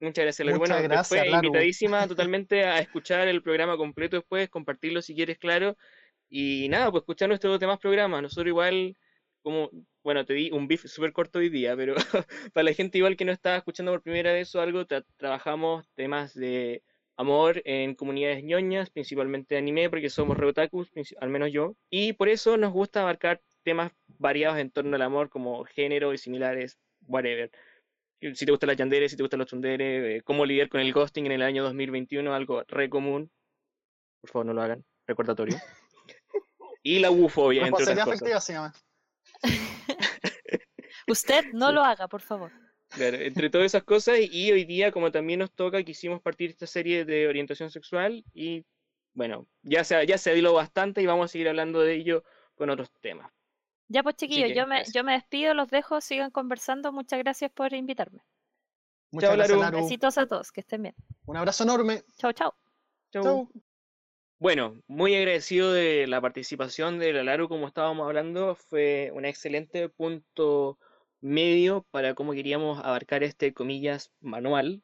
[0.00, 5.14] Muchas gracias, Muchas bueno, gracias, invitadísima totalmente a escuchar el programa completo después, compartirlo si
[5.14, 5.74] quieres, claro
[6.28, 8.22] Y nada, pues escuchar nuestros demás programas.
[8.22, 8.96] Nosotros igual,
[9.42, 9.70] como,
[10.02, 11.94] bueno, te di un beef súper corto hoy día, pero
[12.52, 14.84] para la gente igual que no estaba escuchando por primera vez o algo,
[15.16, 16.82] trabajamos temas de
[17.16, 20.90] amor en comunidades ñoñas, principalmente anime, porque somos reotakus,
[21.20, 21.74] al menos yo.
[21.90, 26.18] Y por eso nos gusta abarcar temas variados en torno al amor, como género y
[26.18, 27.50] similares, whatever.
[28.20, 30.92] Si te gustan las yanderes, si te gustan los tunderes, eh, cómo lidiar con el
[30.92, 33.30] ghosting en el año 2021, algo re común.
[34.20, 34.84] Por favor, no lo hagan.
[35.06, 35.56] Recordatorio.
[36.86, 38.84] y la ufobia, entre otras cosas.
[41.08, 42.52] Usted no lo haga, por favor.
[42.90, 46.68] Claro, entre todas esas cosas, y hoy día, como también nos toca, quisimos partir esta
[46.68, 48.64] serie de orientación sexual y
[49.14, 52.22] bueno, ya se, ya se diló bastante y vamos a seguir hablando de ello
[52.54, 53.32] con otros temas.
[53.88, 56.92] Ya pues chiquillos, yo me, yo me despido, los dejo, sigan conversando.
[56.92, 58.22] Muchas gracias por invitarme.
[59.10, 60.94] Muchas chao, gracias, Besitos a todos, que estén bien.
[61.24, 62.04] Un abrazo enorme.
[62.16, 62.54] Chao, chao.
[63.10, 63.48] Chao.
[64.38, 68.54] Bueno, muy agradecido de la participación de la Laru, como estábamos hablando.
[68.54, 70.78] Fue un excelente punto
[71.22, 74.82] medio para cómo queríamos abarcar este, comillas, manual.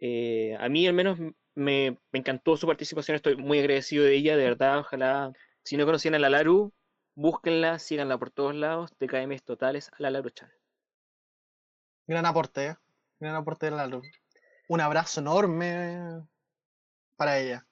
[0.00, 1.18] Eh, a mí al menos
[1.54, 5.32] me, encantó su participación, estoy muy agradecido de ella, de verdad, ojalá,
[5.62, 6.72] si no conocían a la Laru,
[7.14, 10.50] búsquenla, síganla por todos lados, TKMs totales a la Laru Chan.
[12.08, 12.76] Gran aporte, ¿eh?
[13.20, 14.02] gran aporte de la Laru.
[14.68, 16.26] Un abrazo enorme
[17.16, 17.64] para ella.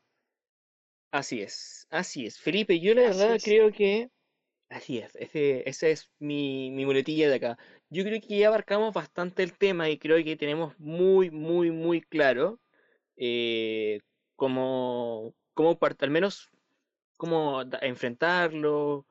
[1.11, 2.39] Así es, así es.
[2.39, 4.11] Felipe, yo la verdad creo que
[4.71, 7.59] Así es, ese, esa es mi, mi muletilla de acá.
[7.89, 12.01] Yo creo que ya abarcamos bastante el tema y creo que tenemos muy, muy, muy
[12.03, 12.61] claro
[13.17, 14.01] eh,
[14.37, 16.51] cómo, cómo al menos
[17.17, 19.07] cómo enfrentarlo,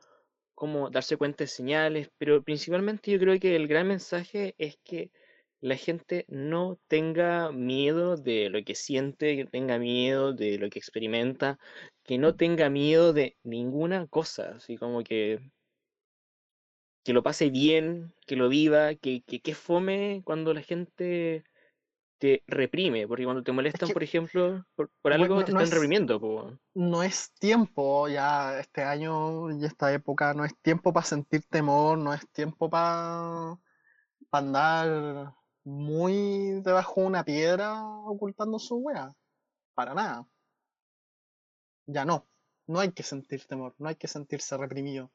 [0.55, 5.11] cómo darse cuenta de señales, pero principalmente yo creo que el gran mensaje es que
[5.61, 10.79] la gente no tenga miedo de lo que siente, que tenga miedo de lo que
[10.79, 11.59] experimenta,
[12.03, 15.39] que no tenga miedo de ninguna cosa, así como que
[17.03, 21.43] que lo pase bien, que lo viva, que, que, fome cuando la gente
[22.19, 26.59] te reprime, porque cuando te molestan, por ejemplo, por, algo te están reprimiendo.
[26.73, 31.97] No es tiempo, ya este año y esta época, no es tiempo para sentir temor,
[31.97, 33.57] no es tiempo para
[34.31, 35.33] andar
[35.69, 39.15] muy debajo de una piedra ocultando su wea.
[39.75, 40.27] Para nada.
[41.85, 42.27] Ya no.
[42.67, 45.11] No hay que sentir temor, no hay que sentirse reprimido.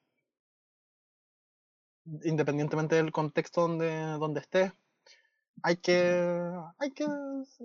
[2.25, 4.73] Independientemente del contexto donde, donde estés,
[5.63, 7.07] hay que, hay que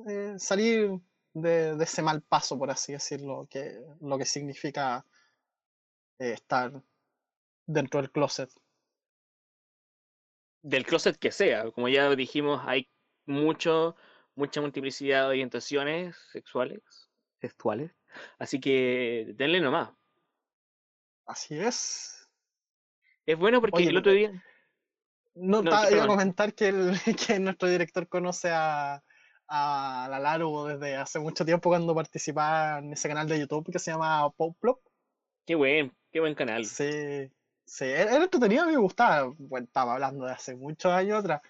[0.08, 1.00] eh, salir
[1.34, 5.06] de, ese mal paso, por así decirlo, que lo que significa
[6.20, 6.84] eh, estar
[7.66, 8.52] dentro del closet
[10.62, 11.72] del closet que sea.
[11.72, 12.90] Como ya dijimos, hay
[13.26, 13.96] mucho,
[14.36, 16.82] mucha multiplicidad de orientaciones sexuales,
[17.40, 17.92] sexuales.
[18.38, 19.92] Así que denle nomás.
[21.26, 22.28] Así es.
[23.26, 24.44] Es bueno porque el otro día.
[25.36, 26.92] No, iba a comentar que, el,
[27.28, 29.02] que nuestro director conoce a,
[29.48, 33.80] a la Laru desde hace mucho tiempo cuando participaba en ese canal de YouTube que
[33.80, 34.80] se llama Poplop.
[35.46, 36.66] Qué buen, qué buen canal.
[36.66, 37.32] Sí,
[37.70, 39.32] Sí, era entretenido, me gustaba.
[39.38, 41.42] Bueno, estaba hablando de hace muchos años atrás.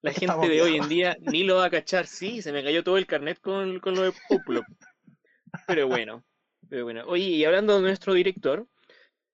[0.00, 2.84] La gente de hoy en día ni lo va a cachar, sí, se me cayó
[2.84, 4.62] todo el carnet con, con lo de Poplo.
[5.66, 6.24] Pero bueno,
[6.68, 7.02] pero bueno.
[7.08, 8.68] Oye, y hablando de nuestro director,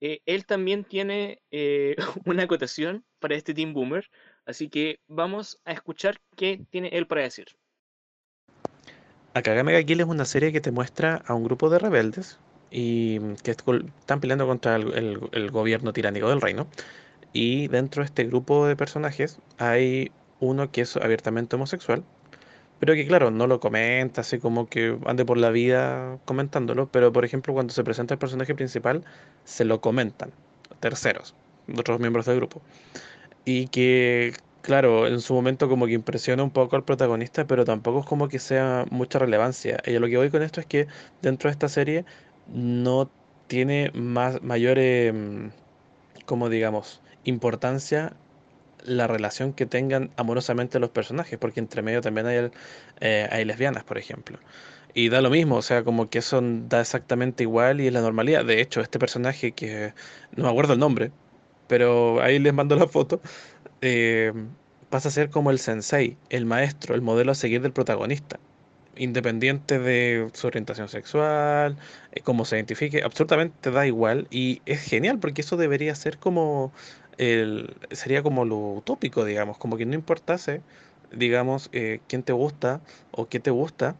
[0.01, 4.09] eh, él también tiene eh, una acotación para este Team Boomer,
[4.47, 7.49] así que vamos a escuchar qué tiene él para decir.
[9.35, 12.39] Akagame ga Kill es una serie que te muestra a un grupo de rebeldes
[12.71, 16.67] y que están peleando contra el, gobierno tiránico del reino.
[17.33, 20.11] Y dentro de este grupo de personajes hay
[20.41, 22.05] uno que es abiertamente homosexual,
[22.79, 27.13] pero que claro, no lo comenta, así como que ande por la vida comentándolo, pero
[27.13, 29.05] por ejemplo cuando se presenta el personaje principal,
[29.45, 30.33] se lo comentan
[30.81, 31.35] terceros,
[31.77, 32.63] otros miembros del grupo.
[33.45, 38.01] Y que, claro, en su momento como que impresiona un poco al protagonista, pero tampoco
[38.01, 39.79] es como que sea mucha relevancia.
[39.87, 40.89] Y lo que voy con esto es que
[41.23, 42.05] dentro de esta serie
[42.49, 43.11] no
[43.47, 45.51] tiene más, mayor, em,
[46.27, 48.15] como digamos, importancia
[48.85, 52.51] la relación que tengan amorosamente los personajes, porque entre medio también hay,
[53.01, 54.39] eh, hay lesbianas, por ejemplo.
[54.95, 58.01] Y da lo mismo, o sea, como que eso da exactamente igual y es la
[58.01, 58.45] normalidad.
[58.45, 59.95] De hecho, este personaje que
[60.37, 61.13] no me acuerdo el nombre,
[61.67, 63.21] pero ahí les mando la foto,
[63.83, 64.33] eh,
[64.91, 68.39] pasa a ser como el sensei, el maestro, el modelo a seguir del protagonista
[68.97, 71.77] independiente de su orientación sexual,
[72.13, 76.73] eh, cómo se identifique, absolutamente da igual y es genial porque eso debería ser como
[77.19, 80.63] el, sería como lo utópico, digamos, como que no importase,
[81.13, 82.81] digamos, eh, quién te gusta
[83.13, 83.97] o qué te gusta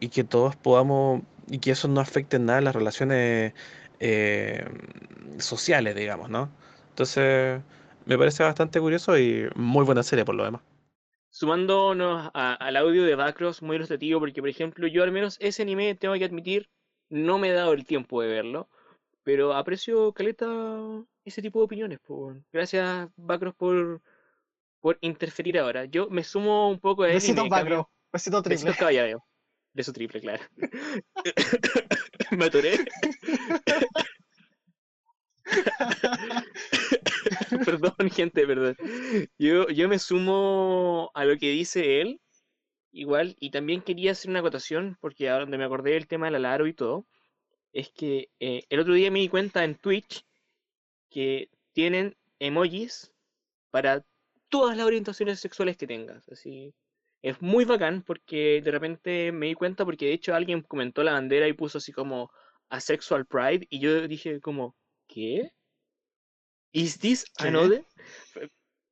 [0.00, 3.54] y que todos podamos y que eso no afecte en nada las relaciones
[4.00, 4.64] eh,
[5.38, 6.50] sociales, digamos, ¿no?
[6.90, 7.60] Entonces,
[8.06, 10.69] me parece bastante curioso y muy buena serie por lo demás.
[11.30, 15.62] Sumándonos a- al audio de Bacros, muy ilustrativo, porque por ejemplo, yo al menos ese
[15.62, 16.68] anime, tengo que admitir,
[17.08, 18.68] no me he dado el tiempo de verlo,
[19.22, 20.46] pero aprecio caleta
[21.24, 21.98] ese tipo de opiniones.
[22.00, 22.44] po, weón.
[22.52, 24.00] Gracias, Bacros, por,
[24.80, 25.84] por interferir ahora.
[25.84, 27.90] Yo me sumo un poco a él Besitos, me cambio- Bacro.
[28.12, 28.54] Besitos triple.
[28.56, 29.24] Besitos caballero.
[29.72, 30.42] Beso triple, claro.
[32.32, 32.72] me atoré.
[37.64, 38.76] perdón, gente, perdón.
[39.38, 42.20] Yo, yo me sumo a lo que dice él,
[42.92, 46.36] igual, y también quería hacer una acotación, porque ahora donde me acordé del tema del
[46.36, 47.06] alaro y todo,
[47.72, 50.24] es que eh, el otro día me di cuenta en Twitch
[51.10, 53.12] que tienen emojis
[53.70, 54.04] para
[54.48, 56.28] todas las orientaciones sexuales que tengas.
[56.28, 56.74] Así,
[57.22, 61.12] es muy bacán porque de repente me di cuenta porque de hecho alguien comentó la
[61.12, 62.30] bandera y puso así como
[62.68, 65.52] asexual pride y yo dije como, ¿qué?
[66.72, 67.84] ¿Is this another?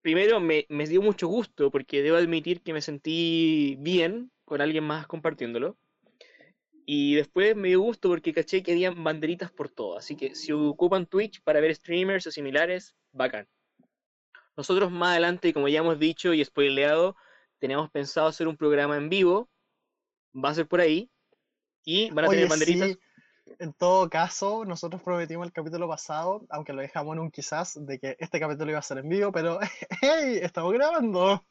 [0.02, 4.84] Primero me, me dio mucho gusto porque debo admitir que me sentí bien con alguien
[4.84, 5.76] más compartiéndolo.
[6.86, 9.98] Y después me dio gusto porque caché que habían banderitas por todo.
[9.98, 13.46] Así que si ocupan Twitch para ver streamers o similares, bacán.
[14.56, 17.14] Nosotros más adelante, como ya hemos dicho y spoileado,
[17.58, 19.50] tenemos pensado hacer un programa en vivo.
[20.34, 21.10] Va a ser por ahí.
[21.84, 22.90] Y van a tener Oye, banderitas.
[22.90, 22.98] sí,
[23.58, 27.98] en todo caso, nosotros prometimos el capítulo pasado, aunque lo dejamos en un quizás, de
[27.98, 29.58] que este capítulo iba a ser en vivo, pero
[30.02, 30.40] ¡hey!
[30.42, 31.44] Estamos grabando.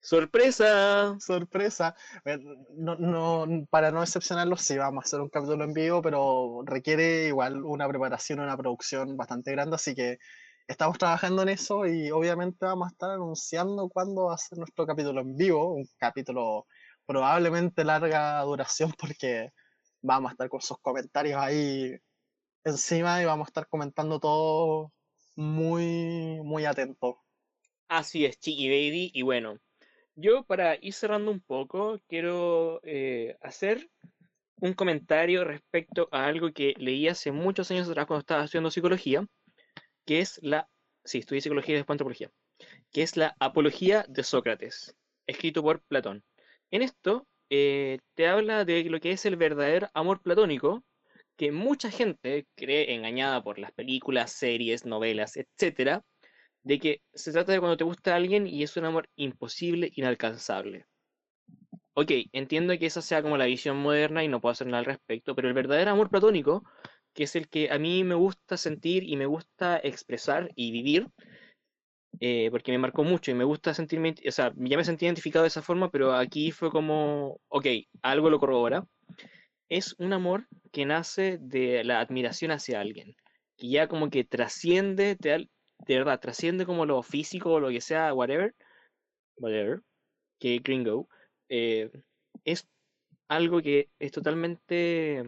[0.00, 1.16] ¡Sorpresa!
[1.20, 1.94] Sorpresa.
[2.24, 2.38] Eh,
[2.76, 7.28] No, no, para no decepcionarlos, sí, vamos a hacer un capítulo en vivo, pero requiere
[7.28, 10.18] igual una preparación, una producción bastante grande, así que
[10.66, 14.86] estamos trabajando en eso y obviamente vamos a estar anunciando cuándo va a ser nuestro
[14.86, 16.66] capítulo en vivo, un capítulo
[17.06, 19.52] probablemente larga duración porque
[20.02, 21.96] vamos a estar con sus comentarios ahí
[22.64, 24.92] encima y vamos a estar comentando todo
[25.36, 27.20] muy, muy atento.
[27.88, 29.10] Así es, Chiqui Baby.
[29.14, 29.58] Y bueno,
[30.14, 33.90] yo para ir cerrando un poco, quiero eh, hacer
[34.56, 39.26] un comentario respecto a algo que leí hace muchos años atrás cuando estaba estudiando psicología,
[40.04, 40.68] que es la,
[41.04, 42.30] sí, estudié psicología y después antropología,
[42.92, 44.96] que es la Apología de Sócrates,
[45.26, 46.22] escrito por Platón.
[46.70, 50.84] En esto eh, te habla de lo que es el verdadero amor platónico,
[51.36, 56.02] que mucha gente cree engañada por las películas, series, novelas, etcétera,
[56.62, 60.86] de que se trata de cuando te gusta alguien y es un amor imposible, inalcanzable.
[61.92, 64.86] Ok, entiendo que esa sea como la visión moderna y no puedo hacer nada al
[64.86, 66.64] respecto, pero el verdadero amor platónico,
[67.12, 71.08] que es el que a mí me gusta sentir y me gusta expresar y vivir,
[72.20, 75.42] eh, porque me marcó mucho y me gusta sentirme, o sea, ya me sentí identificado
[75.44, 77.66] de esa forma, pero aquí fue como, ok,
[78.02, 78.86] algo lo corrobora.
[79.68, 83.16] Es un amor que nace de la admiración hacia alguien,
[83.56, 87.80] que ya como que trasciende, da- de verdad, trasciende como lo físico o lo que
[87.80, 88.54] sea, whatever,
[89.36, 89.82] whatever,
[90.40, 91.08] que gringo,
[91.48, 91.90] eh,
[92.44, 92.68] es
[93.28, 95.24] algo que es totalmente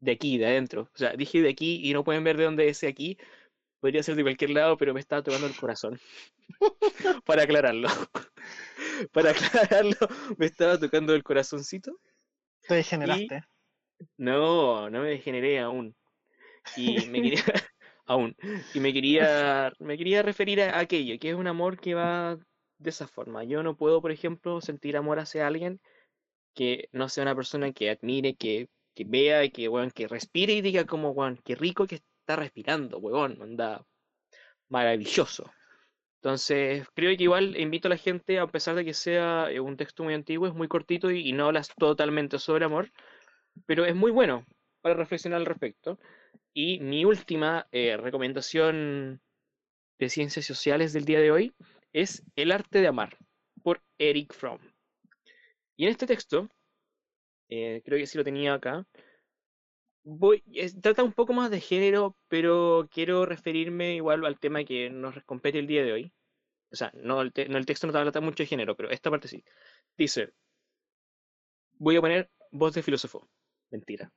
[0.00, 0.82] de aquí, de adentro.
[0.94, 3.18] O sea, dije de aquí y no pueden ver de dónde es de aquí.
[3.82, 5.98] Podría ser de cualquier lado, pero me estaba tocando el corazón.
[7.26, 7.88] Para aclararlo.
[9.12, 9.96] Para aclararlo,
[10.38, 11.98] me estaba tocando el corazoncito.
[12.68, 13.42] Te degeneraste.
[14.16, 15.96] No, no me degeneré aún.
[16.76, 17.42] Y me quería,
[18.06, 18.36] aún,
[18.72, 22.36] y me quería, me quería referir a aquello, que es un amor que va
[22.78, 23.42] de esa forma.
[23.42, 25.80] Yo no puedo, por ejemplo, sentir amor hacia alguien
[26.54, 30.60] que no sea una persona que admire, que, que vea, que, weón, que respire y
[30.60, 33.84] diga como, weón, qué rico que está respirando, weón, anda
[34.68, 35.50] maravilloso.
[36.20, 39.76] Entonces, creo que igual invito a la gente, a pesar de que sea eh, un
[39.76, 42.90] texto muy antiguo, es muy cortito y, y no hablas totalmente sobre amor,
[43.66, 44.46] pero es muy bueno
[44.82, 45.98] para reflexionar al respecto.
[46.54, 49.20] Y mi última eh, recomendación
[49.98, 51.54] de ciencias sociales del día de hoy
[51.92, 53.16] es El arte de amar,
[53.62, 54.60] por Eric Fromm.
[55.76, 56.48] Y en este texto,
[57.48, 58.86] eh, creo que sí lo tenía acá,
[60.04, 60.42] voy,
[60.82, 65.58] trata un poco más de género, pero quiero referirme igual al tema que nos compete
[65.58, 66.12] el día de hoy.
[66.72, 69.10] O sea, no el, te- no, el texto no trata mucho de género, pero esta
[69.10, 69.44] parte sí.
[69.98, 70.32] Dice,
[71.78, 73.28] voy a poner voz de filósofo.
[73.70, 74.10] Mentira.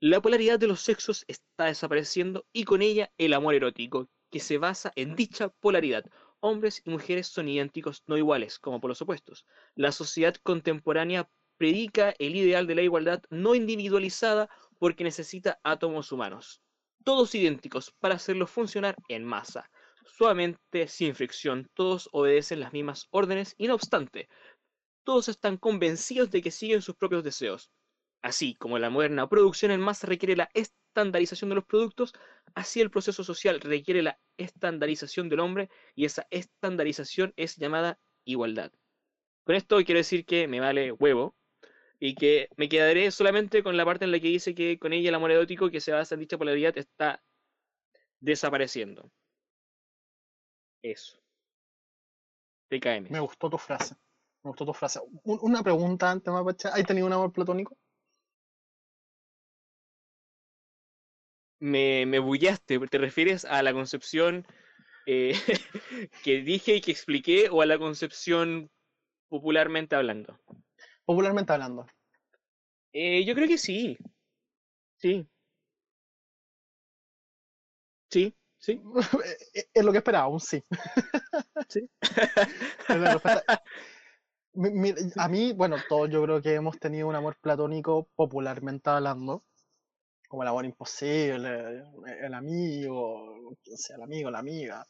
[0.00, 4.58] La polaridad de los sexos está desapareciendo y con ella el amor erótico, que se
[4.58, 6.04] basa en dicha polaridad.
[6.40, 9.46] Hombres y mujeres son idénticos, no iguales, como por los opuestos.
[9.74, 11.30] La sociedad contemporánea
[11.60, 16.62] predica el ideal de la igualdad no individualizada porque necesita átomos humanos,
[17.04, 19.70] todos idénticos para hacerlo funcionar en masa.
[20.06, 24.30] Suavemente, sin fricción, todos obedecen las mismas órdenes y no obstante,
[25.04, 27.70] todos están convencidos de que siguen sus propios deseos.
[28.22, 32.14] Así como la moderna producción en masa requiere la estandarización de los productos,
[32.54, 38.72] así el proceso social requiere la estandarización del hombre y esa estandarización es llamada igualdad.
[39.44, 41.36] Con esto quiero decir que me vale huevo
[42.00, 45.10] y que me quedaré solamente con la parte en la que dice que con ella
[45.10, 47.22] el amor erótico que se basa en dicha polaridad está
[48.20, 49.10] desapareciendo.
[50.82, 51.16] Eso.
[52.70, 53.06] TKM.
[53.10, 53.94] Me gustó tu frase.
[54.42, 55.00] Me gustó tu frase.
[55.24, 56.68] Un- una pregunta antes, Mapache.
[56.68, 57.76] ¿Has tenido un amor platónico?
[61.60, 64.46] Me, me bullaste, ¿te refieres a la concepción
[65.06, 65.34] eh,
[66.24, 68.70] que dije y que expliqué o a la concepción
[69.28, 70.38] popularmente hablando?
[71.10, 71.86] Popularmente hablando.
[72.92, 73.96] Eh, yo creo que sí.
[74.98, 75.28] Sí.
[78.10, 78.80] Sí, sí.
[79.74, 80.62] es lo que esperaba, un sí.
[81.68, 81.88] Sí.
[85.16, 89.44] A mí, bueno, todos yo creo que hemos tenido un amor platónico popularmente hablando,
[90.28, 91.84] como el amor imposible,
[92.22, 94.86] el amigo, quien sea el amigo, la amiga.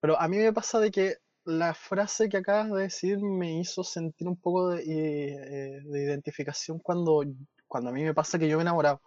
[0.00, 1.16] Pero a mí me pasa de que
[1.46, 6.78] la frase que acabas de decir me hizo sentir un poco de, eh, de identificación
[6.80, 7.24] cuando,
[7.66, 9.00] cuando a mí me pasa que yo me he enamorado.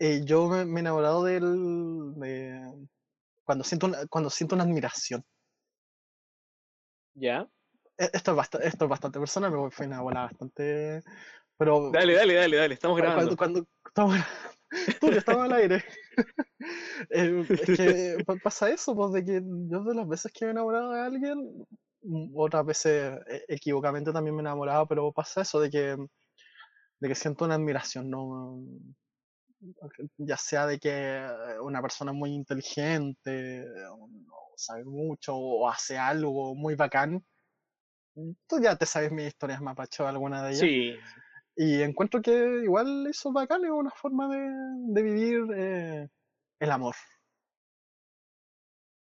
[0.00, 2.88] Eh, yo me, me he enamorado del, de,
[3.44, 5.24] cuando siento una, cuando siento una admiración.
[7.14, 7.48] ¿Ya?
[7.96, 11.02] E- Esto es, bastante, esto es bastante personal, me fue una bola bastante.
[11.56, 12.74] Pero Dale, dale, dale, dale.
[12.74, 13.36] Estamos grabando.
[13.36, 14.26] cuando, cuando estamos,
[15.00, 15.84] tú que estabas al aire.
[17.10, 19.40] Eh, es que pa- pasa eso, pues de que
[19.70, 21.66] yo de las veces que me he enamorado de alguien,
[22.02, 25.96] mm, otras veces eh, equivocadamente también me he enamorado, pero pasa eso de que,
[27.00, 28.60] de que siento una admiración, ¿no?
[30.18, 31.26] Ya sea de que
[31.62, 34.08] una persona muy inteligente, o
[34.56, 37.24] sabe mucho, o hace algo muy bacán.
[38.48, 40.60] Tú ya te sabes mis historias, Mapacho, alguna de ellas.
[40.60, 40.96] Sí,
[41.60, 44.48] Y encuentro que igual eso bacán es una forma de,
[44.92, 46.08] de vivir eh,
[46.60, 46.94] el amor.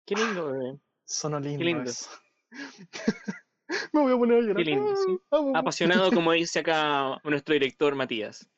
[0.06, 0.80] qué lindo, bebé.
[1.04, 1.90] Sonó lindo, lindo.
[1.90, 2.10] eso.
[3.92, 4.56] Me voy a poner a llorar.
[4.56, 5.20] Qué lindo, sí.
[5.54, 8.50] Apasionado, como dice acá nuestro director Matías.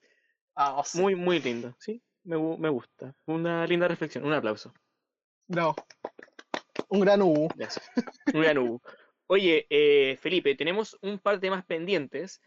[0.55, 1.01] Ah, sí.
[1.01, 2.03] Muy, muy lindo, ¿sí?
[2.23, 3.15] Me, me gusta.
[3.25, 4.23] Una linda reflexión.
[4.23, 4.71] Un aplauso.
[5.47, 5.73] Bravo.
[6.89, 7.47] Un gran U.
[7.55, 7.89] Gracias.
[8.31, 8.79] Un gran Hugo.
[9.25, 12.41] Oye, eh, Felipe, tenemos un par de más pendientes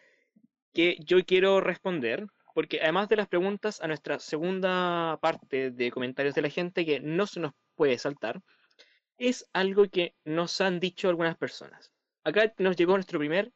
[0.75, 6.35] que yo quiero responder, porque además de las preguntas a nuestra segunda parte de comentarios
[6.35, 8.43] de la gente que no se nos puede saltar,
[9.17, 11.93] es algo que nos han dicho algunas personas.
[12.25, 13.53] Acá nos llegó nuestro primer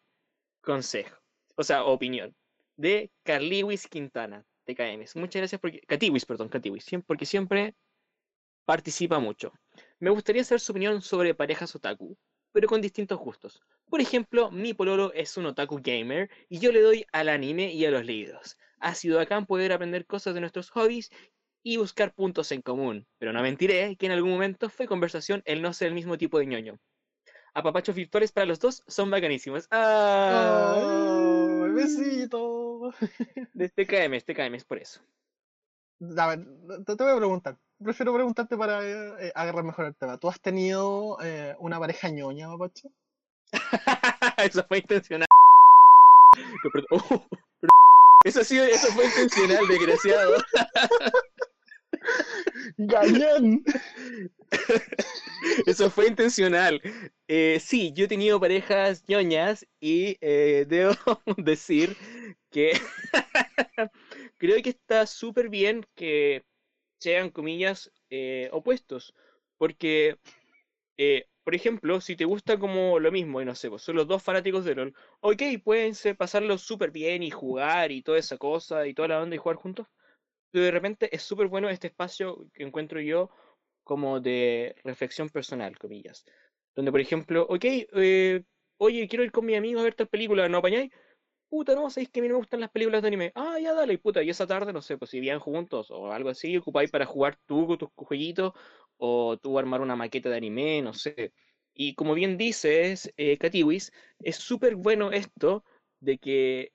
[0.62, 1.18] consejo,
[1.56, 2.34] o sea, opinión,
[2.76, 5.16] de Carliwis Quintana, de KMs.
[5.16, 5.80] Muchas gracias porque...
[5.80, 7.74] Catiwis, perdón, Catiwis, porque siempre
[8.64, 9.52] participa mucho.
[9.98, 12.16] Me gustaría saber su opinión sobre parejas otaku,
[12.52, 13.60] pero con distintos gustos.
[13.88, 17.84] Por ejemplo, mi pololo es un otaku gamer y yo le doy al anime y
[17.84, 18.58] a los libros.
[18.80, 21.10] Ha sido bacán poder aprender cosas de nuestros hobbies
[21.62, 25.62] y buscar puntos en común, pero no mentiré que en algún momento fue conversación el
[25.62, 26.78] no ser el mismo tipo de ñoño.
[27.54, 29.66] Apapachos virtuales para los dos son bacanísimos.
[29.70, 30.74] ¡Ah!
[30.76, 32.92] Oh, besito.
[33.58, 35.00] Este KM, este KM es por eso.
[36.00, 36.46] A ver,
[36.86, 37.58] te, te voy a preguntar.
[37.82, 40.18] Prefiero preguntarte para eh, eh, agarrar mejor el tema.
[40.18, 42.90] ¿Tú has tenido eh, una pareja ñoña, Mapacho?
[44.38, 45.28] eso fue intencional.
[46.90, 47.26] Oh,
[48.24, 50.36] eso, sido, eso fue intencional, desgraciado.
[52.76, 53.64] ¡Gañán!
[55.66, 56.80] Eso fue intencional.
[57.28, 60.94] Eh, sí, yo he tenido parejas ñoñas y eh, debo
[61.36, 61.96] decir
[62.50, 62.72] que
[64.39, 66.44] creo que está súper bien que
[67.01, 69.15] sean, comillas, eh, opuestos.
[69.59, 70.19] Porque,
[70.97, 74.06] eh, por ejemplo, si te gusta como lo mismo, y no sé, pues son los
[74.09, 78.39] dos fanáticos de LOL, ok, pueden ser- pasarlo súper bien y jugar y toda esa
[78.39, 79.86] cosa y toda la onda y jugar juntos.
[80.51, 83.31] Pero de repente es súper bueno este espacio que encuentro yo
[83.85, 86.24] como de reflexión personal, comillas.
[86.74, 88.44] Donde, por ejemplo, ok, eh,
[88.78, 90.93] oye, quiero ir con mi amigo a ver tal película, ¿no apañáis?
[91.48, 93.32] Puta, no, sabéis que a mí no me gustan las películas de anime.
[93.34, 96.28] Ah, ya dale, puta, y esa tarde, no sé, pues si vivían juntos o algo
[96.28, 98.52] así, ocupáis para jugar tú con tus jueguitos
[98.98, 101.32] o tú armar una maqueta de anime, no sé.
[101.72, 105.64] Y como bien dices, eh, Katiwis, es súper bueno esto
[106.00, 106.72] de que,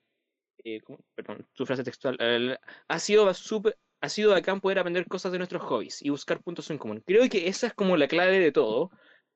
[0.63, 0.81] eh,
[1.15, 5.37] perdón, su frase textual, el- ha sido súper, ha sido bacán poder aprender cosas de
[5.39, 7.01] nuestros hobbies y buscar puntos en común.
[7.05, 8.91] Creo que esa es como la clave de todo.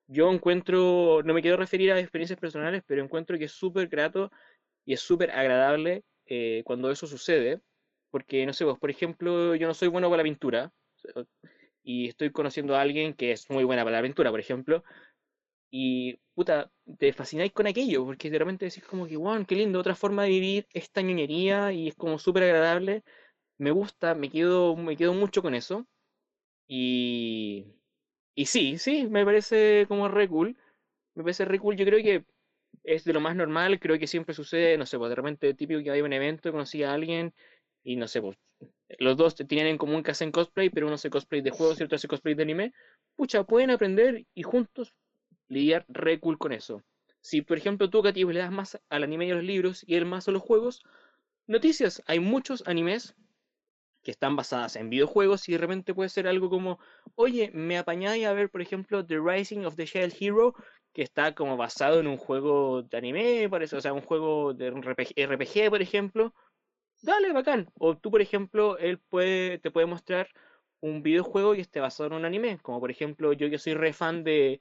[0.07, 4.31] Yo encuentro, no me quiero referir a experiencias personales, pero encuentro que es súper grato
[4.87, 7.61] y es súper agradable eh, cuando eso sucede,
[8.11, 10.73] porque, no sé, vos, por ejemplo, yo no soy bueno para la pintura
[11.83, 14.83] y estoy conociendo a alguien que es muy buena para la pintura, por ejemplo,
[15.71, 19.79] y puta, te fascináis con aquello, porque de repente decís como que, wow, qué lindo,
[19.79, 23.03] otra forma de vivir esta ñoñería y es como súper agradable.
[23.57, 25.87] Me gusta, me quedo, me quedo mucho con eso.
[26.67, 27.65] Y,
[28.35, 30.57] y sí, sí, me parece como re cool.
[31.15, 31.77] Me parece re cool.
[31.77, 32.25] Yo creo que
[32.87, 35.83] es de lo más normal, creo que siempre sucede, no sé, pues de repente típico
[35.83, 37.33] que hay un evento, conocí a alguien
[37.83, 38.37] y no sé, pues
[38.97, 41.83] los dos tienen en común que hacen cosplay, pero uno hace cosplay de juegos y
[41.83, 42.73] otro hace cosplay de anime.
[43.15, 44.95] Pucha, pueden aprender y juntos
[45.49, 46.81] lidiar re cool con eso.
[47.19, 49.95] Si, por ejemplo, tú, Katy, le das más al anime y a los libros y
[49.95, 50.81] él más a los juegos,
[51.45, 53.15] noticias, hay muchos animes
[54.01, 56.79] que están basadas en videojuegos y de repente puede ser algo como,
[57.15, 60.55] oye, me apañáis a ver, por ejemplo, The Rising of the Shield Hero,
[60.97, 64.69] que está como basado en un juego de anime, parece, o sea, un juego de
[64.69, 66.33] RPG, por ejemplo.
[67.03, 67.69] Dale, bacán.
[67.75, 70.27] O tú, por ejemplo, él puede, te puede mostrar
[70.81, 73.93] un videojuego que esté basado en un anime, como por ejemplo, yo que soy re
[73.93, 74.59] fan de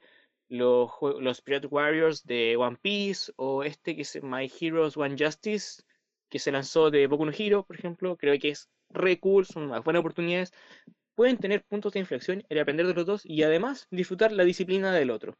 [0.51, 0.91] los,
[1.21, 5.83] los Pirate Warriors de One Piece o este que es My Heroes One Justice
[6.29, 9.65] que se lanzó de Boku no Hero, por ejemplo, creo que es re cool, son
[9.65, 10.53] unas buenas oportunidades.
[11.15, 14.93] Pueden tener puntos de inflexión el aprender de los dos y además disfrutar la disciplina
[14.93, 15.35] del otro.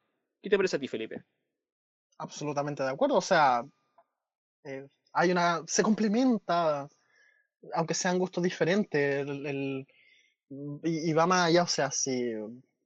[0.47, 1.24] ¿Qué te parece a ti, Felipe?
[2.18, 3.16] Absolutamente de acuerdo.
[3.16, 3.64] O sea,
[4.62, 5.64] eh, hay una.
[5.66, 6.89] se complementa,
[7.74, 9.27] aunque sean gustos diferentes.
[10.85, 12.31] Y, va más allá, o sea, si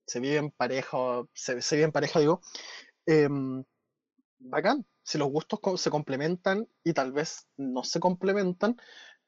[0.07, 0.97] se vive en pareja,
[1.35, 2.41] se, se vive en pareja, digo,
[3.05, 3.63] em,
[4.39, 4.87] bacán.
[5.03, 8.79] Si los gustos se complementan y tal vez no se complementan,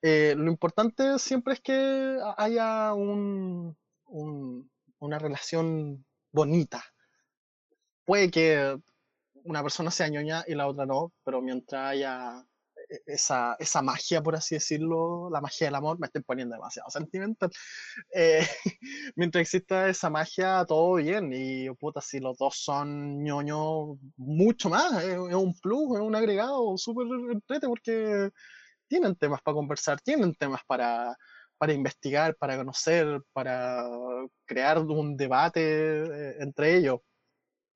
[0.00, 3.76] eh, lo importante siempre es que haya un,
[4.06, 6.82] una relación bonita.
[8.12, 8.78] Puede que
[9.44, 12.44] una persona sea ñoña y la otra no, pero mientras haya
[12.90, 16.90] e, esa, esa, magia, por así decirlo, la magia del amor, me estoy poniendo demasiado
[16.90, 17.50] sentimental.
[18.14, 18.46] Eh,
[19.16, 21.30] mientras exista esa magia, todo bien.
[21.32, 25.02] Y puta, si los dos son ñoños, mucho más.
[25.04, 28.28] Es, un plus, es un agregado súper entrete porque
[28.88, 31.16] tienen temas para conversar, tienen temas para,
[31.56, 33.88] para investigar, para conocer, para
[34.44, 37.00] crear un debate eh, entre ellos.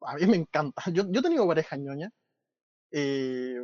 [0.03, 0.83] A mí me encanta.
[0.93, 2.11] Yo, yo he tenido pareja ñoña.
[2.91, 3.55] Y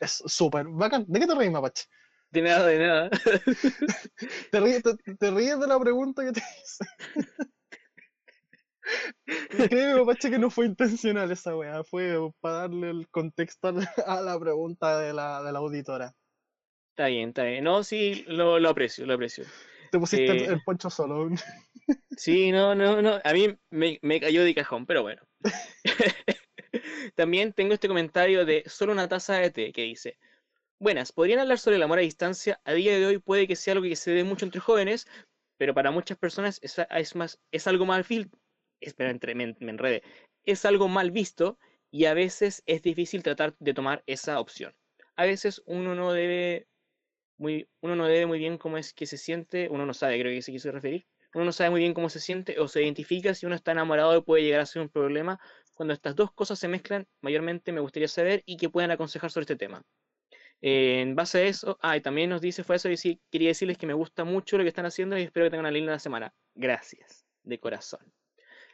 [0.00, 1.04] es súper bacán.
[1.08, 1.84] ¿De qué te ríes, Mapache?
[2.30, 3.10] De nada, de nada.
[4.50, 6.84] ¿Te, ríes, te, ríes de la pregunta que te hice?
[9.70, 11.84] Créeme, Mapache, que no fue intencional esa weá.
[11.84, 13.72] Fue para darle el contexto
[14.06, 16.14] a la pregunta de la, de la auditora.
[16.90, 17.62] Está bien, está bien.
[17.62, 19.44] No, sí, lo, lo aprecio, lo aprecio.
[19.96, 21.30] Te pusiste el, eh, poncho solo.
[22.18, 23.20] Sí, no, no, no.
[23.22, 25.22] A mí me, me cayó de cajón, pero bueno.
[27.14, 30.18] También tengo este comentario de solo una taza de té que dice,
[30.78, 32.60] buenas, ¿podrían hablar sobre el amor a distancia?
[32.64, 35.06] A día de hoy puede que sea algo que se dé mucho entre jóvenes,
[35.56, 38.04] pero para muchas personas es, es más, es algo mal
[38.80, 40.02] espera, entre, me, enrede,
[40.44, 41.58] es algo mal visto
[41.90, 44.74] y a veces es difícil tratar de tomar esa opción.
[45.14, 46.66] A veces uno no debe
[47.38, 50.32] muy, uno no debe muy bien cómo es que se siente, uno no sabe, creo
[50.32, 53.34] que se quiso referir, uno no sabe muy bien cómo se siente o se identifica
[53.34, 55.38] si uno está enamorado puede llegar a ser un problema
[55.74, 59.42] cuando estas dos cosas se mezclan, mayormente me gustaría saber y que puedan aconsejar sobre
[59.44, 59.84] este tema.
[60.62, 63.76] en base a eso, ah, y también nos dice, fue eso, y sí, quería decirles
[63.76, 66.32] que me gusta mucho lo que están haciendo y espero que tengan una linda semana.
[66.54, 68.00] Gracias, de corazón.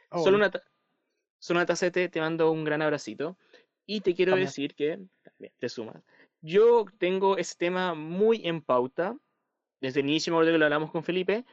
[0.09, 0.49] Oh, solo, una
[1.39, 3.37] solo una tacete, te mando un gran abracito.
[3.85, 6.01] Y te quiero decir que, también, te sumas.
[6.43, 9.17] Yo tengo ese tema muy en pauta.
[9.81, 11.45] Desde el inicio me acuerdo que lo hablamos con Felipe.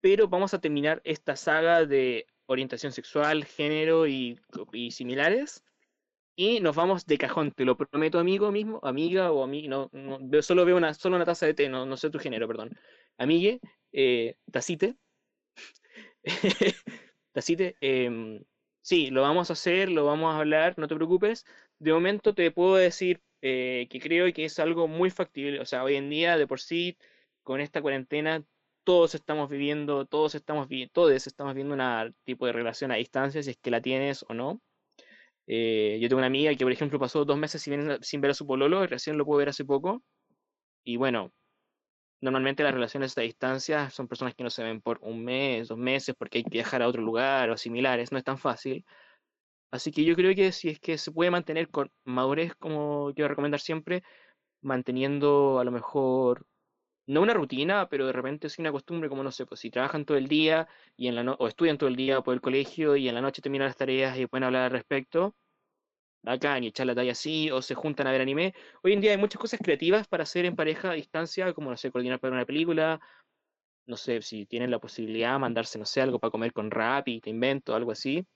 [0.00, 4.38] Pero vamos a terminar esta saga de orientación sexual, género y,
[4.90, 5.64] similares.
[6.36, 10.42] Y nos vamos de cajón, te lo prometo, amigo mismo, amiga o amigo, no, no,
[10.42, 12.70] solo veo una, solo una taza de té, no, no sé tu género, perdón.
[13.18, 13.60] Amigue,
[13.92, 14.96] eh, tacite.
[17.32, 18.42] tacite, em,
[18.82, 21.44] sí, lo vamos a hacer, lo vamos a hablar, no te preocupes.
[21.78, 25.60] De momento te puedo decir eh, que creo que es algo muy factible.
[25.60, 26.96] O sea, hoy en día, de por sí,
[27.42, 28.44] con esta cuarentena,
[28.84, 33.42] todos estamos viviendo, todos estamos viviendo, todos estamos viendo un tipo de relación a distancia,
[33.42, 34.60] si es que la tienes o no.
[35.46, 38.46] Eh, yo tengo una amiga que, por ejemplo, pasó dos meses sin, ver a su
[38.46, 40.02] pololo, y recién lo puedo ver hace poco.
[40.84, 41.32] Y bueno,
[42.20, 45.78] normalmente las relaciones a distancia son personas que no se ven por un mes, dos
[45.78, 48.84] meses, porque hay que viajar a otro lugar o similares, no es tan fácil.
[49.72, 53.28] Así que yo creo que si es que se puede mantener con madurez, como quiero
[53.28, 54.04] recomendar siempre,
[54.62, 56.46] manteniendo a lo mejor
[57.06, 60.04] no una rutina, pero de repente sí una costumbre, como no sé, pues si trabajan
[60.06, 63.08] todo el día y en la o estudian todo el día por el colegio y
[63.08, 65.36] en la noche terminan las tareas y pueden hablar al respecto,
[66.24, 68.54] acá ni echar la talla así, o se juntan a ver anime.
[68.82, 71.76] Hoy en día hay muchas cosas creativas para hacer en pareja a distancia, como no
[71.76, 73.00] sé, coordinar para una película,
[73.86, 77.20] no sé, si tienen la posibilidad, mandarse, no sé, algo para comer con rap y
[77.20, 78.26] te invento, algo así.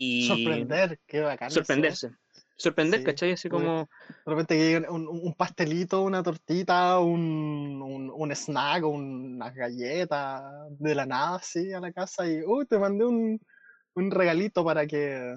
[0.00, 1.56] Y Sorprender, qué bacán.
[1.56, 1.82] eso.
[1.82, 2.10] sorprenderse.
[2.56, 3.32] Sorprender, Sí, ¿cachai?
[3.32, 3.88] Así como,
[4.24, 10.42] De repente que un, un pastelito, una tortita, un, un, un snack, unas galletas
[10.78, 13.40] de la nada así a la casa y uy, te mandé un,
[13.94, 15.36] un regalito para que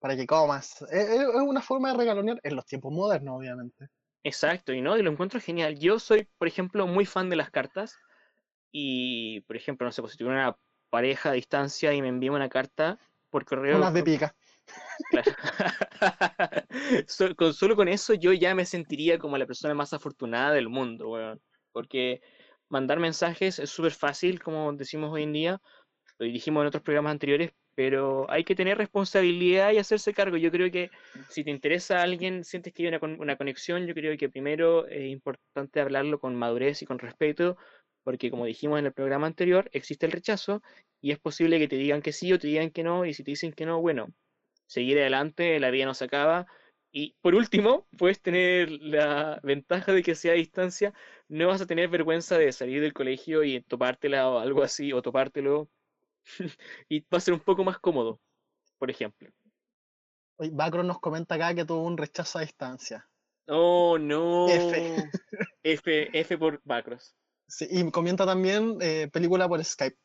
[0.00, 0.82] para que comas.
[0.92, 3.88] Es una forma de regalonear en los tiempos modernos, obviamente.
[4.22, 5.78] exacto, y no, y lo encuentro genial.
[5.78, 7.96] Yo soy, por ejemplo, muy fan de las cartas.
[8.72, 10.58] Y, por ejemplo, no sé, pues si tuviera una
[10.90, 12.98] pareja a distancia y me envía una carta
[13.30, 13.78] por correo.
[13.78, 14.34] Unas de pica.
[15.10, 15.32] Claro.
[17.36, 21.10] Con, solo con eso yo ya me sentiría como la persona más afortunada del mundo,
[21.10, 21.40] weón.
[21.72, 22.20] Porque
[22.68, 25.60] mandar mensajes es súper fácil, como decimos hoy en día,
[26.18, 30.36] lo dijimos en otros programas anteriores, pero hay que tener responsabilidad y hacerse cargo.
[30.36, 30.90] Yo creo que
[31.28, 34.86] si te interesa a alguien, sientes que hay una, una conexión, yo creo que primero
[34.86, 37.56] es importante hablarlo con madurez y con respeto,
[38.10, 40.64] porque como dijimos en el programa anterior, existe el rechazo
[41.00, 43.22] y es posible que te digan que sí o te digan que no, y si
[43.22, 44.08] te dicen que no, bueno,
[44.66, 46.48] seguir adelante, la vida no se acaba.
[46.90, 50.92] Y por último, puedes tener la ventaja de que sea a distancia,
[51.28, 55.02] no vas a tener vergüenza de salir del colegio y topártela o algo así, o
[55.02, 55.68] topártelo,
[56.88, 58.18] y va a ser un poco más cómodo,
[58.76, 59.30] por ejemplo.
[60.38, 63.08] Oye, Bacro nos comenta acá que tuvo un rechazo a distancia.
[63.46, 64.48] Oh, no.
[64.48, 65.10] F.
[65.62, 67.14] F, F por Macros.
[67.50, 69.96] Sí, y comenta también eh, película por Skype.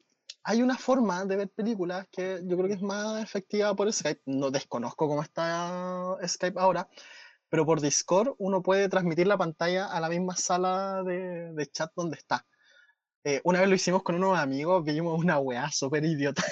[0.43, 4.21] Hay una forma de ver películas que yo creo que es más efectiva por Skype.
[4.25, 6.89] No desconozco cómo está Skype ahora,
[7.49, 11.91] pero por Discord uno puede transmitir la pantalla a la misma sala de, de chat
[11.95, 12.45] donde está.
[13.23, 16.43] Eh, una vez lo hicimos con unos amigos, vimos una weá súper idiota,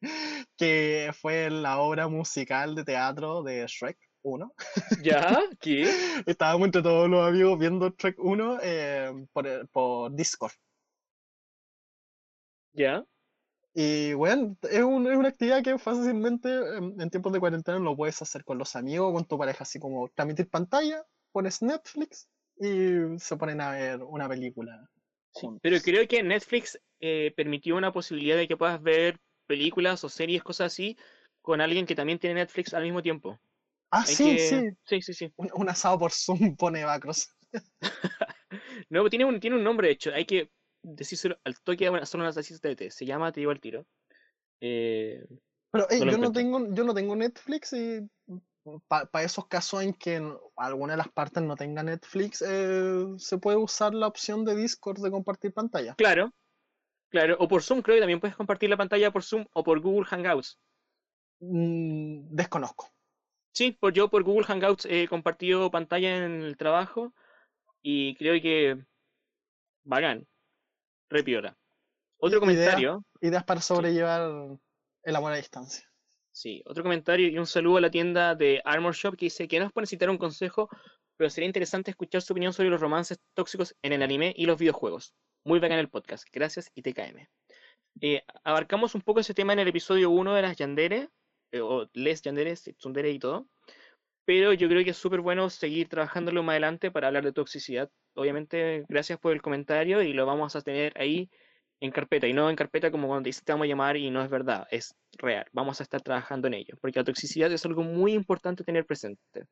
[0.56, 4.52] que fue la obra musical de teatro de Shrek 1.
[4.94, 5.38] ¿Ya?
[5.60, 5.84] ¿Qué?
[6.26, 10.52] Estábamos entre todos los amigos viendo Shrek 1 eh, por, el- por Discord.
[12.72, 13.04] ¿Ya?
[13.74, 17.96] Y bueno, es, un- es una actividad que fácilmente en, en tiempos de cuarentena lo
[17.96, 22.28] puedes hacer con los amigos, con tu pareja, así como transmitir pantalla, pones Netflix
[22.58, 24.88] y se ponen a ver una película.
[25.32, 30.08] Sí, pero creo que Netflix eh, permitió una posibilidad de que puedas ver películas o
[30.08, 30.96] series, cosas así,
[31.40, 33.38] con alguien que también tiene Netflix al mismo tiempo.
[33.90, 35.32] Ah, sí, que- sí, Sí, sí, sí.
[35.36, 37.28] un, un asado por Zoom pone Bacros.
[38.90, 40.12] No, tiene un, tiene un nombre, de hecho.
[40.14, 40.50] Hay que
[40.82, 42.90] decírselo al toque a hacer una té.
[42.90, 43.86] Se llama, te digo al tiro.
[44.60, 45.24] Eh,
[45.70, 48.08] Pero hey, No lo yo, no tengo, yo no tengo Netflix y
[48.86, 50.22] para esos casos en que
[50.56, 55.00] alguna de las partes no tenga Netflix, eh, se puede usar la opción de Discord
[55.02, 55.94] de compartir pantalla.
[55.94, 56.32] claro,
[57.10, 57.36] claro.
[57.40, 60.06] O por Zoom, creo que también puedes compartir la pantalla por Zoom o por Google
[60.06, 60.58] Hangouts.
[61.40, 62.90] Mm, desconozco.
[63.52, 67.12] Sí, por, yo por Google Hangouts he compartido pantalla en el trabajo
[67.82, 68.78] y creo que
[69.84, 70.26] bacán,
[71.10, 71.56] repiola.
[72.18, 72.40] Otro idea.
[72.40, 74.58] comentario, Ideas para sobrellevar
[75.02, 75.90] el amor a distancia.
[76.30, 79.58] sí, otro comentario y un saludo a la tienda de Armor Shop que dice que
[79.58, 80.68] no es por necesitar un consejo,
[81.16, 84.58] pero sería interesante escuchar su opinión sobre los romances tóxicos en el anime y los
[84.58, 85.14] videojuegos.
[85.44, 87.26] Muy bacán el podcast, gracias y TKM.
[88.00, 91.08] Eh, abarcamos un poco ese tema en el episodio 1 de las Yandere,
[91.54, 93.48] o les Yanderes, Tsundere y todo.
[94.24, 97.90] Pero yo creo que es súper bueno seguir trabajándolo más adelante para hablar de toxicidad.
[98.14, 101.30] Obviamente, gracias por el comentario y lo vamos a tener ahí
[101.80, 102.26] en carpeta.
[102.26, 104.28] Y no en carpeta como cuando te dice te vamos a llamar y no es
[104.28, 105.46] verdad, es real.
[105.52, 106.76] Vamos a estar trabajando en ello.
[106.80, 109.46] Porque la toxicidad es algo muy importante tener presente.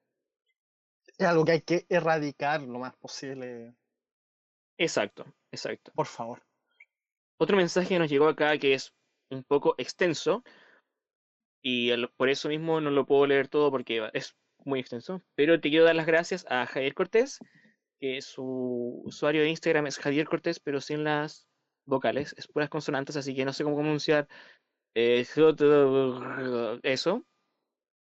[1.16, 3.74] Es algo que hay que erradicar lo más posible,
[4.78, 5.90] Exacto, exacto.
[5.94, 6.42] por favor.
[7.38, 8.92] Otro mensaje que nos llegó acá que es
[9.30, 10.42] un poco extenso
[11.62, 15.22] y por eso mismo no lo puedo leer todo porque es muy extenso.
[15.34, 17.38] Pero te quiero dar las gracias a Javier Cortés,
[17.98, 21.48] que su usuario de Instagram es Javier Cortés, pero sin las
[21.86, 24.28] vocales, es puras consonantes, así que no sé cómo pronunciar
[24.94, 25.24] eh,
[26.82, 27.24] eso.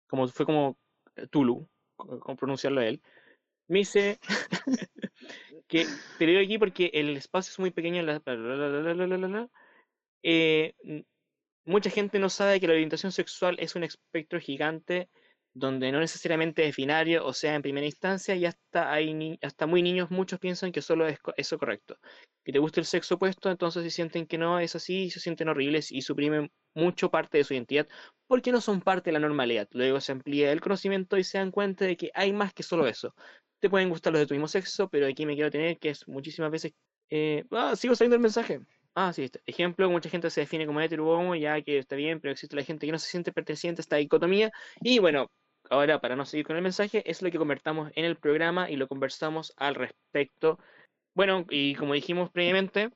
[0.09, 0.77] Como fue como
[1.17, 3.03] eh, Tulu, como pronunciarlo a él.
[3.69, 4.19] Me dice
[5.69, 5.87] que
[6.19, 8.03] te leo aquí porque el espacio es muy pequeño.
[8.03, 9.49] La, la,
[10.23, 10.75] eh,
[11.65, 15.09] mucha gente no sabe que la orientación sexual es un espectro gigante
[15.53, 19.67] donde no necesariamente es binario, o sea, en primera instancia, y hasta, hay ni- hasta
[19.67, 21.97] muy niños muchos piensan que solo es eso correcto.
[22.45, 25.49] Que te gusta el sexo opuesto, entonces si sienten que no es así, se sienten
[25.49, 27.89] horribles y suprimen mucho parte de su identidad
[28.27, 29.69] porque no son parte de la normalidad.
[29.73, 32.87] Luego se amplía el conocimiento y se dan cuenta de que hay más que solo
[32.87, 33.15] eso.
[33.61, 36.07] Te pueden gustar los de tu mismo sexo, pero aquí me quiero tener que es
[36.09, 36.73] muchísimas veces...
[37.11, 38.61] eh, ah, sigo saliendo el mensaje.
[38.95, 39.39] Ah, sí, está.
[39.47, 42.87] Ejemplo, mucha gente se define como hetero ya que está bien, pero existe la gente
[42.87, 44.51] que no se siente perteneciente a esta dicotomía.
[44.81, 45.29] Y bueno,
[45.71, 48.77] ahora para no seguir con el mensaje, es lo que convertamos en el programa y
[48.77, 50.59] lo conversamos al respecto.
[51.15, 52.91] Bueno, y como dijimos previamente,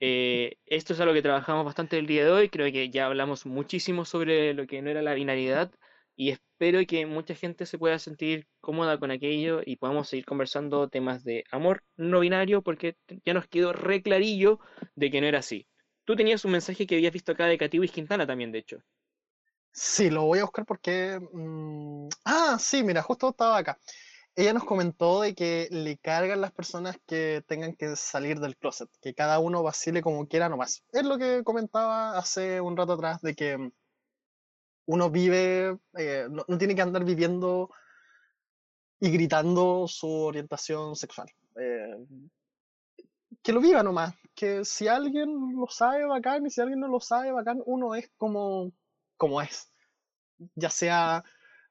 [0.00, 2.48] Eh, esto es algo que trabajamos bastante el día de hoy.
[2.50, 5.72] Creo que ya hablamos muchísimo sobre lo que no era la binariedad
[6.16, 10.88] y espero que mucha gente se pueda sentir cómoda con aquello y podamos seguir conversando
[10.88, 14.60] temas de amor no binario porque ya nos quedó re clarillo
[14.94, 15.66] de que no era así.
[16.04, 18.78] Tú tenías un mensaje que habías visto acá de Catiwis Quintana también, de hecho.
[19.72, 21.18] Sí, lo voy a buscar porque...
[21.32, 23.78] mm, Ah, sí, mira, justo estaba acá.
[24.36, 28.90] Ella nos comentó de que le cargan las personas que tengan que salir del closet,
[29.02, 30.84] que cada uno vacile como quiera nomás.
[30.92, 33.72] Es lo que comentaba hace un rato atrás, de que mm,
[34.86, 37.70] uno vive, eh, no, tiene que andar viviendo
[39.00, 41.28] y gritando su orientación sexual.
[41.56, 41.96] Eh,
[43.42, 47.00] que lo viva nomás, que si alguien lo sabe, bacán, y si alguien no lo
[47.00, 48.72] sabe, bacán, uno es como,
[49.16, 49.72] como es.
[50.54, 51.24] Ya sea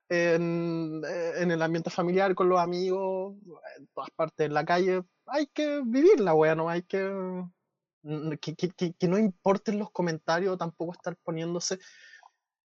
[0.09, 3.35] en, el ambiente familiar, con los amigos,
[3.77, 7.09] en todas partes, en la calle, hay que vivir la wea, no hay que,
[8.41, 11.79] que- que- que no importen los comentarios, tampoco estar poniéndose,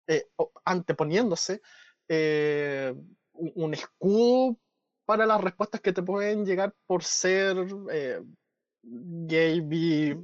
[0.07, 0.27] eh,
[0.65, 1.61] anteponiéndose
[2.07, 2.93] eh,
[3.33, 4.57] un escudo
[5.05, 7.57] para las respuestas que te pueden llegar por ser
[7.91, 8.21] eh,
[8.81, 10.15] gay, bi,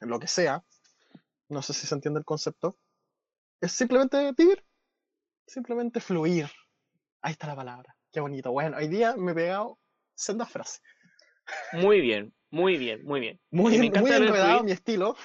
[0.00, 0.64] lo que sea.
[1.48, 2.78] No sé si se entiende el concepto.
[3.60, 4.64] Es simplemente vivir,
[5.46, 6.50] simplemente fluir.
[7.20, 7.96] Ahí está la palabra.
[8.10, 8.50] Qué bonito.
[8.52, 9.78] Bueno, hoy día me he pegado
[10.14, 10.82] sendas frases.
[11.72, 13.40] Muy bien, muy bien, muy bien.
[13.50, 15.16] Muy, me encanta muy enredado mi estilo.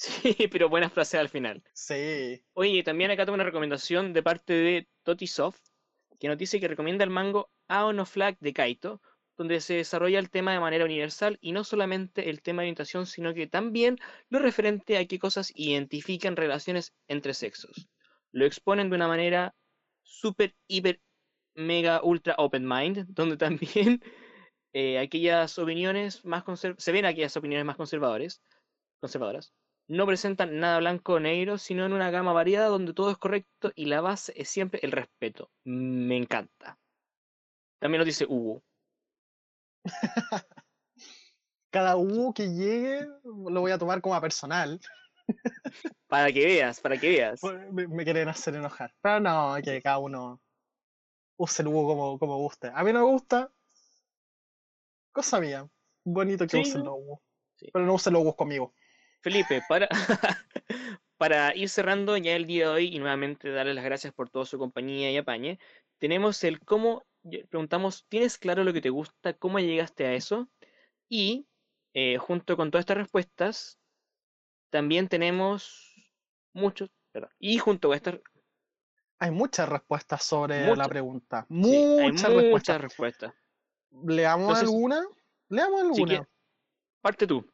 [0.00, 1.62] Sí, pero buenas frases al final.
[1.74, 2.42] Sí.
[2.54, 5.60] Oye, también acá tengo una recomendación de parte de Totisoft,
[6.18, 9.02] que nos dice que recomienda el mango Aono Flag de Kaito,
[9.36, 13.04] donde se desarrolla el tema de manera universal y no solamente el tema de orientación,
[13.04, 13.98] sino que también
[14.30, 17.90] lo referente a qué cosas identifican relaciones entre sexos.
[18.32, 19.54] Lo exponen de una manera
[20.02, 21.02] súper, hiper,
[21.54, 24.02] mega, ultra open mind, donde también
[24.72, 26.42] eh, aquellas opiniones más
[26.78, 28.40] se ven aquellas opiniones más conservadores,
[28.98, 29.52] conservadoras,
[29.90, 33.72] no presentan nada blanco o negro, sino en una gama variada donde todo es correcto
[33.74, 35.50] y la base es siempre el respeto.
[35.64, 36.78] Me encanta.
[37.80, 38.62] También nos dice Hugo.
[41.72, 44.78] Cada U que llegue lo voy a tomar como a personal.
[46.06, 47.40] Para que veas, para que veas.
[47.70, 48.92] Me, me quieren hacer enojar.
[49.00, 50.40] Pero no, que cada uno
[51.36, 52.70] use el U como, como guste.
[52.74, 53.52] A mí no me gusta.
[55.12, 55.68] Cosa mía.
[56.04, 56.98] Bonito que Sí, usen los.
[57.56, 57.68] Sí.
[57.72, 58.74] Pero no usen los U conmigo.
[59.22, 59.88] Felipe, para,
[61.16, 64.46] para ir cerrando ya el día de hoy y nuevamente darles las gracias por toda
[64.46, 65.58] su compañía y apañe,
[65.98, 67.04] tenemos el cómo,
[67.50, 69.34] preguntamos, ¿tienes claro lo que te gusta?
[69.34, 70.48] ¿Cómo llegaste a eso?
[71.08, 71.46] Y
[71.94, 73.78] eh, junto con todas estas respuestas,
[74.70, 75.94] también tenemos
[76.54, 78.20] muchos, perdón, y junto con estas,
[79.18, 80.88] Hay muchas respuestas sobre la Muchas.
[80.88, 81.46] pregunta.
[81.48, 82.50] sí, hay Muchas respuestas.
[82.52, 83.34] muchas respuestas.
[84.06, 85.04] ¿Leamos Entonces, alguna?
[85.48, 86.28] Leamos alguna.
[87.02, 87.44] parte tú.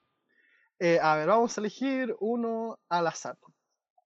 [0.78, 3.36] Eh, a ver, vamos a elegir uno al azar.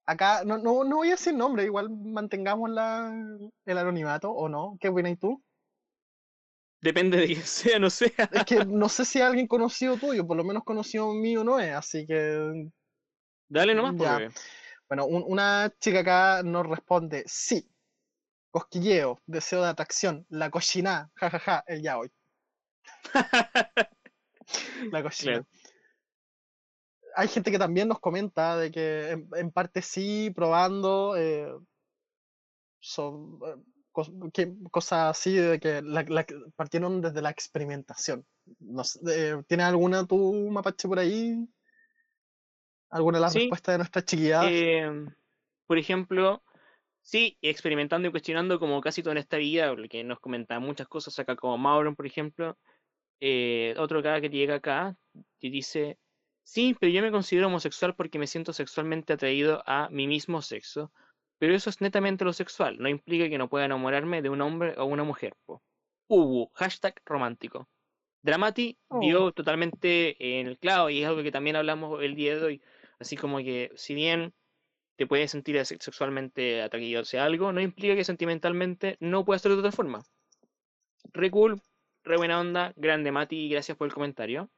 [0.05, 3.11] Acá, no, no, no voy a decir nombre, igual mantengamos la,
[3.65, 4.77] el anonimato o no.
[4.79, 5.43] ¿Qué opinas tú?
[6.81, 8.09] Depende de quién sea, no sea.
[8.31, 11.73] Es que no sé si alguien conocido tuyo, por lo menos conocido mío no es,
[11.75, 12.69] así que
[13.49, 14.33] Dale nomás, pues,
[14.89, 17.69] Bueno, un- una chica acá nos responde, sí,
[18.51, 22.09] cosquilleo, deseo de atracción, la cochina, jajaja, el ya hoy.
[24.91, 25.31] La cochina.
[25.33, 25.45] Claro.
[27.15, 31.51] Hay gente que también nos comenta de que en, en parte sí, probando, eh,
[32.79, 33.55] son, eh,
[33.91, 36.25] cos- que- cosas así, de que la- la-
[36.55, 38.25] partieron desde la experimentación.
[38.59, 41.47] No sé, eh, ¿Tienes alguna tú, Mapache, por ahí?
[42.89, 43.39] ¿Alguna de las Sí.
[43.39, 44.51] respuestas de nuestras chiquilladas?
[44.51, 45.09] Em,
[45.67, 46.43] por ejemplo,
[47.01, 51.17] sí, experimentando y cuestionando como casi toda en esta vida, porque nos comenta muchas cosas
[51.19, 52.57] acá, como Mauron, por ejemplo.
[53.77, 54.97] otro acá que llega acá
[55.39, 55.99] y dice,
[56.43, 60.91] sí, pero yo me considero homosexual porque me siento sexualmente atraído a mi mismo sexo,
[61.39, 64.75] pero eso es netamente lo sexual, no implica que no pueda enamorarme de un hombre
[64.77, 65.33] o una mujer.
[65.45, 65.63] po".
[66.09, 67.67] Ubu, hashtag romántico.
[68.23, 69.33] Dramati dio Oh.
[69.33, 72.61] totalmente en el clavo y es algo que también hablamos el día de hoy.
[72.99, 74.33] Así como que si bien
[74.97, 79.61] te puedes sentir sexualmente atraído hacia algo, no implica que sentimentalmente no puedas hacerlo de
[79.61, 80.03] otra forma.
[81.13, 81.61] Re cool,
[82.03, 84.49] re buena onda, grande Mati, gracias por el comentario.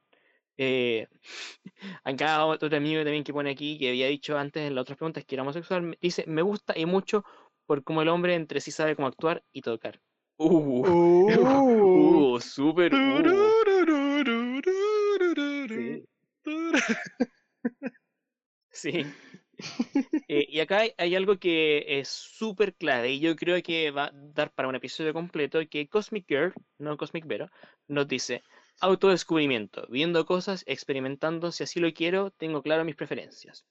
[0.56, 1.06] Eh,
[2.04, 5.24] acá otro amigo también que pone aquí, que había dicho antes en las otras preguntas
[5.24, 7.24] que era homosexual, dice, me gusta y mucho
[7.66, 10.00] por cómo el hombre entre sí sabe cómo actuar y tocar.
[10.36, 12.34] Uh, Uh.
[12.34, 13.52] uh, súper, uh.
[15.68, 16.04] Sí.
[18.70, 19.06] Sí.
[20.28, 24.10] Eh, y acá hay, hay algo que es súper clave y yo creo que va
[24.12, 27.48] dar para un episodio completo, que Cosmic Girl, no Cosmic Vero,
[27.86, 28.42] nos dice,
[28.80, 33.64] autodescubrimiento, viendo cosas, experimentando, si así lo quiero, tengo claro mis preferencias.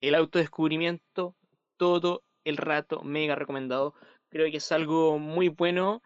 [0.00, 1.36] El autodescubrimiento,
[1.76, 3.94] todo el rato, mega recomendado.
[4.28, 6.02] Creo que es algo muy bueno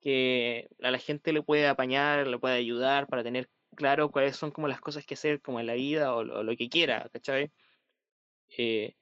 [0.00, 4.50] que a la gente le puede apañar, le puede ayudar para tener claro cuáles son
[4.50, 7.50] como las cosas que hacer como en la vida o, lo que quiera, ¿cachai?
[8.56, 8.94] Eh,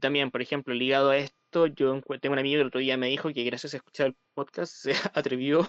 [0.00, 1.36] también, por ejemplo, ligado a esto,
[1.66, 4.16] yo tengo un amigo que el otro día me dijo que gracias a escuchar el
[4.34, 5.60] podcast se atrevió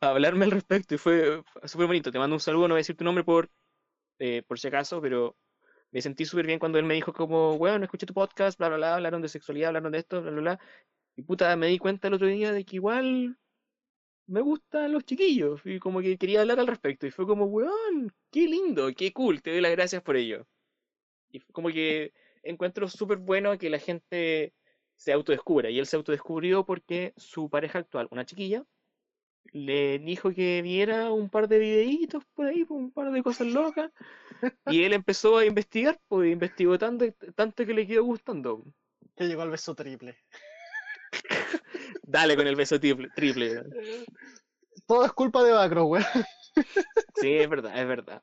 [0.00, 2.10] a hablarme al respecto y fue súper bonito.
[2.10, 3.50] Te mando un saludo, no voy a decir tu nombre por,
[4.18, 5.36] eh, por si acaso, pero
[5.92, 8.76] me sentí súper bien cuando él me dijo como, bueno, escuché tu podcast, bla, bla,
[8.76, 10.60] bla, hablaron de sexualidad, hablaron de esto, bla, bla, bla.
[11.16, 13.36] Y puta, me di cuenta el otro día de que igual
[14.26, 17.06] me gustan los chiquillos y como que quería hablar al respecto.
[17.06, 20.46] Y fue como, weón, qué lindo, qué cool, te doy las gracias por ello.
[21.30, 24.54] Y como que encuentro súper bueno que la gente
[24.96, 25.70] se autodescubra.
[25.70, 28.64] Y él se autodescubrió porque su pareja actual, una chiquilla,
[29.52, 33.90] le dijo que viera un par de videitos por ahí, un par de cosas locas.
[34.66, 38.64] y él empezó a investigar, pues investigó tanto, tanto que le quedó gustando.
[39.14, 40.16] Que llegó al beso triple.
[42.02, 43.08] Dale con el beso triple.
[43.14, 43.62] triple.
[44.86, 46.04] Todo es culpa de Bacro, güey.
[47.16, 48.22] Sí, es verdad, es verdad.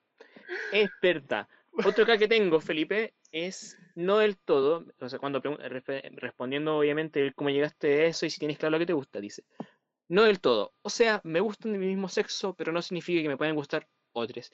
[0.71, 1.47] Es verdad.
[1.75, 5.41] Otro acá que tengo, Felipe, es no del todo, o sea, cuando
[6.17, 9.43] respondiendo obviamente cómo llegaste a eso y si tienes claro lo que te gusta, dice,
[10.07, 13.27] no del todo, o sea, me gustan de mi mismo sexo, pero no significa que
[13.27, 14.51] me puedan gustar otros.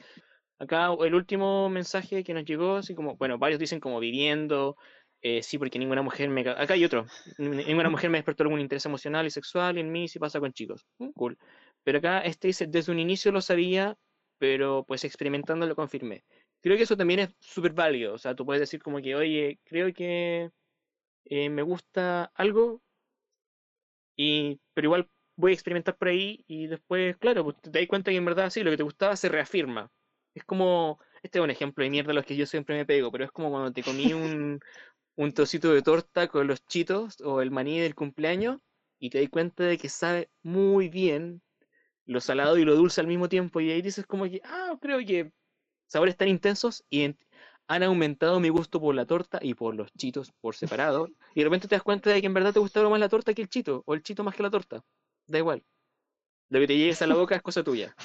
[0.60, 4.78] Acá el último mensaje que nos llegó, así como, bueno, varios dicen como viviendo,
[5.22, 6.42] eh, sí, porque ninguna mujer me...
[6.42, 7.06] Acá hay otro,
[7.38, 10.54] ninguna mujer me despertó algún interés emocional y sexual y en mí sí pasa con
[10.54, 10.86] chicos.
[11.00, 11.38] Mm, cool.
[11.84, 13.98] Pero acá este dice, desde un inicio lo sabía,
[14.38, 16.24] pero pues experimentando lo confirmé
[16.62, 18.14] creo que eso también es súper válido.
[18.16, 20.52] O sea, tú puedes decir como que, oye, creo que
[21.26, 22.82] eh, me gusta algo,
[24.16, 28.12] y, pero igual voy a experimentar por ahí y después, claro, pues, te das cuenta
[28.12, 29.92] que en verdad sí, lo que te gustaba se reafirma.
[30.34, 33.12] Es como, este es un ejemplo de mierda a los que yo siempre me pego,
[33.12, 34.60] pero es como cuando te comí un,
[35.16, 38.60] un trocito de torta con los chitos o el maní del cumpleaños
[39.00, 41.42] y te das cuenta de que sabe muy bien
[42.06, 45.00] lo salado y lo dulce al mismo tiempo y ahí dices como que, ah, creo
[45.06, 45.32] que
[45.90, 47.16] sabores tan intensos y
[47.68, 51.08] han aumentado mi gusto por la torta y por los chitos por separado.
[51.36, 53.34] y de repente te das cuenta de que en verdad te gustaba más la torta
[53.34, 54.84] que el chito, o el chito más que la torta.
[55.28, 55.64] Da igual.
[56.50, 57.96] Lo que te llegues a la boca es cosa tuya.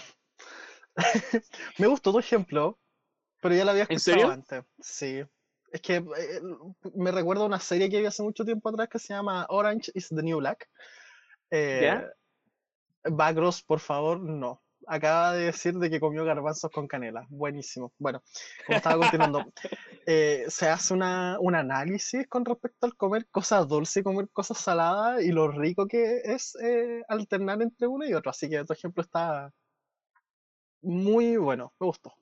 [1.79, 2.79] Me gustó tu ejemplo,
[3.41, 4.31] pero ya la había escuchado ¿En serio?
[4.31, 4.65] antes.
[4.81, 5.25] Sí.
[5.73, 6.41] Es que eh,
[6.95, 10.09] me recuerda una serie que vi hace mucho tiempo atrás que se llama Orange is
[10.09, 10.69] the New Black.
[11.51, 12.13] Eh, ¿Ya?
[13.11, 17.27] Bagros, por favor, no acaba de decir de que comió garbanzos con canela.
[17.29, 17.93] Buenísimo.
[17.99, 18.23] Bueno,
[18.67, 19.45] como estaba continuando,
[20.07, 24.59] eh, se hace una, un análisis con respecto al comer cosas dulces y comer cosas
[24.59, 28.31] saladas y lo rico que es eh, alternar entre uno y otro.
[28.31, 29.53] Así que tu ejemplo está
[30.83, 32.15] muy bueno, me gustó.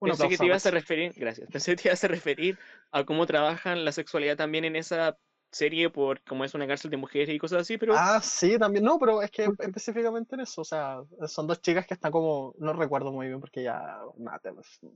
[0.00, 0.82] Pensé que aplauso, te ibas a Alex.
[0.82, 1.50] referir, gracias.
[1.50, 2.58] Pensé que te ibas a referir
[2.92, 5.16] a cómo trabajan la sexualidad también en esa
[5.56, 8.84] serie por como es una cárcel de mujeres y cosas así, pero Ah, sí, también.
[8.84, 10.60] No, pero es que específicamente en eso.
[10.60, 12.54] O sea, son dos chicas que están como.
[12.58, 13.98] No recuerdo muy bien porque ya.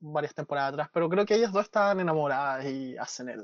[0.00, 0.88] varias temporadas atrás.
[0.92, 3.42] Pero creo que ellas dos están enamoradas y hacen el.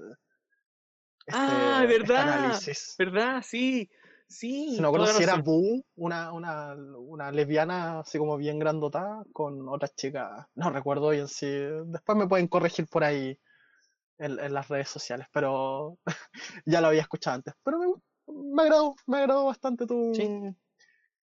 [1.33, 2.33] Ah, este- este ¿verdad?
[2.33, 2.95] análisis.
[2.99, 3.43] ¿verdad?
[3.43, 3.91] Sí,
[4.29, 4.75] sí.
[4.77, 5.37] Si no acuerdo si era.
[5.37, 10.47] Boo, una, una, una lesbiana así como bien grandota, con otras chicas.
[10.55, 11.47] No recuerdo bien si.
[11.87, 13.39] Después me pueden corregir por ahí
[14.19, 15.99] en, en las redes sociales, pero
[16.67, 17.55] ya lo había escuchado antes.
[17.63, 17.87] Pero me,
[18.27, 20.29] me agradó, me agradó bastante tu, Sí.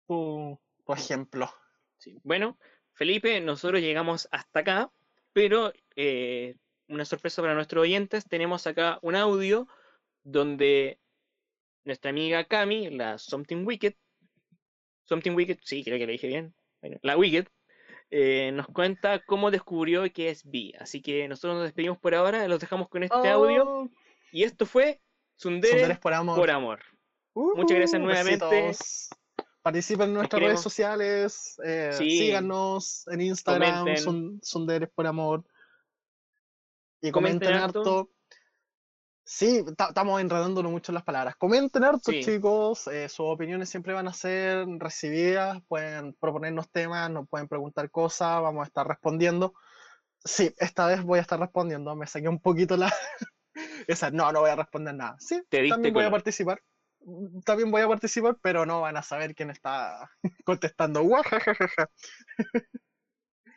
[0.06, 1.50] tu, tu ejemplo.
[1.98, 2.18] Sí.
[2.22, 2.58] Bueno,
[2.92, 4.92] Felipe, nosotros llegamos hasta acá,
[5.32, 6.56] pero eh,
[6.88, 9.66] una sorpresa para nuestros oyentes, tenemos acá un audio
[10.22, 10.98] donde
[11.84, 13.94] nuestra amiga Cami, la Something Wicked,
[15.04, 17.46] Something Wicked, sí, creo que lo dije bien, bueno, la Wicked,
[18.10, 20.72] eh, nos cuenta cómo descubrió que es bi.
[20.78, 23.64] Así que nosotros nos despedimos por ahora, los dejamos con este audio.
[23.68, 23.90] Oh,
[24.32, 25.00] Y esto fue
[25.36, 26.36] Sunderes por amor.
[26.36, 26.80] por amor.
[27.34, 28.44] Muchas gracias nuevamente.
[28.46, 29.08] besitos.
[29.62, 32.18] Participen en nuestras redes sociales, eh, Sí.
[32.18, 33.96] síganos en Instagram,
[34.42, 35.44] Sunderes por amor.
[37.02, 37.78] Y Comenten comenten harto.
[37.80, 38.10] harto.
[39.28, 41.34] Sí, ta- estamos enredándonos mucho en las palabras.
[41.36, 42.22] Comenten harto, Sí.
[42.22, 42.86] chicos.
[42.86, 45.58] eh, sus opiniones siempre van a ser recibidas.
[45.66, 49.52] Pueden proponernos temas, nos pueden preguntar cosas, vamos a estar respondiendo.
[50.24, 51.94] Sí, esta vez voy a estar respondiendo.
[51.96, 52.92] Me saqué un poquito la.
[53.88, 55.16] Esa, no, no voy a responder nada.
[55.18, 56.62] Sí, Te diste también voy a participar.
[57.44, 60.08] También voy a participar, pero no van a saber quién está
[60.44, 61.02] contestando.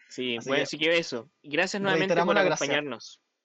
[0.09, 1.29] Sí, Así bueno, que, así que eso.
[1.43, 2.81] Gracias nuevamente por gracia.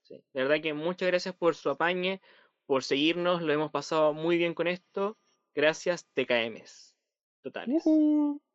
[0.05, 2.21] Sí, de verdad que muchas gracias por su apañe,
[2.67, 5.19] por seguirnos, lo hemos pasado muy bien con esto.
[5.55, 6.95] Gracias, TKMs.
[7.43, 7.85] totales.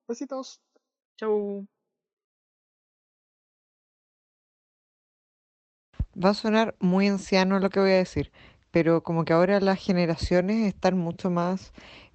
[0.08, 0.62] Besitos.
[1.18, 1.68] Chau.
[6.22, 8.32] Va a sonar muy anciano lo que voy a decir,
[8.72, 11.72] pero como que ahora las generaciones están mucho más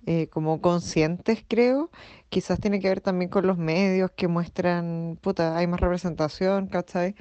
[0.06, 1.90] eh, como conscientes, creo.
[2.28, 7.15] Quizás tiene que ver también con los medios que muestran, puta, hay más representación, ¿cachai?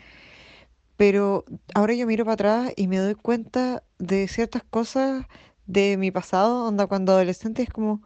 [0.98, 5.26] Pero ahora yo miro para atrás y me doy cuenta de ciertas cosas
[5.66, 8.02] de mi pasado, onda cuando adolescente es como,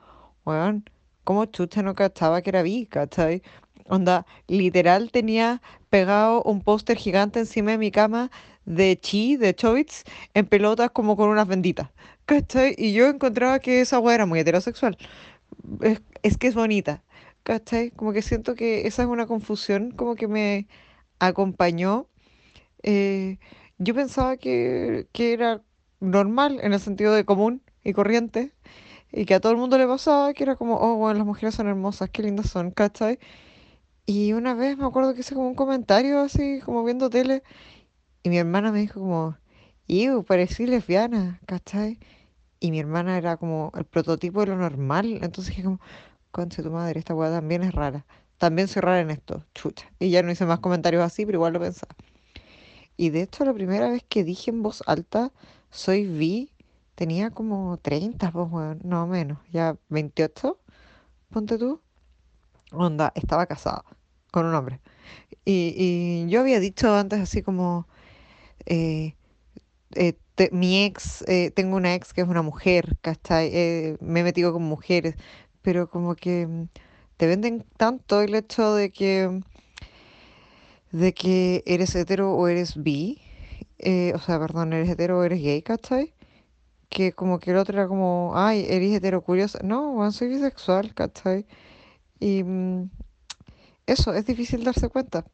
[0.45, 0.89] weón,
[1.23, 3.41] ¿cómo chucha no cachaba que era bi, cachai?
[3.89, 8.31] Onda, literal tenía pegado un póster gigante encima de mi cama
[8.65, 10.03] de Chi, de Chobits,
[10.34, 11.89] en pelotas como con unas benditas,
[12.26, 12.76] ¿cachai?
[12.77, 14.97] Y yo encontraba que esa weá era muy heterosexual.
[15.81, 17.03] Es, es que es bonita,
[17.43, 17.91] ¿cachai?
[17.91, 20.68] Como que siento que esa es una confusión como que me
[21.19, 22.07] acompañó
[22.84, 23.40] eh,
[23.78, 25.62] yo pensaba que, que era
[25.99, 28.54] normal en el sentido de común y corriente
[29.12, 31.56] y que a todo el mundo le pasaba, que era como, oh, bueno, las mujeres
[31.56, 33.20] son hermosas, qué lindas son, ¿cachai?
[34.06, 37.44] Y una vez me acuerdo que hice como un comentario así, como viendo tele,
[38.24, 39.38] y mi hermana me dijo como,
[39.88, 41.99] Iu, parecí lesbiana, ¿cachai?
[42.60, 45.80] Y mi hermana era como el prototipo de lo normal, entonces dije como,
[46.32, 48.06] conche tu madre, esta weá también es rara.
[48.38, 49.91] También soy rara en esto, chucha.
[49.99, 51.95] Y ya no hice más comentarios así, pero igual lo pensaba.
[52.98, 55.32] Y de hecho, la primera vez que dije en voz alta,
[55.72, 56.52] soy bi,
[56.95, 60.60] tenía como 30, pues, weón, no menos, ya 28,
[61.30, 61.82] ponte tú.
[62.72, 63.84] Onda, estaba casada
[64.32, 64.82] con un hombre.
[65.45, 67.88] Y, y yo había dicho antes así como,
[68.65, 69.15] eh,
[69.95, 70.15] eh,
[70.52, 73.52] mi ex, eh, tengo una ex que es una mujer, ¿cachai?
[74.02, 75.15] Me he metido con mujeres,
[75.61, 76.68] pero como que mm,
[77.18, 79.41] te venden tanto el hecho de que
[80.91, 83.22] de que eres hetero o eres bi,
[83.80, 86.14] eh, o sea, perdón, eres hetero o eres gay, ¿cachai?
[86.89, 89.59] Que como que el otro era como, ay, eres hetero curiosa.
[89.64, 91.45] No, soy bisexual, ¿cachai?
[92.19, 92.89] Y mm,
[93.88, 95.26] eso, es difícil darse cuenta.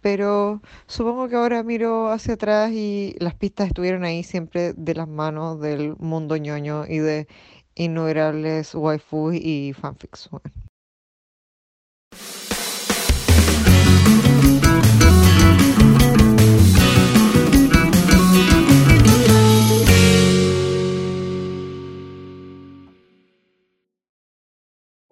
[0.00, 5.08] Pero supongo que ahora miro hacia atrás y las pistas estuvieron ahí siempre de las
[5.08, 7.28] manos del mundo ñoño y de
[7.74, 10.30] innumerables waifus y fanfics.
[10.32, 10.70] weón.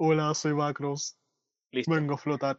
[0.00, 1.16] Hola, soy Macros.
[1.72, 1.92] Listo.
[1.92, 2.56] Vengo a flotar.